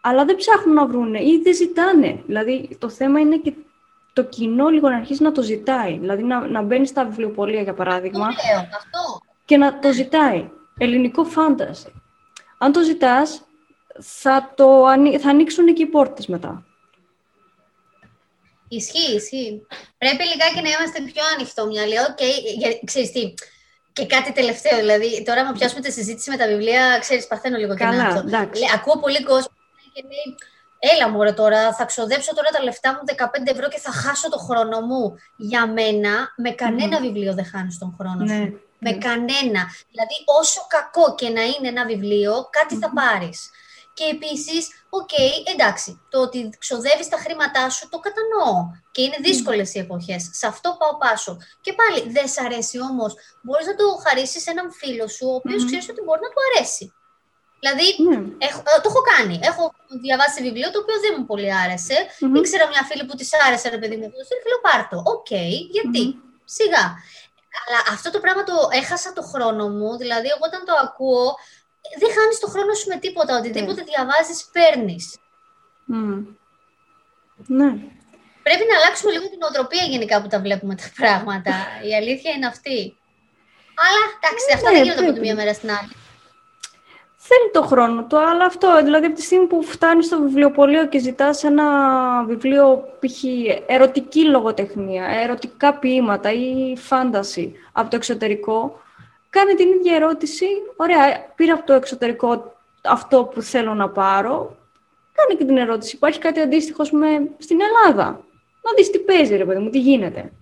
αλλά 0.00 0.24
δεν 0.24 0.36
ψάχνουν 0.36 0.74
να 0.74 0.86
βρούνε 0.86 1.22
ή 1.22 1.40
δεν 1.44 1.54
ζητάνε. 1.54 2.22
Δηλαδή 2.26 2.76
το 2.78 2.88
θέμα 2.88 3.20
είναι 3.20 3.36
και 3.36 3.52
το 4.12 4.22
κοινό 4.24 4.68
λίγο 4.68 4.88
να 4.88 4.96
αρχίσει 4.96 5.22
να 5.22 5.32
το 5.32 5.42
ζητάει. 5.42 5.98
Δηλαδή 5.98 6.22
να, 6.22 6.46
να 6.46 6.62
μπαίνει 6.62 6.86
στα 6.86 7.04
βιβλιοπολία, 7.04 7.62
για 7.62 7.72
Το 7.72 7.76
παράδειγμα, 7.76 8.18
λέω, 8.26 8.58
αυτό. 8.58 9.20
και 9.44 9.56
να 9.56 9.78
το 9.78 9.92
ζητάει. 9.92 10.50
Ελληνικό 10.78 11.24
φάνταση. 11.24 11.92
Αν 12.58 12.72
το 12.72 12.80
ζητάς, 12.82 13.44
θα, 14.00 14.52
το, 14.56 14.84
ανοί- 14.84 15.20
θα 15.20 15.30
ανοίξουν 15.30 15.74
και 15.74 15.82
οι 15.82 15.86
πόρτες 15.86 16.26
μετά. 16.26 16.65
Ισχύει, 18.68 19.14
ισχύει. 19.14 19.66
Πρέπει 19.98 20.22
λιγάκι 20.24 20.60
να 20.62 20.68
είμαστε 20.68 21.00
πιο 21.12 21.22
ανοιχτόμυαλοι. 21.34 21.98
Οκ, 21.98 22.22
για- 22.58 22.78
ξέρεις 22.84 23.12
τι, 23.12 23.34
και 23.92 24.06
κάτι 24.06 24.32
τελευταίο, 24.32 24.76
δηλαδή, 24.78 25.22
τώρα 25.22 25.40
άμα 25.40 25.52
πιάσουμε 25.52 25.80
τη 25.80 25.92
συζήτηση 25.92 26.30
με 26.30 26.36
τα 26.36 26.46
βιβλία, 26.46 26.98
ξέρεις, 27.00 27.26
παθαίνω 27.26 27.56
λίγο 27.56 27.74
και 27.76 27.84
Καλά, 27.84 28.02
αυτό. 28.06 28.18
εντάξει. 28.26 28.60
Λέ, 28.60 28.66
ακούω 28.74 28.98
πολύ 28.98 29.22
κόσμο 29.22 29.54
και 29.94 30.02
λέει, 30.02 30.28
έλα 30.94 31.08
μωρέ 31.08 31.32
τώρα, 31.32 31.74
θα 31.74 31.84
ξοδέψω 31.84 32.34
τώρα 32.34 32.48
τα 32.48 32.62
λεφτά 32.62 32.92
μου 32.92 33.00
15 33.04 33.50
ευρώ 33.52 33.68
και 33.68 33.80
θα 33.80 33.92
χάσω 33.92 34.28
το 34.28 34.38
χρόνο 34.38 34.80
μου. 34.80 35.14
Για 35.36 35.66
μένα, 35.66 36.32
με 36.36 36.50
κανένα 36.50 36.98
Μμμ. 37.00 37.06
βιβλίο 37.06 37.34
δεν 37.34 37.46
χάνεις 37.46 37.78
τον 37.78 37.94
χρόνο 38.00 38.24
Ναι, 38.24 38.34
σου. 38.34 38.60
Με 38.78 38.90
ναι. 38.90 38.96
κανένα. 38.98 39.62
Δηλαδή, 39.90 40.16
όσο 40.40 40.66
κακό 40.68 41.14
και 41.14 41.28
να 41.28 41.42
είναι 41.42 41.68
ένα 41.68 41.84
βιβλίο, 41.84 42.48
κάτι 42.50 42.76
θα 42.76 42.90
πάρεις. 42.94 43.50
Και 43.98 44.04
επίσης, 44.16 44.62
οκ, 44.98 45.14
εντάξει, 45.54 45.90
το 46.12 46.18
ότι 46.26 46.38
ξοδεύεις 46.58 47.08
τα 47.08 47.18
χρήματά 47.24 47.70
σου 47.70 47.88
το 47.92 47.98
κατανοώ. 48.06 48.54
Και 48.94 49.02
είναι 49.02 49.18
δύσκολες 49.28 49.74
οι 49.74 49.78
εποχές. 49.78 50.22
Σε 50.40 50.46
αυτό 50.52 50.68
πάω 50.78 50.94
πάσο. 51.02 51.32
Και 51.64 51.72
πάλι, 51.80 51.98
δεν 52.16 52.26
σ' 52.28 52.38
αρέσει 52.46 52.76
όμως, 52.90 53.10
μπορείς 53.42 53.66
να 53.66 53.74
το 53.80 53.84
χαρίσεις 54.04 54.42
σε 54.42 54.50
έναν 54.54 54.68
φίλο 54.80 55.06
σου, 55.14 55.26
ο 55.32 55.34
οποίος 55.40 55.60
Μμμ. 55.62 55.66
ξέρεις 55.68 55.86
ότι 55.92 56.00
μπορεί 56.04 56.20
να 56.26 56.30
του 56.32 56.40
αρέσει. 56.48 56.84
Δηλαδή, 57.60 57.86
Ναι. 58.08 58.18
Έχω, 58.48 58.60
ε, 58.70 58.80
το 58.82 58.88
έχω 58.92 59.02
κάνει. 59.12 59.36
Έχω 59.50 59.64
διαβάσει 60.04 60.38
βιβλίο 60.46 60.68
το 60.70 60.78
οποίο 60.82 60.96
δεν 61.04 61.12
μου 61.16 61.24
πολύ 61.30 61.50
άρεσε. 61.64 61.96
Μμμ. 62.20 62.34
Ήξερα 62.40 62.64
μια 62.72 62.82
φίλη 62.88 63.04
που 63.08 63.14
της 63.20 63.30
άρεσε, 63.46 63.66
ρε 63.74 63.78
παιδί 63.80 63.96
μου, 63.96 64.06
αυτό. 64.22 64.34
Και 64.40 64.48
λέω 64.50 64.60
πάρτο. 64.68 64.96
Οκ, 65.14 65.30
γιατί; 65.76 66.02
Μμμ. 66.06 66.20
Σιγά. 66.58 66.84
Αλλά 67.62 67.78
αυτό 67.94 68.08
το 68.14 68.20
πράγμα 68.24 68.42
το 68.50 68.56
έχασα 68.80 69.12
το 69.12 69.22
χρόνο 69.32 69.64
μου. 69.68 69.96
Δηλαδή, 69.96 70.28
εγώ 70.34 70.44
όταν 70.50 70.62
το 70.68 70.74
ακούω, 70.86 71.26
δεν 72.00 72.10
χάνεις 72.16 72.38
το 72.40 72.46
χρόνο 72.52 72.72
σου 72.74 72.88
με 72.88 72.96
τίποτα. 72.96 73.36
Οτιδήποτε 73.38 73.82
διαβάζεις, 73.90 74.48
παίρνεις. 74.52 75.04
Μμ. 75.84 76.18
Ναι. 77.58 77.70
Πρέπει 78.46 78.64
να 78.70 78.76
αλλάξουμε 78.78 79.10
λίγο 79.12 79.28
την 79.28 79.42
οτροπία 79.48 79.84
γενικά 79.84 80.22
που 80.22 80.28
τα 80.28 80.40
βλέπουμε 80.40 80.74
τα 80.74 80.88
πράγματα. 80.96 81.52
Η 81.88 81.94
αλήθεια 82.00 82.30
είναι 82.32 82.46
αυτή. 82.46 82.96
Αλλά 83.84 84.00
εντάξει, 84.16 84.44
αυτά 84.54 84.70
Ναι, 84.70 84.74
δεν 84.76 84.82
γίνονται 84.82 85.00
από 85.00 85.12
τη 85.12 85.12
πρέπει. 85.20 85.26
μία 85.26 85.34
μέρα 85.34 85.52
στην 85.54 85.70
άλλη. 85.70 85.90
Θέλει 87.28 87.50
το 87.52 87.62
χρόνο 87.62 88.04
του, 88.04 88.18
αλλά 88.18 88.44
αυτό, 88.44 88.82
δηλαδή 88.82 89.06
από 89.06 89.14
τη 89.14 89.22
στιγμή 89.22 89.46
που 89.46 89.62
φτάνεις 89.62 90.06
στο 90.06 90.20
βιβλιοπωλείο 90.20 90.86
και 90.88 90.98
ζητάς 90.98 91.44
ένα 91.44 91.64
βιβλίο, 92.24 92.84
π.χ. 93.00 93.22
ερωτική 93.66 94.24
λογοτεχνία, 94.24 95.04
ερωτικά 95.04 95.74
ποίηματα 95.74 96.32
ή 96.32 96.76
φάνταση 96.76 97.54
από 97.72 97.90
το 97.90 97.96
εξωτερικό, 97.96 98.80
κάνει 99.30 99.54
την 99.54 99.68
ίδια 99.72 99.94
ερώτηση, 99.94 100.46
ωραία, 100.76 101.32
πήρα 101.34 101.54
από 101.54 101.66
το 101.66 101.72
εξωτερικό 101.72 102.54
αυτό 102.82 103.24
που 103.24 103.42
θέλω 103.42 103.74
να 103.74 103.88
πάρω, 103.90 104.56
κάνε 105.12 105.34
και 105.38 105.44
την 105.44 105.56
ερώτηση, 105.56 105.96
υπάρχει 105.96 106.18
κάτι 106.18 106.40
αντίστοιχο 106.40 106.82
ας 106.82 106.90
πούμε, 106.90 107.06
στην 107.38 107.58
Ελλάδα. 107.60 108.04
Να 108.62 108.72
δεις 108.76 108.90
τι 108.90 108.98
παίζει, 108.98 109.36
ρε 109.36 109.44
παιδί 109.44 109.58
μου, 109.60 109.70
τι 109.70 109.78
γίνεται. 109.78 110.32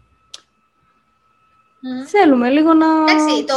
Μμμ. 1.81 2.05
Θέλουμε 2.07 2.51
λίγο 2.51 2.73
να... 2.73 2.87
Εντάξει, 2.87 3.45
το... 3.45 3.55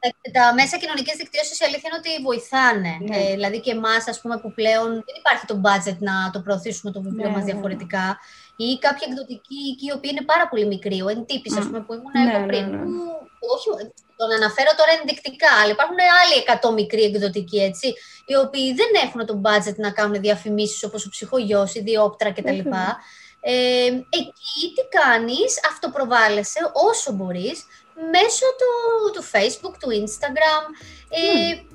τα- 0.00 0.30
τα 0.40 0.54
μέσα 0.54 0.76
κοινωνικής 0.76 1.16
δικτύωσης 1.16 1.60
η 1.60 1.64
αλήθεια 1.64 1.88
είναι 1.92 2.00
ότι 2.02 2.22
βοηθάνε. 2.22 2.92
Ναι. 3.00 3.16
Ε, 3.16 3.30
δηλαδή 3.34 3.60
και 3.60 3.70
εμάς, 3.70 4.08
ας 4.08 4.20
πούμε, 4.20 4.38
που 4.38 4.52
πλέον 4.54 4.88
δεν 4.88 5.14
υπάρχει 5.18 5.46
το 5.46 5.60
budget 5.64 5.96
να 5.98 6.30
το 6.32 6.40
προωθήσουμε 6.40 6.92
το 6.92 7.00
βιβλίο 7.02 7.24
Ναι, 7.28 7.30
μας 7.30 7.38
ναι, 7.38 7.44
ναι. 7.44 7.52
διαφορετικά. 7.52 8.18
Ή 8.56 8.78
κάποια 8.78 9.06
εκδοτική 9.10 9.54
οίκη, 9.70 9.86
οι 9.86 9.92
οποίοι 9.92 10.10
είναι 10.14 10.24
πάρα 10.24 10.48
πολύ 10.48 10.66
μικροί. 10.66 11.00
Ο 11.02 11.08
Εντύπης, 11.08 11.56
ας 11.58 11.64
Μμ. 11.64 11.66
πούμε, 11.68 11.80
που 11.80 11.92
ήμουν 11.94 12.10
Ναι, 12.12 12.30
εγώ 12.32 12.40
ναι, 12.40 12.46
πριν. 12.46 12.70
ναι. 12.70 12.76
Που, 12.76 13.19
όχι, 13.54 13.68
τον 14.16 14.30
αναφέρω 14.32 14.70
τώρα 14.76 14.92
ενδεικτικά, 14.98 15.52
αλλά 15.62 15.72
υπάρχουν 15.72 15.96
άλλοι 16.20 16.34
100 16.70 16.74
μικροί 16.80 17.02
εκδοτικοί, 17.02 17.58
έτσι, 17.58 17.94
οι 18.26 18.36
οποίοι 18.36 18.74
δεν 18.74 18.90
έχουν 19.04 19.26
το 19.26 19.40
budget 19.44 19.76
να 19.76 19.90
κάνουν 19.90 20.20
διαφημίσεις 20.20 20.84
όπως 20.84 21.06
ο 21.06 21.08
ψυχογιός, 21.08 21.74
η 21.74 21.80
διόπτρα 21.80 22.32
κτλ. 22.32 22.56
Βέβαια. 22.56 22.96
Ε, 23.42 23.86
εκεί 24.20 24.64
τι 24.74 24.98
κάνεις, 24.98 25.60
αυτοπροβάλλεσαι 25.70 26.60
όσο 26.90 27.12
μπορείς 27.12 27.66
μέσω 28.14 28.46
του, 28.58 28.70
του 29.14 29.24
Facebook, 29.32 29.74
του 29.80 29.90
Instagram. 30.02 30.64
Ε, 31.08 31.68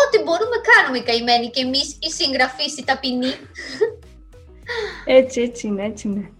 Ό,τι 0.00 0.18
μπορούμε 0.22 0.56
κάνουμε 0.72 0.98
οι 0.98 1.02
καημένοι 1.02 1.50
και 1.50 1.60
εμείς 1.60 1.96
οι 2.00 2.10
συγγραφείς, 2.10 2.78
οι 2.78 2.84
ταπεινοί. 2.84 3.32
Έτσι, 5.04 5.40
έτσι 5.40 5.66
είναι, 5.66 5.84
έτσι 5.84 6.08
είναι. 6.08 6.32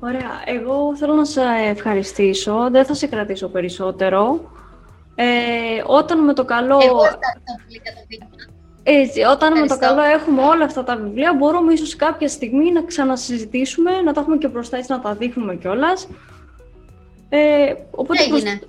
Ωραία, 0.00 0.42
εγώ 0.44 0.96
θέλω 0.96 1.14
να 1.14 1.24
σε 1.24 1.40
ευχαριστήσω, 1.64 2.68
δεν 2.70 2.84
θα 2.84 2.94
σε 2.94 3.06
κρατήσω 3.06 3.48
περισσότερο. 3.48 4.50
Ε, 5.14 5.24
όταν 5.86 6.24
με 6.24 6.32
το 6.34 6.44
καλό... 6.44 6.78
Εγώ 6.82 6.96
ευχαριστώ 7.04 7.52
πολύ 7.66 7.80
για 7.82 7.92
το 7.92 8.00
βίντεο. 8.08 8.28
Έτσι, 8.82 9.22
όταν 9.22 9.52
με 9.52 9.66
το 9.66 9.74
Ευχαριστώ. 9.74 9.86
καλό 9.96 10.02
έχουμε 10.14 10.42
όλα 10.42 10.64
αυτά 10.64 10.84
τα 10.84 10.96
βιβλία, 10.96 11.34
μπορούμε 11.34 11.72
ίσως 11.72 11.96
κάποια 11.96 12.28
στιγμή 12.28 12.72
να 12.72 12.82
ξανασυζητήσουμε, 12.82 13.90
να 14.00 14.12
τα 14.12 14.20
έχουμε 14.20 14.36
και 14.36 14.48
μπροστά 14.48 14.76
έτσι 14.76 14.92
να 14.92 15.00
τα 15.00 15.14
δείχνουμε 15.14 15.54
κιόλας. 15.56 16.08
Ε, 17.28 17.74
οπότε 17.90 18.24
προς, 18.28 18.40
Έγινε. 18.42 18.60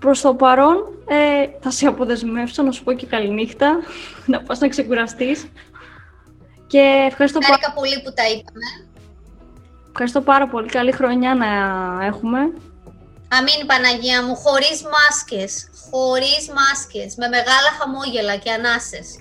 προς 0.00 0.20
το 0.20 0.34
παρόν 0.34 0.76
ε, 1.08 1.46
θα 1.60 1.70
σε 1.70 1.86
αποδεσμεύσω 1.86 2.62
να 2.62 2.70
σου 2.70 2.84
πω 2.84 2.92
και 2.92 3.06
καληνύχτα, 3.06 3.78
να 4.32 4.42
πας 4.42 4.58
να 4.58 4.68
ξεκουραστείς. 4.68 5.46
Και 6.66 7.04
ευχαριστώ, 7.08 7.38
πα- 7.38 7.46
Χάρηκα 7.46 7.72
πολύ 7.72 8.00
που 8.04 8.12
τα 8.14 8.22
είπαμε. 8.22 8.66
Ευχαριστώ 9.98 10.20
πάρα 10.32 10.48
πολύ. 10.48 10.68
Καλή 10.68 10.92
χρονιά 10.92 11.34
να 11.34 11.46
έχουμε. 12.04 12.38
Αμήν 13.28 13.66
Παναγία 13.66 14.22
μου, 14.22 14.34
χωρίς 14.36 14.82
μάσκες, 14.94 15.70
χωρίς 15.90 16.48
μάσκες, 16.58 17.14
με 17.16 17.28
μεγάλα 17.28 17.70
χαμόγελα 17.78 18.36
και 18.36 18.50
ανάσες. 18.50 19.18